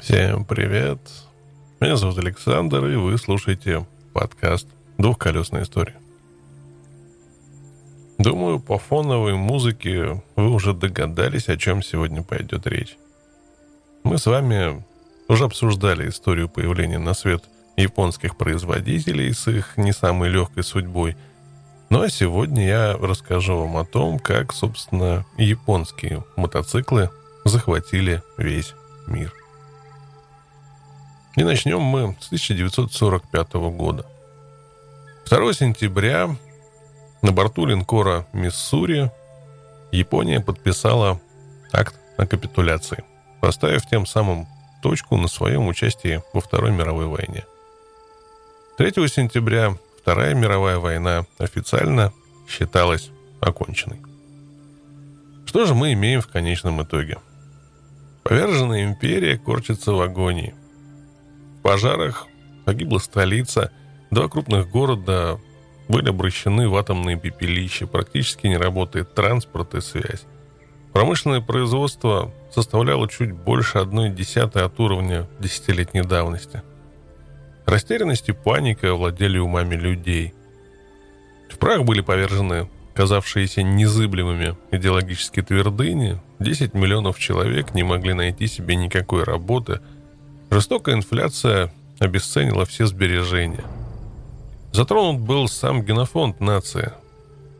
Всем 0.00 0.46
привет. 0.46 0.98
Меня 1.78 1.96
зовут 1.96 2.16
Александр, 2.16 2.86
и 2.86 2.96
вы 2.96 3.18
слушаете 3.18 3.86
подкаст 4.14 4.66
«Двухколесная 4.96 5.64
история». 5.64 5.96
Думаю, 8.16 8.60
по 8.60 8.78
фоновой 8.78 9.34
музыке 9.34 10.22
вы 10.36 10.48
уже 10.48 10.72
догадались, 10.72 11.50
о 11.50 11.58
чем 11.58 11.82
сегодня 11.82 12.22
пойдет 12.22 12.66
речь. 12.66 12.96
Мы 14.02 14.16
с 14.16 14.24
вами 14.24 14.82
уже 15.28 15.44
обсуждали 15.44 16.08
историю 16.08 16.48
появления 16.48 16.98
на 16.98 17.12
свет 17.12 17.44
японских 17.76 18.38
производителей 18.38 19.34
с 19.34 19.48
их 19.48 19.76
не 19.76 19.92
самой 19.92 20.30
легкой 20.30 20.64
судьбой. 20.64 21.14
Ну 21.90 22.00
а 22.00 22.08
сегодня 22.08 22.66
я 22.66 22.96
расскажу 22.96 23.54
вам 23.58 23.76
о 23.76 23.84
том, 23.84 24.18
как, 24.18 24.54
собственно, 24.54 25.26
японские 25.36 26.24
мотоциклы 26.36 27.10
захватили 27.44 28.22
весь 28.38 28.74
мир. 29.06 29.39
И 31.36 31.44
начнем 31.44 31.80
мы 31.80 32.16
с 32.20 32.26
1945 32.26 33.52
года. 33.70 34.04
2 35.28 35.52
сентября 35.52 36.36
на 37.22 37.32
борту 37.32 37.66
линкора 37.66 38.26
«Миссури» 38.32 39.10
Япония 39.92 40.40
подписала 40.40 41.20
акт 41.72 41.94
о 42.16 42.26
капитуляции, 42.26 43.04
поставив 43.40 43.86
тем 43.86 44.06
самым 44.06 44.48
точку 44.82 45.16
на 45.16 45.28
своем 45.28 45.68
участии 45.68 46.22
во 46.32 46.40
Второй 46.40 46.72
мировой 46.72 47.06
войне. 47.06 47.44
3 48.78 48.90
сентября 49.08 49.76
Вторая 50.02 50.34
мировая 50.34 50.78
война 50.78 51.26
официально 51.38 52.12
считалась 52.48 53.10
оконченной. 53.40 54.00
Что 55.46 55.66
же 55.66 55.74
мы 55.74 55.92
имеем 55.92 56.22
в 56.22 56.26
конечном 56.26 56.82
итоге? 56.82 57.18
Поверженная 58.24 58.84
империя 58.84 59.36
корчится 59.38 59.92
в 59.92 60.00
агонии. 60.00 60.54
В 61.60 61.62
пожарах 61.62 62.26
погибла 62.64 62.96
столица, 62.96 63.70
два 64.10 64.28
крупных 64.28 64.70
города 64.70 65.38
были 65.88 66.08
обращены 66.08 66.70
в 66.70 66.74
атомные 66.74 67.18
пепелища, 67.18 67.86
практически 67.86 68.46
не 68.46 68.56
работает 68.56 69.14
транспорт 69.14 69.74
и 69.74 69.82
связь. 69.82 70.24
Промышленное 70.94 71.42
производство 71.42 72.32
составляло 72.50 73.06
чуть 73.10 73.32
больше 73.32 73.76
одной 73.76 74.08
десятой 74.08 74.62
от 74.64 74.80
уровня 74.80 75.28
десятилетней 75.38 76.00
давности. 76.02 76.62
Растерянность 77.66 78.30
и 78.30 78.32
паника 78.32 78.92
овладели 78.92 79.36
умами 79.36 79.74
людей. 79.74 80.32
В 81.50 81.58
прах 81.58 81.84
были 81.84 82.00
повержены 82.00 82.70
казавшиеся 82.94 83.62
незыблемыми 83.62 84.56
идеологические 84.70 85.44
твердыни, 85.44 86.22
10 86.38 86.72
миллионов 86.72 87.18
человек 87.18 87.74
не 87.74 87.82
могли 87.82 88.14
найти 88.14 88.46
себе 88.46 88.76
никакой 88.76 89.24
работы, 89.24 89.80
жестокая 90.50 90.94
инфляция 90.94 91.72
обесценила 91.98 92.66
все 92.66 92.86
сбережения– 92.86 93.64
Затронут 94.72 95.20
был 95.20 95.48
сам 95.48 95.82
генофонд 95.82 96.40
нации. 96.40 96.92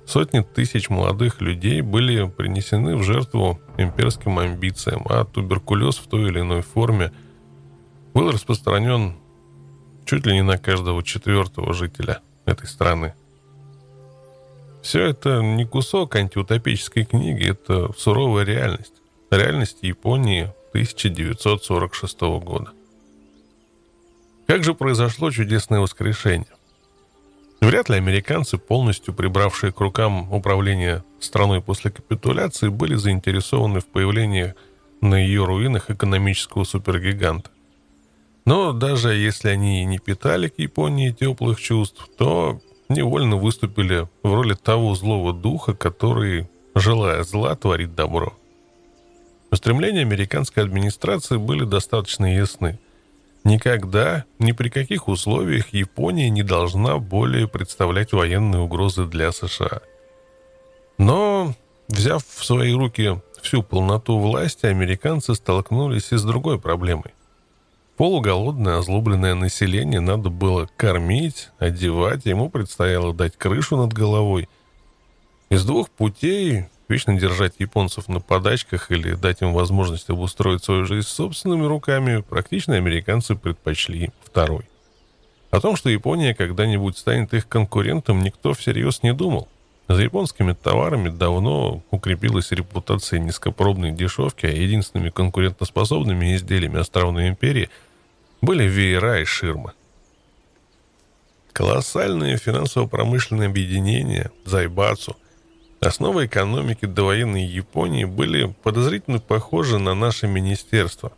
Сотни 0.06 0.40
тысяч 0.40 0.90
молодых 0.90 1.40
людей 1.40 1.80
были 1.80 2.28
принесены 2.28 2.96
в 2.96 3.02
жертву 3.02 3.60
имперским 3.78 4.38
амбициям, 4.38 5.04
а 5.08 5.24
туберкулез 5.24 5.96
в 5.96 6.06
той 6.06 6.28
или 6.28 6.40
иной 6.40 6.62
форме 6.62 7.12
был 8.14 8.30
распространен 8.30 9.16
чуть 10.04 10.26
ли 10.26 10.34
не 10.34 10.42
на 10.42 10.58
каждого 10.58 11.02
четвертого 11.02 11.74
жителя 11.74 12.20
этой 12.44 12.66
страны. 12.66 13.14
Все 14.82 15.04
это 15.06 15.42
не 15.42 15.64
кусок 15.64 16.16
антиутопической 16.16 17.04
книги, 17.04 17.50
это 17.50 17.92
суровая 17.96 18.44
реальность. 18.44 18.94
Реальность 19.30 19.78
Японии 19.82 20.52
1946 20.72 22.20
года. 22.20 22.70
Как 24.50 24.64
же 24.64 24.74
произошло 24.74 25.30
чудесное 25.30 25.78
воскрешение? 25.78 26.48
Вряд 27.60 27.88
ли 27.88 27.94
американцы, 27.94 28.58
полностью 28.58 29.14
прибравшие 29.14 29.72
к 29.72 29.78
рукам 29.78 30.32
управление 30.32 31.04
страной 31.20 31.62
после 31.62 31.92
капитуляции, 31.92 32.66
были 32.66 32.96
заинтересованы 32.96 33.78
в 33.78 33.86
появлении 33.86 34.56
на 35.00 35.14
ее 35.14 35.44
руинах 35.44 35.88
экономического 35.88 36.64
супергиганта. 36.64 37.48
Но 38.44 38.72
даже 38.72 39.14
если 39.14 39.50
они 39.50 39.82
и 39.82 39.84
не 39.84 40.00
питали 40.00 40.48
к 40.48 40.58
Японии 40.58 41.12
теплых 41.12 41.60
чувств, 41.60 42.08
то 42.18 42.60
невольно 42.88 43.36
выступили 43.36 44.08
в 44.24 44.34
роли 44.34 44.54
того 44.54 44.96
злого 44.96 45.32
духа, 45.32 45.74
который, 45.74 46.50
желая 46.74 47.22
зла, 47.22 47.54
творит 47.54 47.94
добро. 47.94 48.36
Устремления 49.52 50.00
американской 50.00 50.64
администрации 50.64 51.36
были 51.36 51.62
достаточно 51.62 52.34
ясны– 52.34 52.80
Никогда, 53.44 54.24
ни 54.38 54.52
при 54.52 54.68
каких 54.68 55.08
условиях 55.08 55.72
Япония 55.72 56.28
не 56.28 56.42
должна 56.42 56.98
более 56.98 57.48
представлять 57.48 58.12
военные 58.12 58.60
угрозы 58.60 59.06
для 59.06 59.32
США. 59.32 59.80
Но, 60.98 61.54
взяв 61.88 62.22
в 62.26 62.44
свои 62.44 62.74
руки 62.74 63.18
всю 63.40 63.62
полноту 63.62 64.18
власти, 64.18 64.66
американцы 64.66 65.34
столкнулись 65.34 66.12
и 66.12 66.18
с 66.18 66.22
другой 66.22 66.60
проблемой. 66.60 67.14
Полуголодное, 67.96 68.78
озлобленное 68.78 69.34
население 69.34 70.00
надо 70.00 70.30
было 70.30 70.68
кормить, 70.76 71.48
одевать, 71.58 72.26
ему 72.26 72.50
предстояло 72.50 73.14
дать 73.14 73.36
крышу 73.36 73.76
над 73.76 73.92
головой. 73.92 74.48
Из 75.48 75.64
двух 75.64 75.90
путей 75.90 76.66
Вечно 76.90 77.14
держать 77.14 77.54
японцев 77.60 78.08
на 78.08 78.18
подачках 78.18 78.90
или 78.90 79.14
дать 79.14 79.42
им 79.42 79.52
возможность 79.52 80.10
обустроить 80.10 80.64
свою 80.64 80.86
жизнь 80.86 81.06
собственными 81.06 81.64
руками, 81.64 82.20
практично 82.28 82.74
американцы 82.74 83.36
предпочли 83.36 84.10
второй. 84.24 84.68
О 85.52 85.60
том, 85.60 85.76
что 85.76 85.88
Япония 85.88 86.34
когда-нибудь 86.34 86.98
станет 86.98 87.32
их 87.32 87.46
конкурентом, 87.46 88.24
никто 88.24 88.54
всерьез 88.54 89.04
не 89.04 89.14
думал. 89.14 89.46
За 89.86 90.02
японскими 90.02 90.52
товарами 90.52 91.10
давно 91.10 91.80
укрепилась 91.92 92.50
репутация 92.50 93.20
низкопробной 93.20 93.92
дешевки, 93.92 94.46
а 94.46 94.50
единственными 94.50 95.10
конкурентоспособными 95.10 96.34
изделиями 96.34 96.80
островной 96.80 97.28
империи 97.28 97.70
были 98.40 98.64
веера 98.64 99.20
и 99.20 99.24
ширмы. 99.24 99.74
Колоссальное 101.52 102.36
финансово-промышленное 102.36 103.46
объединение 103.46 104.32
Зайбацу– 104.44 105.16
Основы 105.80 106.26
экономики 106.26 106.84
довоенной 106.84 107.44
Японии 107.44 108.04
были 108.04 108.54
подозрительно 108.62 109.18
похожи 109.18 109.78
на 109.78 109.94
наше 109.94 110.26
министерство. 110.26 111.12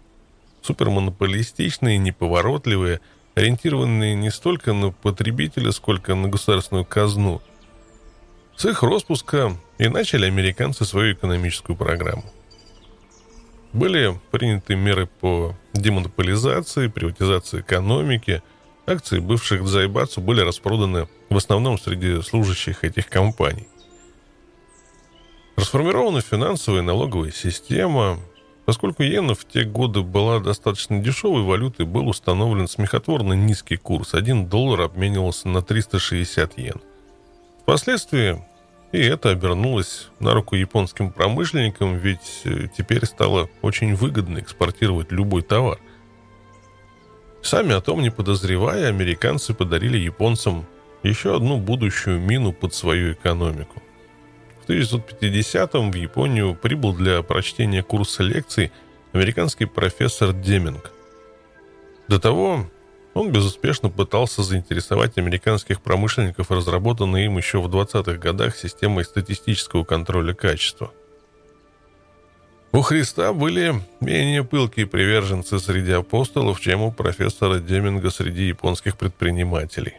Супермонополистичные, 0.62 1.98
неповоротливые, 1.98 3.00
ориентированные 3.34 4.14
не 4.14 4.30
столько 4.30 4.72
на 4.72 4.92
потребителя, 4.92 5.72
сколько 5.72 6.14
на 6.14 6.28
государственную 6.28 6.84
казну. 6.84 7.42
С 8.54 8.64
их 8.66 8.84
распуска 8.84 9.56
и 9.78 9.88
начали 9.88 10.26
американцы 10.26 10.84
свою 10.84 11.14
экономическую 11.14 11.74
программу. 11.74 12.24
Были 13.72 14.16
приняты 14.30 14.76
меры 14.76 15.06
по 15.06 15.56
демонополизации, 15.72 16.86
приватизации 16.86 17.62
экономики. 17.62 18.44
Акции 18.86 19.18
бывших 19.18 19.64
Дзайбацу 19.64 20.20
были 20.20 20.40
распроданы 20.40 21.08
в 21.30 21.36
основном 21.36 21.78
среди 21.78 22.22
служащих 22.22 22.84
этих 22.84 23.08
компаний. 23.08 23.66
Расформирована 25.56 26.20
финансовая 26.20 26.80
и 26.80 26.84
налоговая 26.84 27.30
система. 27.30 28.18
Поскольку 28.64 29.02
иена 29.02 29.34
в 29.34 29.44
те 29.44 29.64
годы 29.64 30.02
была 30.02 30.38
достаточно 30.38 31.00
дешевой 31.00 31.42
валютой, 31.42 31.84
был 31.84 32.08
установлен 32.08 32.68
смехотворно 32.68 33.34
низкий 33.34 33.76
курс. 33.76 34.14
Один 34.14 34.46
доллар 34.46 34.82
обменивался 34.82 35.48
на 35.48 35.62
360 35.62 36.58
йен. 36.58 36.80
Впоследствии 37.62 38.42
и 38.92 38.98
это 38.98 39.30
обернулось 39.30 40.08
на 40.20 40.34
руку 40.34 40.54
японским 40.54 41.10
промышленникам, 41.10 41.96
ведь 41.96 42.42
э, 42.44 42.68
теперь 42.76 43.06
стало 43.06 43.48
очень 43.62 43.94
выгодно 43.94 44.38
экспортировать 44.38 45.10
любой 45.10 45.42
товар. 45.42 45.78
Сами 47.40 47.72
о 47.72 47.80
том 47.80 48.02
не 48.02 48.10
подозревая, 48.10 48.88
американцы 48.88 49.54
подарили 49.54 49.96
японцам 49.96 50.66
еще 51.02 51.34
одну 51.34 51.56
будущую 51.56 52.20
мину 52.20 52.52
под 52.52 52.74
свою 52.74 53.14
экономику– 53.14 53.82
в 54.62 54.68
1950-м 54.68 55.90
в 55.90 55.94
Японию 55.94 56.54
прибыл 56.54 56.94
для 56.94 57.22
прочтения 57.22 57.82
курса 57.82 58.22
лекций 58.22 58.72
американский 59.12 59.66
профессор 59.66 60.32
Деминг. 60.32 60.92
До 62.08 62.18
того 62.20 62.66
он 63.14 63.30
безуспешно 63.30 63.90
пытался 63.90 64.42
заинтересовать 64.42 65.18
американских 65.18 65.82
промышленников 65.82 66.50
разработанной 66.50 67.26
им 67.26 67.36
еще 67.36 67.60
в 67.60 67.66
20-х 67.68 68.14
годах 68.14 68.56
системой 68.56 69.04
статистического 69.04 69.84
контроля 69.84 70.32
качества. 70.34 70.92
У 72.72 72.80
Христа 72.80 73.34
были 73.34 73.74
менее 74.00 74.44
пылкие 74.44 74.86
приверженцы 74.86 75.58
среди 75.58 75.92
апостолов, 75.92 76.58
чем 76.58 76.80
у 76.80 76.90
профессора 76.90 77.58
Деминга 77.58 78.10
среди 78.10 78.48
японских 78.48 78.96
предпринимателей. 78.96 79.96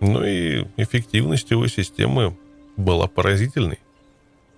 Но 0.00 0.24
и 0.24 0.64
эффективность 0.78 1.50
его 1.50 1.66
системы 1.66 2.34
была 2.78 3.08
поразительной. 3.08 3.80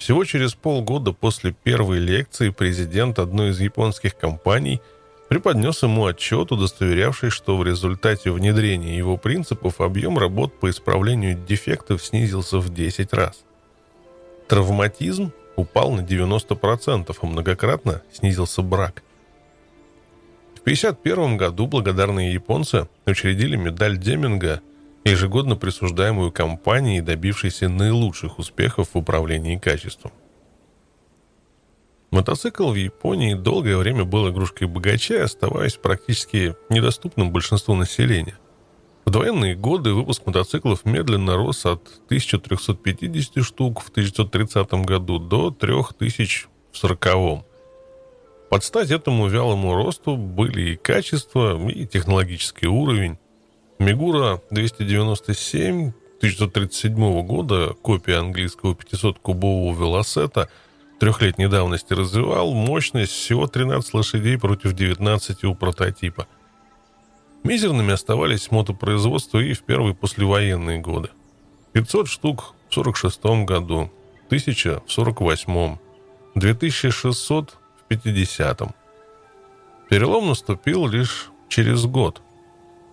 Всего 0.01 0.25
через 0.25 0.55
полгода 0.55 1.13
после 1.13 1.53
первой 1.53 1.99
лекции 1.99 2.49
президент 2.49 3.19
одной 3.19 3.51
из 3.51 3.61
японских 3.61 4.17
компаний 4.17 4.81
преподнес 5.29 5.83
ему 5.83 6.07
отчет, 6.07 6.51
удостоверявший, 6.51 7.29
что 7.29 7.59
в 7.59 7.65
результате 7.65 8.31
внедрения 8.31 8.97
его 8.97 9.19
принципов 9.19 9.83
объем 9.83 10.17
работ 10.19 10.59
по 10.59 10.71
исправлению 10.71 11.37
дефектов 11.47 12.03
снизился 12.03 12.59
в 12.61 12.73
10 12.73 13.13
раз. 13.13 13.45
Травматизм 14.49 15.33
упал 15.57 15.93
на 15.93 16.01
90%, 16.01 17.15
а 17.21 17.27
многократно 17.27 18.01
снизился 18.11 18.63
брак. 18.63 19.03
В 20.55 20.61
1951 20.63 21.37
году 21.37 21.67
благодарные 21.67 22.33
японцы 22.33 22.89
учредили 23.05 23.55
медаль 23.55 23.99
Деминга, 23.99 24.63
ежегодно 25.05 25.57
присуждаемую 25.57 26.33
компанией, 26.33 27.01
добившейся 27.01 27.69
наилучших 27.69 28.39
успехов 28.39 28.91
в 28.93 28.99
управлении 28.99 29.57
качеством. 29.57 30.13
Мотоцикл 32.11 32.71
в 32.71 32.75
Японии 32.75 33.35
долгое 33.35 33.77
время 33.77 34.05
был 34.05 34.29
игрушкой 34.29 34.67
богача, 34.67 35.23
оставаясь 35.23 35.77
практически 35.77 36.57
недоступным 36.69 37.31
большинству 37.31 37.77
населения. 37.77 38.37
В 39.05 39.11
довоенные 39.11 39.55
годы 39.55 39.95
выпуск 39.95 40.27
мотоциклов 40.27 40.85
медленно 40.85 41.37
рос 41.37 41.65
от 41.67 41.83
1350 42.07 43.45
штук 43.45 43.81
в 43.81 43.91
1930 43.91 44.73
году 44.85 45.19
до 45.19 45.51
3000 45.53 46.49
в 46.73 46.77
40 46.77 47.45
Под 48.51 48.65
стать 48.65 48.91
этому 48.91 49.29
вялому 49.29 49.75
росту 49.75 50.17
были 50.17 50.73
и 50.73 50.77
качество, 50.77 51.69
и 51.69 51.87
технологический 51.87 52.67
уровень. 52.67 53.19
Мигура 53.81 54.41
297 54.51 55.93
1937 56.19 57.23
года, 57.27 57.75
копия 57.83 58.19
английского 58.19 58.75
500-кубового 58.75 59.75
велосета– 59.75 60.49
трехлетней 61.01 61.49
давности 61.49 61.95
развивал 61.95 62.53
мощность 62.53 63.13
всего 63.13 63.47
13 63.47 63.95
лошадей 63.95 64.39
против 64.39 64.75
19 64.75 65.45
у 65.45 65.55
прототипа. 65.55 66.29
Мизерными 67.43 67.93
оставались 67.95 68.51
мотопроизводства 68.51 69.39
и 69.39 69.55
в 69.55 69.63
первые 69.63 69.95
послевоенные 69.95 70.79
годы. 70.79 71.09
500 71.73 72.07
штук 72.07 72.55
в 72.69 72.75
46 72.75 73.25
году, 73.47 73.91
1000 74.27 74.83
в 74.87 74.93
48, 74.93 75.79
2600 76.35 77.51
в 77.51 77.89
50. 77.89 78.63
Перелом 79.89 80.29
наступил 80.29 80.87
лишь 80.87 81.31
через 81.49 81.87
год. 81.87 82.21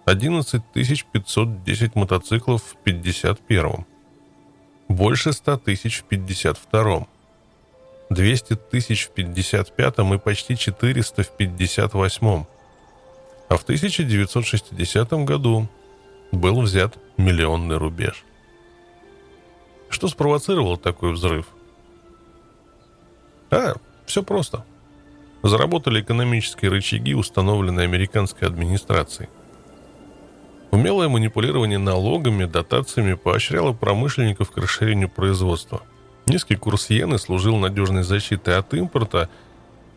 11 0.07 0.63
510 1.11 1.95
мотоциклов 1.95 2.63
в 2.63 2.77
51. 2.77 3.85
Больше 4.87 5.33
100 5.33 5.57
тысяч 5.57 5.99
в 5.99 6.03
52 6.05 7.07
200 8.09 8.55
тысяч 8.55 9.07
в 9.07 9.11
55-м 9.13 10.13
и 10.13 10.17
почти 10.17 10.55
400 10.55 11.23
в 11.23 11.31
58-м. 11.37 12.47
А 13.49 13.57
в 13.57 13.63
1960 13.63 15.11
году 15.25 15.67
был 16.31 16.61
взят 16.61 16.97
миллионный 17.17 17.75
рубеж. 17.75 18.23
Что 19.89 20.07
спровоцировало 20.07 20.77
такой 20.77 21.11
взрыв? 21.11 21.47
А, 23.51 23.73
все 24.05 24.23
просто. 24.23 24.63
Заработали 25.43 25.99
экономические 25.99 26.71
рычаги, 26.71 27.13
установленные 27.13 27.83
американской 27.83 28.47
администрацией. 28.47 29.27
Умелое 30.71 31.07
манипулирование 31.09 31.77
налогами, 31.77 32.45
дотациями 32.45 33.13
поощряло 33.13 33.73
промышленников 33.73 34.51
к 34.51 34.57
расширению 34.57 35.09
производства– 35.09 35.81
Низкий 36.27 36.57
курс 36.57 36.91
иены 36.91 37.19
служил 37.19 37.55
надежной 37.55 38.03
защитой 38.03 38.57
от 38.57 38.73
импорта. 38.73 39.29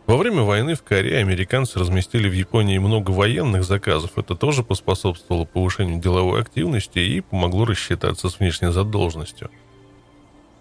Во 0.07 0.15
время 0.15 0.43
войны 0.43 0.75
в 0.75 0.81
Корее 0.81 1.17
американцы 1.17 1.77
разместили 1.77 2.29
в 2.29 2.33
Японии 2.33 2.77
много 2.77 3.11
военных 3.11 3.65
заказов. 3.65 4.11
Это 4.15 4.35
тоже 4.35 4.63
поспособствовало 4.63 5.43
повышению 5.43 5.99
деловой 5.99 6.39
активности 6.39 6.99
и 6.99 7.19
помогло 7.19 7.65
рассчитаться 7.65 8.29
с 8.29 8.39
внешней 8.39 8.71
задолженностью. 8.71 9.51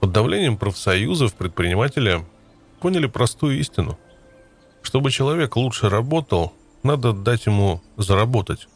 Под 0.01 0.11
давлением 0.11 0.57
профсоюзов 0.57 1.35
предприниматели 1.35 2.25
поняли 2.81 3.07
простую 3.07 3.61
истину. 3.61 3.97
Чтобы 4.83 5.13
человек 5.13 5.55
лучше 5.55 5.89
работал, 5.89 6.53
надо 6.83 7.13
дать 7.13 7.47
ему 7.47 7.81
заработать. 7.97 8.67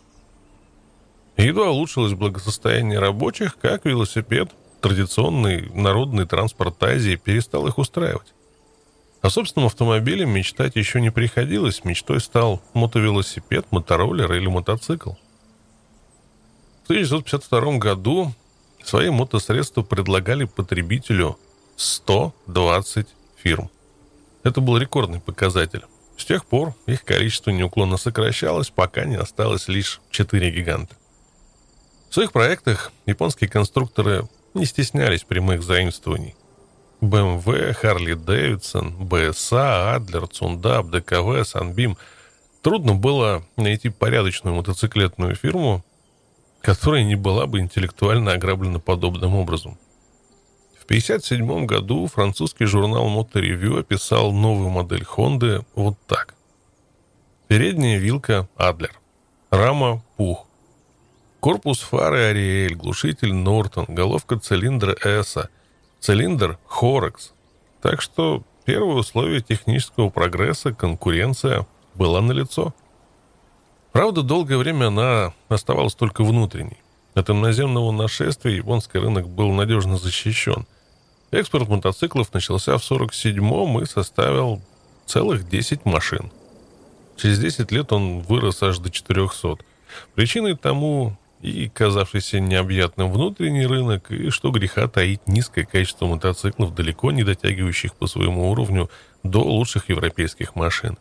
Едва 1.36 1.70
улучшилось 1.70 2.14
благосостояние 2.14 2.98
рабочих, 2.98 3.58
как 3.58 3.84
велосипед– 3.84 4.50
традиционный 4.80 5.70
народный 5.72 6.26
транспорт 6.26 6.80
Азии 6.82 7.16
перестал 7.16 7.66
их 7.66 7.78
устраивать. 7.78 8.34
О 9.22 9.30
собственном 9.30 9.68
автомобиле 9.68 10.26
мечтать 10.26 10.76
еще 10.76 11.00
не 11.00 11.10
приходилось, 11.10 11.84
мечтой 11.84 12.20
стал 12.20 12.62
мотовелосипед, 12.74 13.64
мотороллер 13.70 14.30
или 14.34 14.46
мотоцикл. 14.46 15.12
В 16.82 16.90
1952 16.90 17.78
году 17.78 18.34
свои 18.84 19.08
мотосредства 19.08 19.82
предлагали 19.82 20.44
потребителю 20.44 21.38
120 21.76 23.06
фирм. 23.42 23.70
Это 24.42 24.60
был 24.60 24.76
рекордный 24.76 25.20
показатель. 25.20 25.86
С 26.18 26.26
тех 26.26 26.44
пор 26.44 26.74
их 26.84 27.04
количество 27.04 27.50
неуклонно 27.50 27.96
сокращалось, 27.96 28.68
пока 28.68 29.06
не 29.06 29.16
осталось 29.16 29.66
лишь 29.68 30.02
4 30.10 30.50
гиганта. 30.50 30.94
В 32.14 32.16
своих 32.16 32.30
проектах 32.30 32.92
японские 33.06 33.50
конструкторы 33.50 34.28
не 34.54 34.66
стеснялись 34.66 35.24
прямых 35.24 35.64
заимствований. 35.64 36.36
BMW, 37.00 37.76
Harley 37.82 38.14
Davidson, 38.14 38.96
BSA, 38.96 39.98
Adler, 39.98 40.28
Цундап, 40.30 40.90
ДКВ, 40.90 41.42
Sunbeam. 41.42 41.96
Трудно 42.62 42.94
было 42.94 43.42
найти 43.56 43.88
порядочную 43.88 44.54
мотоциклетную 44.54 45.34
фирму, 45.34 45.84
которая 46.60 47.02
не 47.02 47.16
была 47.16 47.48
бы 47.48 47.58
интеллектуально 47.58 48.34
ограблена 48.34 48.78
подобным 48.78 49.34
образом. 49.34 49.76
В 50.78 50.84
1957 50.84 51.66
году 51.66 52.06
французский 52.06 52.66
журнал 52.66 53.08
Motor 53.08 53.42
Review 53.42 53.80
описал 53.80 54.30
новую 54.30 54.68
модель 54.68 55.02
Honda 55.02 55.64
вот 55.74 55.96
так. 56.06 56.36
Передняя 57.48 57.98
вилка 57.98 58.48
Adler, 58.56 58.92
рама 59.50 60.04
Пух, 60.16 60.46
Корпус 61.44 61.80
фары 61.80 62.30
Ариэль, 62.30 62.74
глушитель 62.74 63.34
Нортон, 63.34 63.84
головка 63.86 64.38
цилиндра 64.38 64.96
Эса, 65.04 65.50
цилиндр 66.00 66.58
Хорекс. 66.66 67.34
Так 67.82 68.00
что 68.00 68.42
первое 68.64 68.94
условие 68.94 69.42
технического 69.42 70.08
прогресса, 70.08 70.72
конкуренция, 70.72 71.66
была 71.96 72.22
налицо. 72.22 72.72
Правда, 73.92 74.22
долгое 74.22 74.56
время 74.56 74.86
она 74.86 75.34
оставалась 75.50 75.94
только 75.94 76.24
внутренней. 76.24 76.78
От 77.12 77.28
иноземного 77.28 77.92
нашествия 77.92 78.56
японский 78.56 78.96
рынок 78.96 79.28
был 79.28 79.52
надежно 79.52 79.98
защищен. 79.98 80.66
Экспорт 81.30 81.68
мотоциклов 81.68 82.32
начался 82.32 82.78
в 82.78 82.90
1947-м 82.90 83.82
и 83.82 83.84
составил 83.84 84.62
целых 85.04 85.46
10 85.46 85.84
машин. 85.84 86.32
Через 87.18 87.38
10 87.38 87.70
лет 87.70 87.92
он 87.92 88.20
вырос 88.20 88.62
аж 88.62 88.78
до 88.78 88.88
400. 88.88 89.58
Причиной 90.14 90.56
тому 90.56 91.18
и 91.44 91.68
казавшийся 91.68 92.40
необъятным 92.40 93.12
внутренний 93.12 93.66
рынок, 93.66 94.10
и, 94.10 94.30
что 94.30 94.50
греха 94.50 94.88
таить, 94.88 95.28
низкое 95.28 95.66
качество 95.66 96.06
мотоциклов, 96.06 96.74
далеко 96.74 97.12
не 97.12 97.22
дотягивающих 97.22 97.94
по 97.94 98.06
своему 98.06 98.50
уровню 98.50 98.88
до 99.22 99.42
лучших 99.42 99.90
европейских 99.90 100.56
машин. 100.56 100.96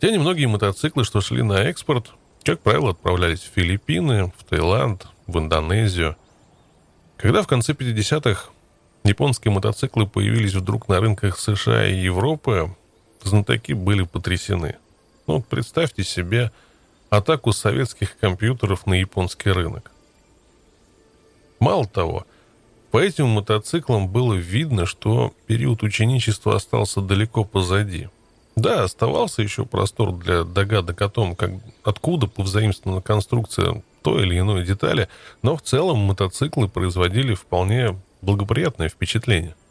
Те 0.00 0.12
немногие 0.12 0.46
мотоциклы, 0.46 1.02
что 1.02 1.20
шли 1.20 1.42
на 1.42 1.64
экспорт, 1.64 2.12
как 2.44 2.60
правило, 2.60 2.90
отправлялись 2.90 3.40
в 3.40 3.52
Филиппины, 3.56 4.32
в 4.36 4.44
Таиланд, 4.44 5.08
в 5.26 5.36
Индонезию. 5.36 6.14
Когда 7.16 7.42
в 7.42 7.48
конце 7.48 7.72
50-х 7.72 8.50
японские 9.02 9.50
мотоциклы 9.50 10.06
появились 10.06 10.54
вдруг 10.54 10.86
на 10.88 11.00
рынках 11.00 11.40
США 11.40 11.88
и 11.88 11.96
Европы, 11.96 12.72
знатоки 13.24 13.72
были 13.72 14.04
потрясены. 14.04 14.76
Ну, 15.26 15.42
представьте 15.42 16.04
себе– 16.04 16.52
атаку 17.10 17.52
советских 17.52 18.16
компьютеров 18.18 18.86
на 18.86 18.94
японский 18.94 19.50
рынок. 19.50 19.90
Мало 21.60 21.86
того, 21.86 22.26
по 22.90 22.98
этим 22.98 23.28
мотоциклам 23.28 24.08
было 24.08 24.34
видно, 24.34 24.86
что 24.86 25.32
период 25.46 25.82
ученичества 25.82 26.56
остался 26.56 27.00
далеко 27.00 27.44
позади. 27.44 28.08
Да, 28.56 28.84
оставался 28.84 29.42
еще 29.42 29.64
простор 29.64 30.12
для 30.12 30.42
догадок 30.44 31.00
о 31.02 31.08
том, 31.08 31.36
как, 31.36 31.52
откуда 31.84 32.26
повзаимствована 32.26 33.00
конструкция 33.00 33.82
той 34.02 34.22
или 34.22 34.38
иной 34.38 34.64
детали, 34.64 35.08
но 35.42 35.56
в 35.56 35.62
целом 35.62 35.98
мотоциклы 35.98 36.68
производили 36.68 37.34
вполне 37.34 38.00
благоприятное 38.22 38.88
впечатление– 38.88 39.54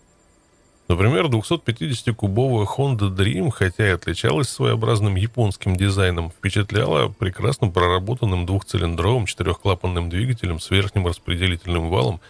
Например, 0.88 1.26
250-кубовая 1.26 2.66
Honda 2.66 3.14
Dream, 3.14 3.52
хотя 3.52 3.88
и 3.88 3.92
отличалась 3.92 4.48
своеобразным 4.48 5.16
японским 5.16 5.76
дизайном, 5.76 6.32
впечатляла 6.32 7.10
прекрасно 7.10 7.70
проработанным 7.70 8.46
двухцилиндровым 8.46 9.26
четырехклапанным 9.26 10.10
двигателем 10.10 10.62
с 10.62 10.70
верхним 10.72 11.06
распределительным 11.06 11.90
валом 11.90 12.22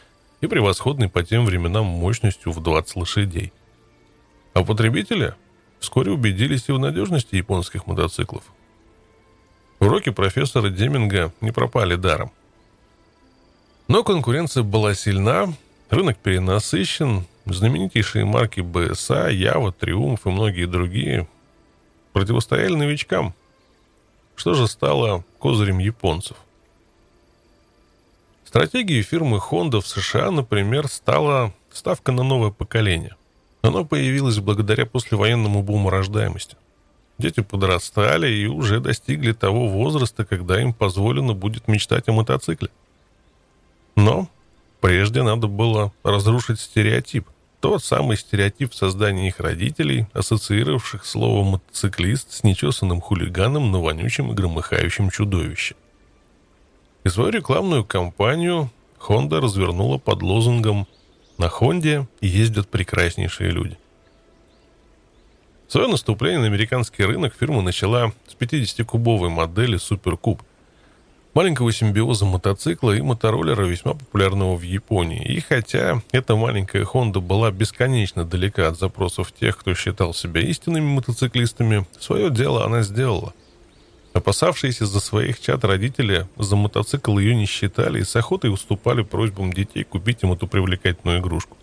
и 0.41 0.47
превосходной 0.47 1.07
по 1.07 1.23
тем 1.23 1.45
временам 1.45 1.85
мощностью 1.85 2.51
в 2.51 2.61
20 2.63 2.95
лошадей. 2.95 3.53
А 4.53 4.63
потребители 4.63 5.35
вскоре 5.79 6.11
убедились 6.11 6.67
и 6.67 6.71
в 6.71 6.79
надежности 6.79 7.35
японских 7.35 7.85
мотоциклов. 7.85 8.43
Уроки 9.79 10.09
профессора 10.09 10.69
Деминга 10.69 11.31
не 11.41 11.51
пропали 11.51 11.93
даром. 11.93 12.31
Но 13.87 14.03
конкуренция 14.03 14.63
была 14.63 14.95
сильна, 14.95 15.53
рынок 15.91 16.17
перенасыщен, 16.17 17.27
знаменитейшие 17.53 18.25
марки 18.25 18.61
БСА, 18.61 19.29
Ява, 19.29 19.71
Триумф 19.71 20.25
и 20.25 20.29
многие 20.29 20.65
другие 20.65 21.27
противостояли 22.13 22.75
новичкам. 22.75 23.33
Что 24.35 24.53
же 24.53 24.67
стало 24.67 25.23
козырем 25.39 25.79
японцев? 25.79 26.37
Стратегией 28.45 29.01
фирмы 29.01 29.37
Honda 29.37 29.81
в 29.81 29.87
США, 29.87 30.31
например, 30.31 30.87
стала 30.87 31.53
ставка 31.71 32.11
на 32.11 32.23
новое 32.23 32.51
поколение. 32.51 33.15
Оно 33.61 33.83
появилось 33.83 34.39
благодаря 34.39 34.85
послевоенному 34.85 35.63
буму 35.63 35.89
рождаемости. 35.89 36.55
Дети 37.17 37.41
подрастали 37.41 38.29
и 38.29 38.45
уже 38.45 38.79
достигли 38.79 39.33
того 39.33 39.67
возраста, 39.67 40.23
когда 40.23 40.61
им 40.61 40.73
позволено 40.73 41.33
будет 41.33 41.67
мечтать 41.67 42.07
о 42.07 42.13
мотоцикле. 42.13 42.69
Но 43.95 44.29
прежде 44.79 45.23
надо 45.23 45.47
было 45.47 45.91
разрушить 46.03 46.59
стереотип. 46.59 47.27
Тот 47.59 47.83
самый 47.83 48.17
стереотип 48.17 48.71
в 48.71 48.75
создании 48.75 49.29
их 49.29 49.39
родителей, 49.39 50.05
ассоциировавших 50.13 51.05
слово 51.05 51.43
«мотоциклист» 51.43 52.31
с 52.31 52.43
нечесанным 52.43 53.01
хулиганом, 53.01 53.71
но 53.71 53.81
вонючим 53.81 54.31
и 54.31 54.35
громыхающим 54.35 55.09
чудовищем. 55.09 55.75
И 57.03 57.09
свою 57.09 57.31
рекламную 57.31 57.83
кампанию 57.83 58.69
Honda 58.99 59.39
развернула 59.39 59.97
под 59.97 60.21
лозунгом 60.21 60.87
«На 61.39 61.49
Хонде 61.49 62.07
ездят 62.21 62.69
прекраснейшие 62.69 63.49
люди». 63.49 63.77
Свое 65.67 65.87
наступление 65.87 66.39
на 66.39 66.45
американский 66.45 67.03
рынок 67.03 67.35
фирма 67.37 67.61
начала 67.61 68.13
с 68.27 68.35
50-кубовой 68.39 69.29
модели 69.29 69.77
Суперкуб. 69.77 70.43
Маленького 71.37 71.71
симбиоза 71.71 72.25
мотоцикла 72.25 72.93
и 72.93 73.01
мотороллера, 73.01 73.63
весьма 73.63 73.93
популярного 73.93 74.55
в 74.55 74.63
Японии. 74.63 75.23
И 75.23 75.39
хотя 75.39 76.01
эта 76.11 76.35
маленькая 76.35 76.83
Honda 76.83 77.19
была 77.19 77.51
бесконечно 77.51 78.25
далека 78.25 78.69
от 78.69 78.79
запросов 78.79 79.31
тех, 79.31 79.55
кто 79.55 79.75
считал 79.75 80.15
себя 80.15 80.41
истинными 80.41 80.87
мотоциклистами, 80.87 81.85
свое 81.99 82.31
дело 82.31 82.65
она 82.65 82.81
сделала. 82.81 83.35
Опасавшиеся 84.13 84.87
за 84.87 84.99
своих 84.99 85.39
чад 85.39 85.63
родители 85.63 86.27
за 86.37 86.55
мотоцикл 86.55 87.19
ее 87.19 87.35
не 87.35 87.45
считали 87.45 87.99
и 87.99 88.03
с 88.03 88.15
охотой 88.15 88.51
уступали 88.51 89.03
просьбам 89.03 89.53
детей 89.53 89.83
купить 89.83 90.23
им 90.23 90.33
эту 90.33 90.47
привлекательную 90.47 91.19
игрушку. 91.19 91.55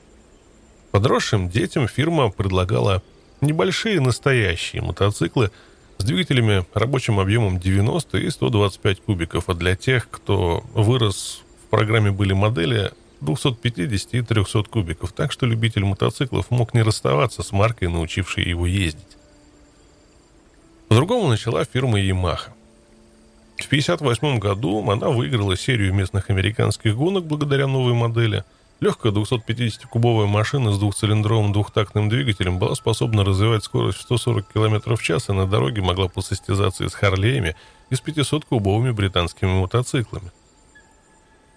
Подросшим 0.92 1.48
детям 1.48 1.88
фирма 1.88 2.30
предлагала 2.30 3.02
Небольшие 3.44 4.00
настоящие 4.00 4.80
мотоциклы 4.80 5.50
с 5.98 6.04
двигателями 6.04 6.64
рабочим 6.74 7.20
объемом 7.20 7.58
90 7.58 8.18
и 8.18 8.30
125 8.30 9.00
кубиков, 9.00 9.48
а 9.48 9.54
для 9.54 9.76
тех, 9.76 10.08
кто 10.10 10.64
вырос 10.74 11.42
в 11.64 11.70
программе 11.70 12.10
были 12.10 12.32
модели 12.32 12.92
250 13.20 14.14
и 14.14 14.22
300 14.22 14.64
кубиков, 14.64 15.12
так 15.12 15.32
что 15.32 15.46
любитель 15.46 15.84
мотоциклов 15.84 16.50
мог 16.50 16.74
не 16.74 16.82
расставаться 16.82 17.42
с 17.42 17.52
маркой, 17.52 17.88
научившей 17.88 18.48
его 18.48 18.66
ездить. 18.66 19.16
По-другому 20.88 21.28
начала 21.28 21.64
фирма 21.64 22.00
Yamaha. 22.00 22.50
В 23.56 23.66
1958 23.66 24.38
году 24.38 24.90
она 24.90 25.08
выиграла 25.08 25.56
серию 25.56 25.94
местных 25.94 26.28
американских 26.28 26.96
гонок 26.96 27.24
благодаря 27.24 27.66
новой 27.66 27.94
модели– 27.94 28.44
Легкая 28.80 29.12
250-кубовая 29.12 30.26
машина 30.26 30.72
с 30.72 30.78
двухцилиндровым 30.78 31.52
двухтактным 31.52 32.08
двигателем 32.08 32.58
была 32.58 32.74
способна 32.74 33.24
развивать 33.24 33.64
скорость 33.64 33.98
в 33.98 34.02
140 34.02 34.52
км 34.52 34.96
в 34.96 35.02
час 35.02 35.28
и 35.28 35.32
на 35.32 35.46
дороге 35.46 35.80
могла 35.80 36.08
посостязаться 36.08 36.84
и 36.84 36.88
с 36.88 36.94
Харлеями, 36.94 37.56
и 37.90 37.94
с 37.94 38.02
500-кубовыми 38.02 38.92
британскими 38.92 39.60
мотоциклами. 39.60 40.32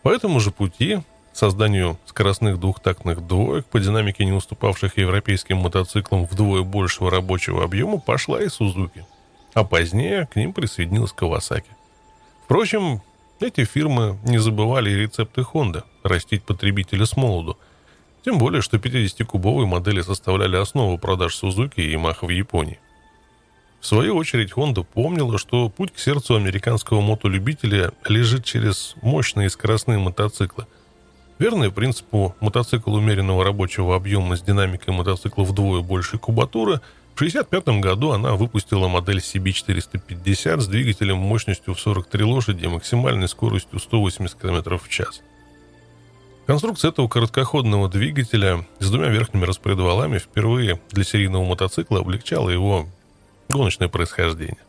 По 0.04 0.10
этому 0.10 0.40
же 0.40 0.52
пути 0.52 1.02
созданию 1.34 1.98
скоростных 2.06 2.60
двухтактных 2.60 3.26
двоек, 3.26 3.66
по 3.66 3.80
динамике 3.80 4.26
не 4.26 4.32
уступавших 4.32 4.98
европейским 4.98 5.58
мотоциклам 5.58 6.26
вдвое 6.26 6.64
большего 6.64 7.12
рабочего 7.12 7.64
объема, 7.64 8.00
пошла 8.00 8.42
и 8.42 8.48
Сузуки. 8.48 9.06
А 9.54 9.64
позднее 9.64 10.28
к 10.28 10.36
ним 10.36 10.54
присоединилась 10.54 11.12
Кавасаки. 11.12 11.70
Впрочем, 12.46 13.02
эти 13.40 13.64
фирмы 13.66 14.18
не 14.24 14.38
забывали 14.38 14.90
и 14.90 14.96
рецепты 14.96 15.42
Honda– 15.42 15.84
растить 16.04 16.44
потребителя 16.44 17.06
с 17.06 17.16
молоду. 17.16 17.58
Тем 18.26 18.38
более, 18.38 18.62
что 18.62 18.78
50-кубовые 18.78 19.66
модели 19.66 20.02
составляли 20.02 20.58
основу 20.58 20.98
продаж 20.98 21.42
Suzuki 21.42 21.82
и 21.82 21.94
Yamaha 21.94 22.26
в 22.26 22.30
Японии. 22.30 22.80
В 23.80 23.86
свою 23.86 24.16
очередь, 24.18 24.52
Honda 24.54 24.84
помнила, 24.84 25.38
что 25.38 25.70
путь 25.70 25.94
к 25.94 26.00
сердцу 26.00 26.36
американского 26.36 27.00
мотолюбителя 27.00 27.92
лежит 28.08 28.44
через 28.44 28.96
мощные 29.02 29.50
скоростные 29.50 30.00
мотоциклы. 30.00 30.66
Верный 31.40 31.72
принципу 31.72 32.36
мотоцикл 32.40 32.94
умеренного 32.94 33.44
рабочего 33.44 33.96
объема 33.96 34.36
с 34.36 34.42
динамикой 34.42 34.94
мотоцикла 34.94 35.44
вдвое 35.44 35.82
больше 35.82 36.18
кубатуры– 36.18 36.82
в 37.18 37.20
1965 37.20 37.82
году 37.82 38.12
она 38.12 38.36
выпустила 38.36 38.88
модель 38.88 39.18
CB450 39.18 40.60
с 40.60 40.68
двигателем 40.68 41.18
мощностью 41.18 41.74
в 41.74 41.80
43 41.80 42.24
лошади 42.24 42.66
и 42.66 42.68
максимальной 42.68 43.28
скоростью 43.28 43.80
180 43.80 44.40
км 44.40 44.78
в 44.78 44.88
час. 44.88 45.22
Конструкция 46.46 46.90
этого 46.90 47.08
короткоходного 47.08 47.90
двигателя 47.90 48.68
с 48.78 48.92
двумя 48.92 49.10
верхними 49.10 49.46
распредвалами 49.46 50.20
впервые 50.20 50.80
для 50.92 51.04
серийного 51.04 51.44
мотоцикла 51.44 52.02
облегчала 52.02 52.52
его 52.52 52.88
гоночное 53.50 53.88
происхождение. 53.88 54.67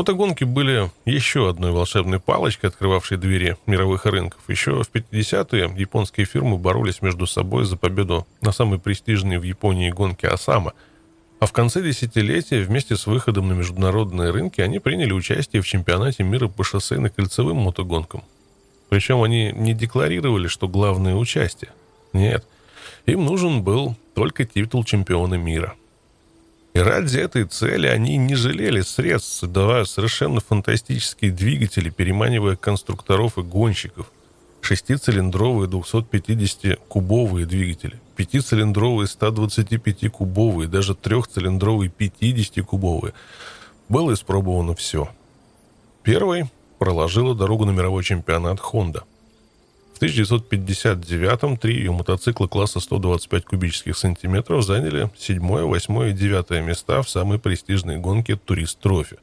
Мотогонки 0.00 0.44
были 0.44 0.90
еще 1.04 1.50
одной 1.50 1.72
волшебной 1.72 2.20
палочкой, 2.20 2.70
открывавшей 2.70 3.18
двери 3.18 3.58
мировых 3.66 4.06
рынков. 4.06 4.40
Еще 4.48 4.82
в 4.82 4.90
50-е 4.90 5.74
японские 5.76 6.24
фирмы 6.24 6.56
боролись 6.56 7.02
между 7.02 7.26
собой 7.26 7.66
за 7.66 7.76
победу 7.76 8.26
на 8.40 8.50
самой 8.50 8.78
престижной 8.78 9.36
в 9.36 9.42
Японии 9.42 9.90
гонке 9.90 10.28
Осама. 10.28 10.72
А 11.38 11.44
в 11.44 11.52
конце 11.52 11.82
десятилетия 11.82 12.62
вместе 12.62 12.96
с 12.96 13.06
выходом 13.06 13.48
на 13.48 13.52
международные 13.52 14.30
рынки 14.30 14.62
они 14.62 14.78
приняли 14.78 15.12
участие 15.12 15.60
в 15.60 15.66
чемпионате 15.66 16.22
мира 16.22 16.48
по 16.48 16.62
шоссейно-кольцевым 16.62 17.56
мотогонкам. 17.56 18.24
Причем 18.88 19.22
они 19.22 19.52
не 19.52 19.74
декларировали, 19.74 20.48
что 20.48 20.66
главное 20.66 21.14
участие. 21.14 21.72
Нет, 22.14 22.46
им 23.04 23.26
нужен 23.26 23.62
был 23.62 23.96
только 24.14 24.46
титул 24.46 24.82
чемпиона 24.82 25.34
мира. 25.34 25.74
И 26.72 26.78
ради 26.78 27.18
этой 27.18 27.44
цели 27.44 27.88
они 27.88 28.16
не 28.16 28.36
жалели 28.36 28.80
средств, 28.82 29.32
создавая 29.40 29.84
совершенно 29.84 30.40
фантастические 30.40 31.32
двигатели, 31.32 31.90
переманивая 31.90 32.56
конструкторов 32.56 33.38
и 33.38 33.42
гонщиков. 33.42 34.06
Шестицилиндровые 34.60 35.68
250-кубовые 35.68 37.46
двигатели, 37.46 37.98
пятицилиндровые 38.14 39.06
125-кубовые, 39.06 40.68
даже 40.68 40.94
трехцилиндровые 40.94 41.90
50-кубовые. 41.90 43.14
Было 43.88 44.12
испробовано 44.12 44.74
все. 44.74 45.08
Первый 46.02 46.44
проложила 46.78 47.34
дорогу 47.34 47.64
на 47.64 47.70
мировой 47.70 48.04
чемпионат 48.04 48.60
Honda. 48.60 49.02
1959-м 50.00 51.58
три 51.58 51.76
ее 51.76 51.92
мотоцикла 51.92 52.46
класса 52.46 52.80
125 52.80 53.44
кубических 53.44 53.98
сантиметров 53.98 54.64
заняли 54.64 55.10
7, 55.18 55.38
8 55.40 56.08
и 56.08 56.12
9 56.12 56.64
места 56.64 57.02
в 57.02 57.10
самой 57.10 57.38
престижной 57.38 57.98
гонке 57.98 58.36
«Турист 58.36 58.78
Трофи». 58.80 59.18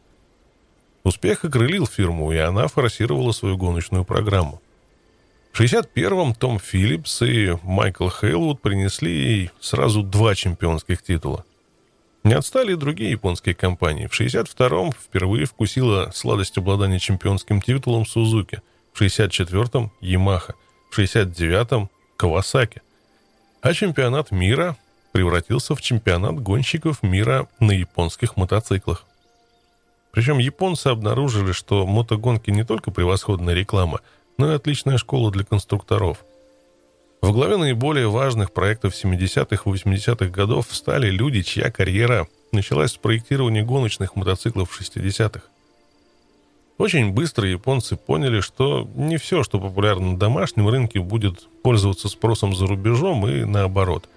Успех 1.03 1.43
окрылил 1.45 1.87
фирму, 1.87 2.31
и 2.31 2.37
она 2.37 2.67
форсировала 2.67 3.31
свою 3.31 3.57
гоночную 3.57 4.05
программу. 4.05 4.61
В 5.51 5.59
61-м 5.59 6.35
Том 6.35 6.59
Филлипс 6.59 7.23
и 7.23 7.57
Майкл 7.63 8.09
Хейлвуд 8.09 8.61
принесли 8.61 9.11
ей 9.11 9.51
сразу 9.59 10.03
два 10.03 10.35
чемпионских 10.35 11.01
титула. 11.01 11.43
Не 12.23 12.33
отстали 12.33 12.73
и 12.73 12.75
другие 12.75 13.11
японские 13.11 13.55
компании. 13.55 14.05
В 14.05 14.19
62-м 14.19 14.91
впервые 14.91 15.45
вкусила 15.45 16.11
сладость 16.13 16.59
обладания 16.59 16.99
чемпионским 16.99 17.61
титулом 17.61 18.05
Сузуки. 18.05 18.61
В 18.93 19.01
64-м– 19.01 19.91
Ямаха– 20.01 20.53
в 20.89 20.99
69-м 20.99 21.89
Кавасаки. 22.17 22.81
А 23.61 23.73
чемпионат 23.73 24.31
мира 24.31 24.77
превратился 25.11 25.75
в 25.75 25.81
чемпионат 25.81 26.39
гонщиков 26.41 27.03
мира 27.03 27.47
на 27.59 27.71
японских 27.71 28.37
мотоциклах. 28.37 29.05
Причем 30.11 30.37
японцы 30.37 30.87
обнаружили, 30.87 31.51
что 31.51 31.85
мотогонки 31.85 32.49
не 32.49 32.63
только 32.63 32.91
превосходная 32.91 33.53
реклама, 33.53 34.01
но 34.37 34.51
и 34.51 34.55
отличная 34.55 34.97
школа 34.97 35.31
для 35.31 35.43
конструкторов. 35.43 36.23
В 37.21 37.31
главе 37.31 37.57
наиболее 37.57 38.09
важных 38.09 38.51
проектов 38.51 38.93
70-х 38.93 39.63
и 39.65 39.73
80-х 39.73 40.27
годов 40.27 40.67
встали 40.67 41.09
люди, 41.09 41.41
чья 41.41 41.71
карьера 41.71 42.27
началась 42.51 42.91
с 42.91 42.97
проектирования 42.97 43.63
гоночных 43.63 44.15
мотоциклов 44.15 44.69
в 44.69 44.81
60-х. 44.81 45.41
Очень 46.77 47.11
быстро 47.11 47.47
японцы 47.47 47.95
поняли, 47.95 48.39
что 48.39 48.87
не 48.95 49.17
все, 49.17 49.41
что 49.43 49.59
популярно 49.59 50.11
на 50.11 50.19
домашнем 50.19 50.69
рынке, 50.69 50.99
будет 50.99 51.47
пользоваться 51.63 52.07
спросом 52.07 52.55
за 52.55 52.67
рубежом 52.67 53.27
и 53.27 53.45
наоборот. 53.45 54.07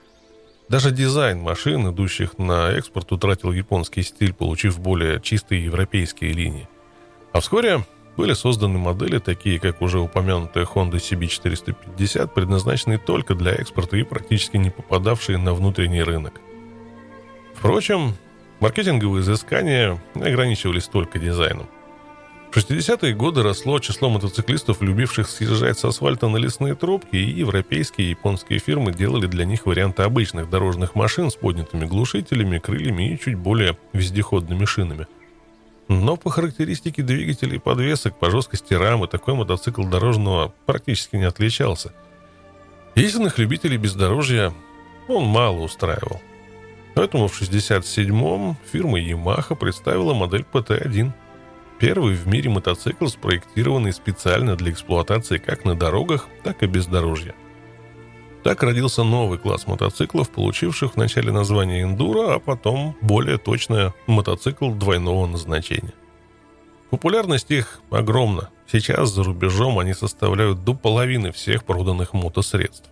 Даже 0.68 0.90
дизайн 0.90 1.40
машин, 1.40 1.90
идущих 1.90 2.38
на 2.38 2.70
экспорт, 2.72 3.10
утратил 3.12 3.50
японский 3.50 4.02
стиль, 4.02 4.34
получив 4.34 4.78
более 4.78 5.20
чистые 5.20 5.64
европейские 5.64 6.32
линии. 6.32 6.68
А 7.32 7.40
вскоре 7.40 7.84
были 8.16 8.34
созданы 8.34 8.78
модели, 8.78 9.18
такие 9.18 9.58
как 9.58 9.80
уже 9.80 9.98
упомянутая 9.98 10.66
Honda 10.66 10.96
CB450, 10.96 12.28
предназначенные 12.28 12.98
только 12.98 13.34
для 13.34 13.52
экспорта 13.52 13.96
и 13.96 14.02
практически 14.02 14.58
не 14.58 14.68
попадавшие 14.68 15.38
на 15.38 15.54
внутренний 15.54 16.02
рынок. 16.02 16.34
Впрочем, 17.54 18.14
маркетинговые 18.60 19.22
изыскания 19.22 19.98
ограничивались 20.14 20.86
только 20.86 21.18
дизайном. 21.18 21.66
В 22.50 22.56
60-е 22.56 23.14
годы 23.14 23.42
росло 23.42 23.78
число 23.78 24.10
мотоциклистов, 24.10 24.82
любивших 24.82 25.28
съезжать 25.28 25.78
с 25.78 25.84
асфальта 25.84 26.28
на 26.28 26.36
лесные 26.36 26.74
тропки, 26.74 27.14
и 27.14 27.30
европейские 27.30 28.08
и 28.08 28.10
японские 28.10 28.58
фирмы 28.58 28.92
делали 28.92 29.26
для 29.26 29.44
них 29.44 29.66
варианты 29.66 30.02
обычных 30.02 30.50
дорожных 30.50 30.94
машин 30.96 31.30
с 31.30 31.36
поднятыми 31.36 31.86
глушителями, 31.86 32.58
крыльями 32.58 33.14
и 33.14 33.18
чуть 33.18 33.36
более 33.36 33.78
вездеходными 33.92 34.64
шинами– 34.64 35.06
но 35.90 36.16
по 36.16 36.30
характеристике 36.30 37.02
двигателей 37.02 37.56
и 37.56 37.58
подвесок, 37.58 38.16
по 38.16 38.30
жесткости 38.30 38.74
рамы, 38.74 39.08
такой 39.08 39.34
мотоцикл 39.34 39.82
дорожного 39.82 40.54
практически 40.64 41.16
не 41.16 41.24
отличался. 41.24 41.92
Истинных 42.94 43.38
любителей 43.38 43.76
бездорожья 43.76 44.54
он 45.08 45.24
мало 45.24 45.58
устраивал. 45.62 46.20
Поэтому 46.94 47.26
в 47.26 47.42
1967-м 47.42 48.56
фирма 48.70 49.00
Yamaha 49.00 49.56
представила 49.56 50.14
модель 50.14 50.44
PT-1. 50.52 51.10
Первый 51.80 52.14
в 52.14 52.26
мире 52.26 52.50
мотоцикл, 52.50 53.06
спроектированный 53.06 53.94
специально 53.94 54.54
для 54.54 54.70
эксплуатации 54.70 55.38
как 55.38 55.64
на 55.64 55.74
дорогах, 55.74 56.28
так 56.44 56.62
и 56.62 56.66
бездорожья. 56.66 57.34
Так 58.42 58.62
родился 58.62 59.02
новый 59.02 59.38
класс 59.38 59.66
мотоциклов, 59.66 60.28
получивших 60.28 60.96
вначале 60.96 61.32
название 61.32 61.84
эндуро, 61.84 62.34
а 62.34 62.38
потом 62.38 62.96
более 63.00 63.38
точное 63.38 63.94
мотоцикл 64.06 64.72
двойного 64.72 65.26
назначения. 65.26 65.94
Популярность 66.90 67.50
их 67.50 67.80
огромна. 67.90 68.50
Сейчас 68.70 69.10
за 69.10 69.24
рубежом 69.24 69.78
они 69.78 69.94
составляют 69.94 70.64
до 70.64 70.74
половины 70.74 71.32
всех 71.32 71.64
проданных 71.64 72.12
мотосредств. 72.12 72.90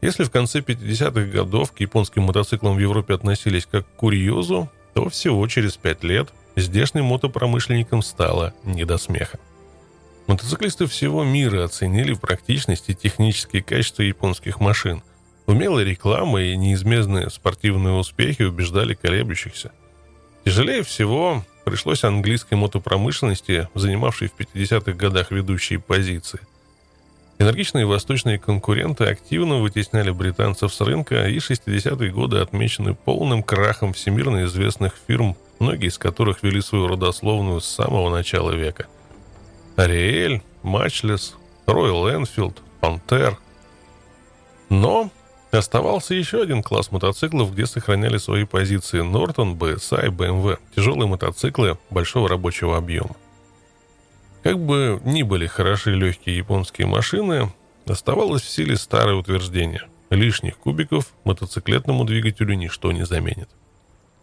Если 0.00 0.22
в 0.22 0.30
конце 0.30 0.60
50-х 0.60 1.24
годов 1.24 1.72
к 1.72 1.80
японским 1.80 2.22
мотоциклам 2.22 2.76
в 2.76 2.78
Европе 2.78 3.14
относились 3.14 3.66
как 3.66 3.84
к 3.84 3.96
курьезу, 3.96 4.70
то 4.94 5.08
всего 5.08 5.44
через 5.48 5.76
пять 5.76 6.04
лет 6.04 6.32
здешним 6.60 7.06
мотопромышленникам 7.06 8.02
стало 8.02 8.54
не 8.64 8.84
до 8.84 8.98
смеха. 8.98 9.38
Мотоциклисты 10.26 10.86
всего 10.86 11.24
мира 11.24 11.64
оценили 11.64 12.12
практичность 12.14 12.90
и 12.90 12.94
технические 12.94 13.62
качества 13.62 14.02
японских 14.02 14.60
машин. 14.60 15.02
Умелая 15.46 15.84
реклама 15.84 16.42
и 16.42 16.56
неизменные 16.56 17.30
спортивные 17.30 17.94
успехи 17.94 18.42
убеждали 18.42 18.92
колеблющихся. 18.92 19.72
Тяжелее 20.44 20.82
всего 20.82 21.44
пришлось 21.64 22.04
английской 22.04 22.54
мотопромышленности, 22.54 23.68
занимавшей 23.74 24.28
в 24.28 24.38
50-х 24.38 24.92
годах 24.92 25.30
ведущие 25.30 25.78
позиции. 25.78 26.40
Энергичные 27.38 27.86
восточные 27.86 28.38
конкуренты 28.38 29.04
активно 29.04 29.58
вытесняли 29.58 30.10
британцев 30.10 30.74
с 30.74 30.80
рынка, 30.80 31.28
и 31.28 31.38
60-е 31.38 32.10
годы 32.10 32.38
отмечены 32.38 32.94
полным 32.94 33.42
крахом 33.42 33.92
всемирно 33.92 34.44
известных 34.44 34.94
фирм, 35.06 35.36
многие 35.60 35.88
из 35.88 35.98
которых 35.98 36.42
вели 36.42 36.60
свою 36.60 36.88
родословную 36.88 37.60
с 37.60 37.66
самого 37.66 38.10
начала 38.10 38.50
века– 38.52 38.86
Ариэль, 39.78 40.42
Мачлес, 40.64 41.36
Роyal 41.66 42.12
Энфилд, 42.12 42.60
Пантер. 42.80 43.38
Но 44.70 45.10
оставался 45.52 46.14
еще 46.14 46.42
один 46.42 46.64
класс 46.64 46.90
мотоциклов, 46.90 47.52
где 47.52 47.64
сохраняли 47.64 48.18
свои 48.18 48.44
позиции 48.44 49.02
Нортон, 49.02 49.54
BSI, 49.54 50.08
BMW. 50.08 50.58
Тяжелые 50.74 51.06
мотоциклы 51.06 51.78
большого 51.90 52.28
рабочего 52.28 52.76
объема. 52.76 53.14
Как 54.42 54.58
бы 54.58 55.00
ни 55.04 55.22
были 55.22 55.46
хороши 55.46 55.94
легкие 55.94 56.36
японские 56.36 56.86
машины, 56.86 57.52
оставалось 57.86 58.42
в 58.42 58.48
силе 58.48 58.76
старое 58.76 59.16
утверждение. 59.16 59.82
Лишних 60.10 60.56
кубиков 60.58 61.12
мотоциклетному 61.24 62.04
двигателю 62.04 62.54
ничто 62.54 62.92
не 62.92 63.04
заменит. 63.04 63.48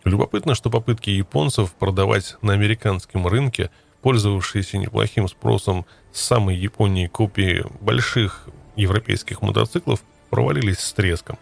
Любопытно, 0.03 0.55
что 0.55 0.69
попытки 0.69 1.09
японцев 1.09 1.73
продавать 1.73 2.37
на 2.41 2.53
американском 2.53 3.27
рынке– 3.27 3.69
пользовавшиеся 4.05 4.77
неплохим 4.77 5.27
спросом 5.27 5.83
с 6.11 6.21
самой 6.21 6.55
Японии 6.55 7.07
копии 7.07 7.65
больших 7.81 8.47
европейских 8.75 9.41
мотоциклов, 9.41 9.99
провалились 10.29 10.77
с 10.77 10.93
треском. 10.93 11.39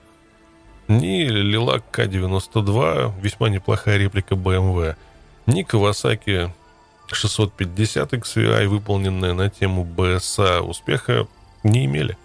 Ни 0.88 1.26
Лилак 1.26 1.84
К-92, 1.92 3.20
весьма 3.22 3.50
неплохая 3.50 3.98
реплика 3.98 4.36
BMW, 4.36 4.96
ни 5.46 5.66
Kawasaki 5.66 6.52
650 7.14 8.14
XVI, 8.14 8.68
выполненная 8.68 9.34
на 9.34 9.50
тему 9.50 9.86
BSA, 9.86 10.62
успеха 10.62 11.28
не 11.64 11.86
имели. 11.86 12.18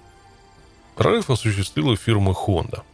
Прорыв 0.97 1.31
осуществила 1.31 1.97
фирма 1.97 2.33
Honda– 2.33 2.83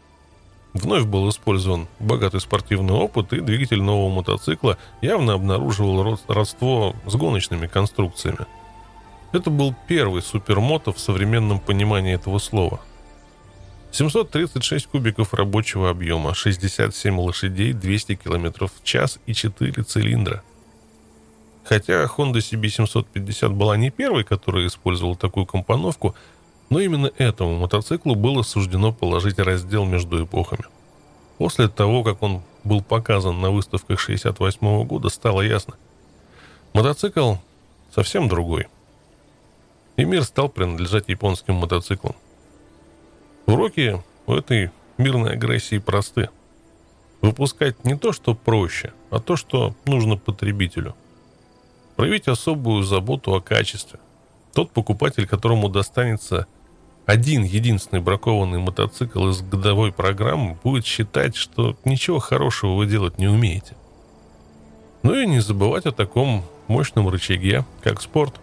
Вновь 0.75 1.05
был 1.05 1.29
использован 1.31 1.87
богатый 2.01 2.41
спортивный 2.41 2.95
опыт, 2.95 3.33
и 3.33 3.41
двигатель 3.41 3.81
нового 3.81 4.13
мотоцикла 4.13 4.77
явно 5.01 5.35
обнаруживал 5.35 6.19
родство 6.27 6.97
с 7.07 7.15
гоночными 7.15 7.69
конструкциями. 7.69 8.47
Это 9.31 9.51
был 9.51 9.75
первый 9.87 10.21
супермото 10.21 10.93
в 10.93 10.99
современном 10.99 11.61
понимании 11.61 12.15
этого 12.15 12.41
слова. 12.41 12.81
736 13.93 14.89
кубиков 14.89 15.33
рабочего 15.33 15.91
объема, 15.91 16.35
67 16.35 17.21
лошадей, 17.21 17.73
200 17.73 18.17
км 18.17 18.67
в 18.67 18.83
час 18.83 19.21
и 19.27 19.35
4 19.35 19.85
цилиндра. 19.85 20.43
Хотя 21.65 22.05
Honda 22.05 22.35
CB750 22.35 23.49
была 23.51 23.77
не 23.77 23.91
первой, 23.91 24.25
которая 24.25 24.67
использовала 24.67 25.17
такую 25.17 25.47
компоновку– 25.47 26.15
но 26.71 26.81
именно 26.81 27.11
этому 27.19 27.59
мотоциклу 27.59 28.15
было 28.15 28.43
суждено 28.43 28.93
положить 28.93 29.39
раздел 29.39 29.85
между 29.85 30.25
эпохами. 30.25 30.65
После 31.39 31.69
того, 31.69 32.03
как 32.03 32.23
он 32.23 32.43
был 32.63 32.83
показан 32.83 33.41
на 33.41 33.51
выставках 33.51 34.01
68 34.01 34.85
года, 34.85 35.09
стало 35.09 35.43
ясно. 35.43 35.75
Мотоцикл 36.73 37.35
совсем 37.95 38.29
другой. 38.29 38.67
И 39.97 40.05
мир 40.05 40.25
стал 40.25 40.49
принадлежать 40.49 41.09
японским 41.09 41.55
мотоциклам. 41.55 42.17
Уроки 43.47 44.03
у 44.27 44.35
этой 44.35 44.71
мирной 44.97 45.33
агрессии 45.33 45.79
просты. 45.79 46.31
Выпускать 47.21 47.85
не 47.85 47.97
то, 47.97 48.13
что 48.13 48.35
проще, 48.35 48.93
а 49.11 49.21
то, 49.21 49.37
что 49.37 49.75
нужно 49.87 50.17
потребителю. 50.17 50.95
Проявить 51.97 52.29
особую 52.29 52.83
заботу 52.83 53.35
о 53.35 53.41
качестве. 53.41 54.01
Тот 54.53 54.71
покупатель, 54.71 55.27
которому 55.27 55.69
достанется 55.69 56.47
один 57.07 57.43
единственный 57.43 58.01
бракованный 58.01 58.59
мотоцикл 58.59 59.29
из 59.29 59.43
годовой 59.43 59.93
программы 59.93 60.59
будет 60.63 60.87
считать, 60.87 61.37
что 61.37 61.77
ничего 61.85 62.19
хорошего 62.19 62.77
вы 62.77 62.87
делать 62.87 63.19
не 63.19 63.29
умеете. 63.29 63.77
Ну 65.03 65.15
и 65.15 65.27
не 65.27 65.41
забывать 65.41 65.87
о 65.87 65.93
таком 65.93 66.45
мощном 66.67 67.09
рычаге, 67.09 67.65
как 67.83 68.01
спорт. 68.01 68.41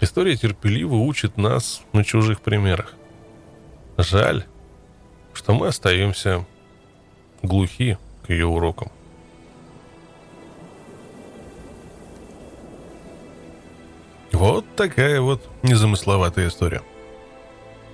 История 0.00 0.36
терпеливо 0.36 0.96
учит 0.96 1.36
нас 1.36 1.82
на 1.92 2.04
чужих 2.04 2.40
примерах. 2.40 2.94
Жаль, 3.96 4.44
что 5.32 5.54
мы 5.54 5.68
остаемся 5.68 6.46
глухи 7.42 7.96
к 8.26 8.30
ее 8.30 8.46
урокам. 8.46 8.90
Вот 14.40 14.64
такая 14.74 15.20
вот 15.20 15.46
незамысловатая 15.62 16.48
история. 16.48 16.80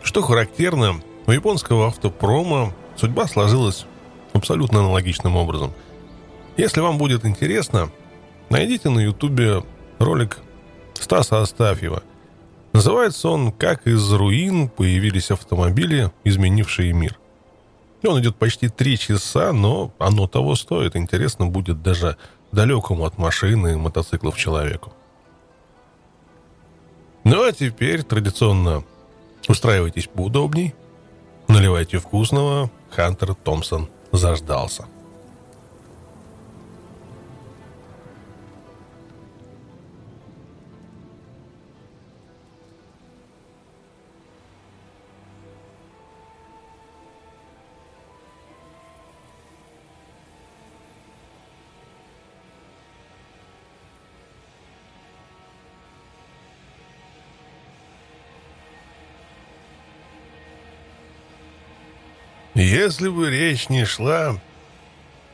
Что 0.00 0.22
характерно, 0.22 1.00
у 1.26 1.32
японского 1.32 1.88
автопрома 1.88 2.72
судьба 2.94 3.26
сложилась 3.26 3.84
абсолютно 4.32 4.78
аналогичным 4.78 5.34
образом. 5.34 5.72
Если 6.56 6.78
вам 6.78 6.98
будет 6.98 7.24
интересно, 7.24 7.90
найдите 8.48 8.90
на 8.90 9.00
ютубе 9.00 9.64
ролик 9.98 10.38
Стаса 10.94 11.42
Астафьева. 11.42 12.04
Называется 12.72 13.28
он 13.28 13.50
«Как 13.50 13.88
из 13.88 14.12
руин 14.12 14.68
появились 14.68 15.32
автомобили, 15.32 16.12
изменившие 16.22 16.92
мир». 16.92 17.18
Он 18.04 18.20
идет 18.20 18.36
почти 18.36 18.68
три 18.68 18.96
часа, 18.96 19.52
но 19.52 19.92
оно 19.98 20.28
того 20.28 20.54
стоит. 20.54 20.94
Интересно 20.94 21.46
будет 21.46 21.82
даже 21.82 22.16
далекому 22.52 23.04
от 23.04 23.18
машины 23.18 23.72
и 23.72 23.76
мотоциклов 23.76 24.36
человеку. 24.36 24.92
Ну 27.28 27.42
а 27.42 27.50
теперь 27.50 28.04
традиционно 28.04 28.84
устраивайтесь 29.48 30.06
поудобней, 30.06 30.76
наливайте 31.48 31.98
вкусного, 31.98 32.70
Хантер 32.90 33.34
Томпсон 33.34 33.88
заждался. 34.12 34.86
Если 62.56 63.10
бы 63.10 63.28
речь 63.28 63.68
не 63.68 63.84
шла 63.84 64.40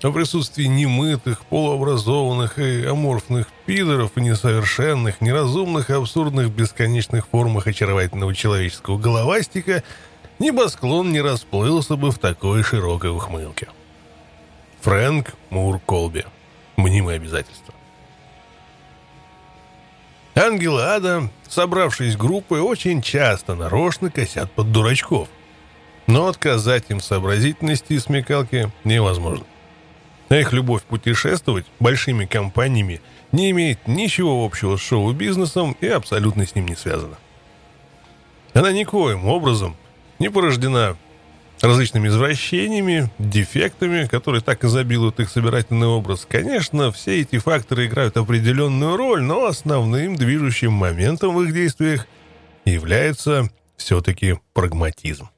о 0.03 0.11
присутствии 0.11 0.65
немытых, 0.65 1.45
полуобразованных 1.45 2.59
и 2.59 2.85
аморфных 2.85 3.47
пидоров 3.65 4.17
несовершенных, 4.17 5.21
неразумных 5.21 5.91
и 5.91 5.93
абсурдных 5.93 6.51
бесконечных 6.51 7.29
формах 7.29 7.69
очаровательного 7.69 8.35
человеческого 8.35 8.99
головастика, 8.99 9.85
небосклон 10.41 11.13
не 11.13 11.21
расплылся 11.21 11.95
бы 11.95 12.11
в 12.11 12.19
такой 12.19 12.65
широкой 12.65 13.11
ухмылке. 13.11 13.69
Фрэнк 14.81 15.33
Мур 15.51 15.79
Колби. 15.79 16.25
Мнимое 16.77 17.15
обязательство. 17.15 17.73
Ангелы 20.35 20.83
ада, 20.83 21.31
собравшись 21.49 22.17
группой, 22.17 22.59
очень 22.59 23.01
часто 23.01 23.55
нарочно 23.55 24.11
косят 24.11 24.51
под 24.51 24.73
дурачков. 24.73 25.29
Но 26.07 26.29
отказать 26.29 26.85
им 26.89 27.01
в 27.01 27.05
сообразительности 27.05 27.95
и 27.95 27.99
смекалке 27.99 28.71
невозможно. 28.85 29.47
Их 30.31 30.53
любовь 30.53 30.83
путешествовать 30.83 31.67
большими 31.79 32.25
компаниями 32.25 33.01
не 33.33 33.51
имеет 33.51 33.87
ничего 33.87 34.45
общего 34.45 34.77
с 34.77 34.81
шоу-бизнесом 34.81 35.77
и 35.81 35.87
абсолютно 35.87 36.47
с 36.47 36.55
ним 36.55 36.67
не 36.69 36.75
связана. 36.75 37.19
Она 38.55 38.73
никоим 38.73 39.27
образом 39.27 39.77
не 40.19 40.31
порождена 40.31 40.97
различными 41.63 42.09
извращениями, 42.09 43.11
дефектами, 43.19 44.07
которые 44.07 44.43
так 44.43 44.65
изобилуют 44.65 45.21
их 45.21 45.31
собирательный 45.31 45.87
образ. 45.87 46.27
Конечно, 46.29 46.91
все 46.93 47.21
эти 47.21 47.39
факторы 47.39 47.87
играют 47.87 48.17
определенную 48.17 48.97
роль, 48.97 49.23
но 49.23 49.47
основным 49.47 50.17
движущим 50.17 50.73
моментом 50.73 51.35
в 51.35 51.43
их 51.43 51.55
действиях 51.55 52.07
является 52.65 53.49
все-таки 53.77 54.39
прагматизм. 54.53 55.29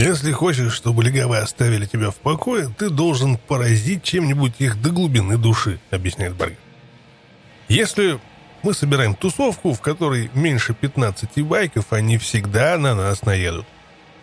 Если 0.00 0.32
хочешь, 0.32 0.72
чтобы 0.72 1.04
легавые 1.04 1.42
оставили 1.42 1.84
тебя 1.84 2.10
в 2.10 2.16
покое, 2.16 2.70
ты 2.78 2.88
должен 2.88 3.36
поразить 3.36 4.02
чем-нибудь 4.02 4.54
их 4.58 4.80
до 4.80 4.88
глубины 4.88 5.36
души, 5.36 5.78
объясняет 5.90 6.36
Баргер. 6.36 6.56
Если 7.68 8.18
мы 8.62 8.72
собираем 8.72 9.14
тусовку, 9.14 9.74
в 9.74 9.82
которой 9.82 10.30
меньше 10.32 10.72
15 10.72 11.42
байков, 11.42 11.92
они 11.92 12.16
всегда 12.16 12.78
на 12.78 12.94
нас 12.94 13.20
наедут. 13.26 13.66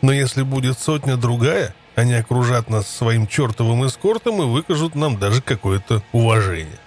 Но 0.02 0.12
если 0.12 0.42
будет 0.42 0.80
сотня 0.80 1.16
другая, 1.16 1.76
они 1.94 2.16
окружат 2.16 2.72
нас 2.72 2.88
своим 2.88 3.28
чертовым 3.28 3.86
эскортом 3.86 4.42
и 4.42 4.46
выкажут 4.46 4.96
нам 4.96 5.20
даже 5.20 5.44
какое-то 5.44 6.02
уважение. 6.12 6.80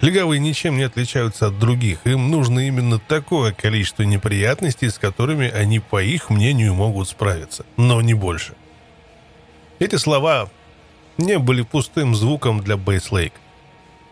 Легавые 0.00 0.38
ничем 0.40 0.78
не 0.78 0.84
отличаются 0.84 1.48
от 1.48 1.58
других. 1.58 2.06
Им 2.06 2.30
нужно 2.30 2.60
именно 2.60 2.98
такое 2.98 3.52
количество 3.52 4.02
неприятностей, 4.02 4.88
с 4.88 4.98
которыми 4.98 5.50
они, 5.50 5.78
по 5.78 6.02
их 6.02 6.30
мнению, 6.30 6.74
могут 6.74 7.08
справиться. 7.08 7.66
Но 7.76 8.00
не 8.00 8.14
больше. 8.14 8.54
Эти 9.78 9.96
слова 9.96 10.48
не 11.18 11.38
были 11.38 11.62
пустым 11.62 12.14
звуком 12.14 12.60
для 12.60 12.78
Бейслейк. 12.78 13.34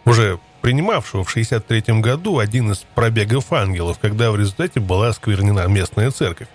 Уже 0.04 0.38
принимавшего 0.60 1.24
в 1.24 1.30
63 1.30 2.00
году 2.00 2.38
один 2.38 2.72
из 2.72 2.84
пробегов 2.94 3.52
ангелов, 3.52 3.98
когда 3.98 4.30
в 4.30 4.36
результате 4.36 4.80
была 4.80 5.08
осквернена 5.08 5.66
местная 5.68 6.10
церковь. 6.10 6.48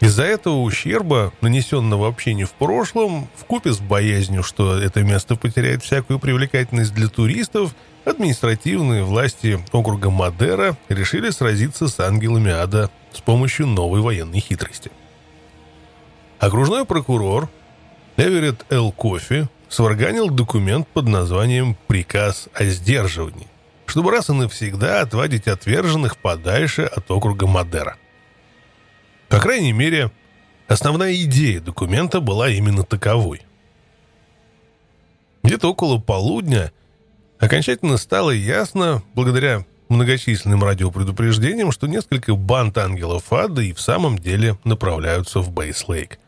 Из-за 0.00 0.22
этого 0.22 0.62
ущерба, 0.62 1.30
нанесенного 1.42 2.08
общению 2.08 2.46
в 2.46 2.52
прошлом, 2.52 3.28
в 3.36 3.44
купе 3.44 3.70
с 3.72 3.80
боязнью, 3.80 4.42
что 4.42 4.78
это 4.78 5.02
место 5.02 5.36
потеряет 5.36 5.82
всякую 5.82 6.18
привлекательность 6.18 6.94
для 6.94 7.08
туристов, 7.08 7.74
административные 8.06 9.04
власти 9.04 9.62
округа 9.72 10.08
Мадера 10.08 10.78
решили 10.88 11.28
сразиться 11.28 11.86
с 11.86 12.00
ангелами 12.00 12.50
ада 12.50 12.90
с 13.12 13.20
помощью 13.20 13.66
новой 13.66 14.00
военной 14.00 14.40
хитрости. 14.40 14.90
Окружной 16.38 16.86
прокурор 16.86 17.50
Эверетт 18.16 18.64
Эл 18.70 18.92
Кофи 18.92 19.48
сварганил 19.68 20.30
документ 20.30 20.88
под 20.88 21.08
названием 21.08 21.76
«Приказ 21.88 22.48
о 22.54 22.64
сдерживании», 22.64 23.48
чтобы 23.84 24.12
раз 24.12 24.30
и 24.30 24.32
навсегда 24.32 25.02
отводить 25.02 25.46
отверженных 25.46 26.16
подальше 26.16 26.84
от 26.84 27.10
округа 27.10 27.46
Мадера– 27.46 27.96
по 29.30 29.38
крайней 29.38 29.72
мере, 29.72 30.10
основная 30.66 31.14
идея 31.14 31.60
документа 31.60 32.20
была 32.20 32.50
именно 32.50 32.82
таковой. 32.82 33.42
Где-то 35.44 35.70
около 35.70 35.98
полудня 35.98 36.72
окончательно 37.38 37.96
стало 37.96 38.32
ясно, 38.32 39.02
благодаря 39.14 39.64
многочисленным 39.88 40.64
радиопредупреждениям, 40.64 41.70
что 41.70 41.86
несколько 41.86 42.34
банд 42.34 42.76
ангелов 42.76 43.32
ада 43.32 43.62
и 43.62 43.72
в 43.72 43.80
самом 43.80 44.18
деле 44.18 44.58
направляются 44.64 45.38
в 45.38 45.50
Бейс-Лейк. 45.50 46.18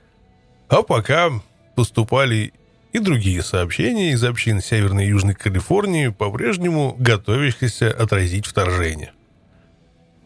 А 0.68 0.82
пока 0.82 1.30
поступали 1.74 2.52
и 2.92 3.00
другие 3.00 3.42
сообщения 3.42 4.12
из 4.12 4.22
общин 4.22 4.60
Северной 4.60 5.06
и 5.06 5.08
Южной 5.08 5.34
Калифорнии, 5.34 6.08
по-прежнему 6.08 6.94
готовящихся 6.98 7.90
отразить 7.90 8.46
вторжение. 8.46 9.12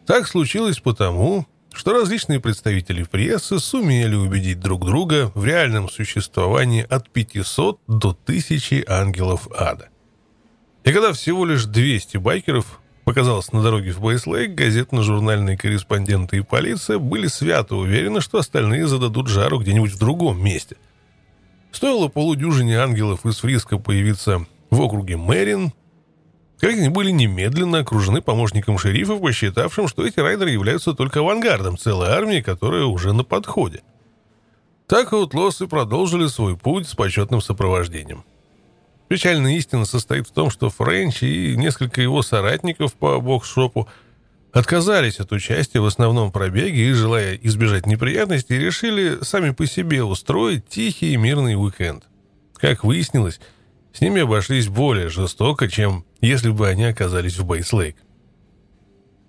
Так 0.07 0.29
случилось 0.29 0.79
потому, 0.79 1.47
что 1.77 1.93
различные 1.93 2.41
представители 2.41 3.03
прессы 3.03 3.59
сумели 3.59 4.15
убедить 4.15 4.61
друг 4.61 4.87
друга 4.87 5.31
в 5.35 5.45
реальном 5.45 5.91
существовании 5.91 6.87
от 6.89 7.11
500 7.11 7.81
до 7.87 8.11
1000 8.11 8.85
ангелов 8.89 9.47
ада. 9.55 9.91
И 10.85 10.93
когда 10.93 11.13
всего 11.13 11.45
лишь 11.45 11.67
200 11.67 12.17
байкеров 12.17 12.81
показалось 13.05 13.53
на 13.53 13.63
дороге 13.63 13.93
в 13.93 14.01
Бейслейк, 14.01 14.55
газетно-журнальные 14.55 15.59
корреспонденты 15.59 16.39
и 16.39 16.41
полиция 16.41 16.99
были 16.99 17.27
свято 17.27 17.77
уверены, 17.77 18.23
что 18.23 18.39
остальные 18.39 18.87
зададут 18.87 19.29
жару 19.29 19.61
где-нибудь 19.61 19.93
в 19.93 19.99
другом 19.99 20.43
месте. 20.43 20.77
Стоило 21.73 22.09
полудюжине 22.09 22.79
ангелов 22.79 23.27
из 23.27 23.41
Фриска 23.41 23.77
появиться 23.77 24.47
в 24.71 24.81
округе 24.81 25.19
Мэрин, 25.19 25.73
как 26.61 26.71
они 26.71 26.89
были 26.89 27.11
немедленно 27.11 27.79
окружены 27.79 28.23
помощником 28.23 28.79
шерифа, 28.79 29.17
посчитавшим, 29.17 29.89
что 29.89 30.07
эти 30.07 30.21
райдеры 30.21 30.51
являются 30.51 30.95
только 30.95 31.21
авангардом 31.21 31.77
целой 31.77 32.09
армии, 32.09 32.41
которая 32.41 32.85
уже 32.85 33.13
на 33.13 33.25
подходе. 33.25 33.83
Так 34.87 35.13
аутлосы 35.13 35.67
продолжили 35.67 36.29
свой 36.29 36.57
путь 36.57 36.89
с 36.89 36.95
почетным 36.95 37.41
сопровождением. 37.41 38.25
Печальная 39.09 39.57
истина 39.57 39.85
состоит 39.85 40.27
в 40.27 40.33
том, 40.33 40.51
что 40.51 40.71
Френч 40.71 41.23
и 41.23 41.57
несколько 41.57 42.01
его 42.01 42.23
соратников 42.23 42.95
по 42.95 43.21
бокс-шопу 43.21 43.89
отказались 44.53 45.21
от 45.21 45.33
участия 45.33 45.81
в 45.81 45.87
основном 45.87 46.33
пробеге 46.33 46.89
и, 46.89 46.93
желая 46.93 47.37
избежать 47.43 47.87
неприятностей, 47.87 48.59
решили 48.59 49.19
сами 49.23 49.51
по 49.51 49.67
себе 49.67 50.03
устроить 50.03 50.67
тихий 50.69 51.13
и 51.13 51.17
мирный 51.17 51.57
уикенд. 51.57 52.05
Как 52.55 52.83
выяснилось, 52.83 53.39
с 53.93 54.01
ними 54.01 54.23
обошлись 54.23 54.69
более 54.69 55.09
жестоко, 55.09 55.69
чем 55.69 56.06
если 56.21 56.51
бы 56.51 56.69
они 56.69 56.85
оказались 56.85 57.39
в 57.39 57.45
Бейслейк. 57.45 57.97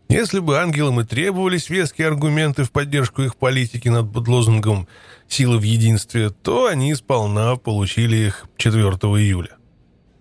Если 0.10 0.40
бы 0.40 0.58
ангелам 0.58 1.02
и 1.02 1.04
требовались 1.04 1.70
веские 1.70 2.08
аргументы 2.08 2.64
в 2.64 2.72
поддержку 2.72 3.24
их 3.24 3.36
политики 3.36 3.90
над 3.90 4.14
подлозунгом 4.14 4.88
«Сила 5.28 5.58
в 5.58 5.64
единстве», 5.64 6.30
то 6.30 6.68
они 6.68 6.96
сполна 6.96 7.58
получили 7.58 8.16
их 8.16 8.46
4 8.56 8.84
июля. 8.84 9.58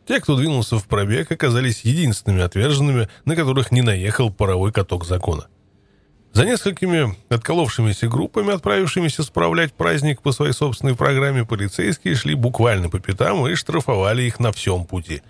Те, 0.09 0.21
кто 0.21 0.37
двинулся 0.37 0.79
в 0.79 0.87
пробег, 0.87 1.31
оказались 1.31 1.83
единственными 1.83 2.43
отверженными, 2.43 3.09
на 3.25 3.37
которых 3.37 3.71
не 3.71 3.83
наехал 3.83 4.31
паровой 4.31 4.73
каток 4.73 5.05
закона. 5.05 5.47
За 6.33 6.45
несколькими 6.45 7.17
отколовшимися 7.29 8.09
группами, 8.09 8.53
отправившимися 8.53 9.23
справлять 9.23 9.73
праздник 9.73 10.21
по 10.21 10.33
своей 10.33 10.53
собственной 10.53 10.95
программе, 10.95 11.45
полицейские 11.45 12.15
шли 12.15 12.35
буквально 12.35 12.91
по 12.91 12.99
пятам 12.99 13.47
и 13.47 13.55
штрафовали 13.55 14.23
их 14.25 14.41
на 14.41 14.51
всем 14.51 14.85
пути. 14.85 15.23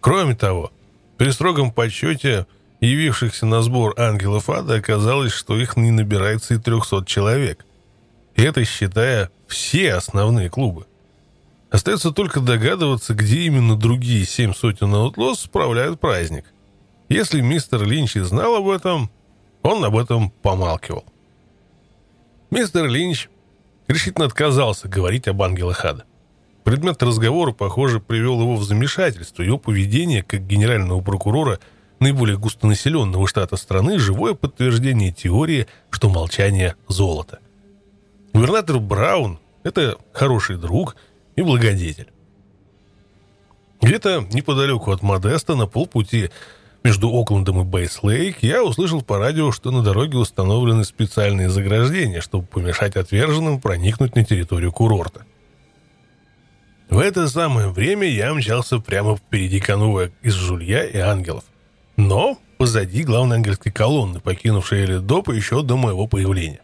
Кроме 0.00 0.34
того, 0.34 0.72
при 1.18 1.30
строгом 1.30 1.72
подсчете 1.72 2.46
явившихся 2.80 3.44
на 3.44 3.62
сбор 3.62 3.94
ангелов 3.98 4.48
ада 4.48 4.76
оказалось, 4.76 5.32
что 5.32 5.58
их 5.58 5.76
не 5.76 5.90
набирается 5.90 6.54
и 6.54 6.58
300 6.58 7.04
человек. 7.04 7.66
И 8.34 8.42
это 8.42 8.64
считая 8.64 9.30
все 9.46 9.94
основные 9.94 10.48
клубы. 10.48 10.86
Остается 11.70 12.10
только 12.10 12.40
догадываться, 12.40 13.14
где 13.14 13.42
именно 13.42 13.76
другие 13.76 14.24
семь 14.24 14.54
сотен 14.54 14.92
аутлос 14.94 15.40
справляют 15.40 16.00
праздник. 16.00 16.46
Если 17.08 17.40
мистер 17.40 17.84
Линч 17.86 18.16
и 18.16 18.20
знал 18.20 18.56
об 18.56 18.68
этом, 18.68 19.10
он 19.62 19.84
об 19.84 19.96
этом 19.96 20.30
помалкивал. 20.30 21.04
Мистер 22.50 22.88
Линч 22.88 23.28
решительно 23.86 24.26
отказался 24.26 24.88
говорить 24.88 25.28
об 25.28 25.42
ангелах 25.42 25.84
ада. 25.84 26.04
Предмет 26.64 27.02
разговора, 27.02 27.52
похоже, 27.52 28.00
привел 28.00 28.40
его 28.40 28.56
в 28.56 28.64
замешательство. 28.64 29.42
Его 29.42 29.58
поведение, 29.58 30.22
как 30.22 30.46
генерального 30.46 31.00
прокурора 31.00 31.58
наиболее 32.00 32.38
густонаселенного 32.38 33.26
штата 33.26 33.56
страны, 33.56 33.98
живое 33.98 34.34
подтверждение 34.34 35.12
теории, 35.12 35.66
что 35.90 36.08
молчание– 36.08 36.74
золото. 36.88 37.40
Губернатор 38.32 38.78
Браун– 38.78 39.38
это 39.62 39.98
хороший 40.12 40.56
друг 40.56 40.96
и 41.36 41.42
благодетель. 41.42 42.08
Где-то 43.82 44.26
неподалеку 44.32 44.92
от 44.92 45.02
Модеста 45.02 45.54
на 45.56 45.66
полпути 45.66 46.30
между 46.82 47.10
Оклендом 47.10 47.60
и 47.60 47.64
Бейс-Лейк, 47.64 48.38
я 48.40 48.64
услышал 48.64 49.02
по 49.02 49.18
радио, 49.18 49.52
что 49.52 49.70
на 49.70 49.82
дороге 49.82 50.16
установлены 50.18 50.84
специальные 50.84 51.50
заграждения, 51.50 52.20
чтобы 52.20 52.46
помешать 52.46 52.96
отверженным 52.96 53.60
проникнуть 53.60 54.14
на 54.14 54.24
территорию 54.24 54.72
курорта. 54.72 55.26
В 56.90 56.98
это 56.98 57.28
самое 57.28 57.68
время 57.68 58.08
я 58.08 58.34
мчался 58.34 58.80
прямо 58.80 59.16
впереди 59.16 59.60
конвоя 59.60 60.10
из 60.22 60.34
Жулья 60.34 60.82
и 60.82 60.98
Ангелов. 60.98 61.44
Но 61.96 62.36
позади 62.58 63.04
главной 63.04 63.36
ангельской 63.36 63.70
колонны, 63.70 64.18
покинувшей 64.18 64.84
Элидоп 64.84 65.28
еще 65.28 65.62
до 65.62 65.76
моего 65.76 66.08
появления. 66.08 66.60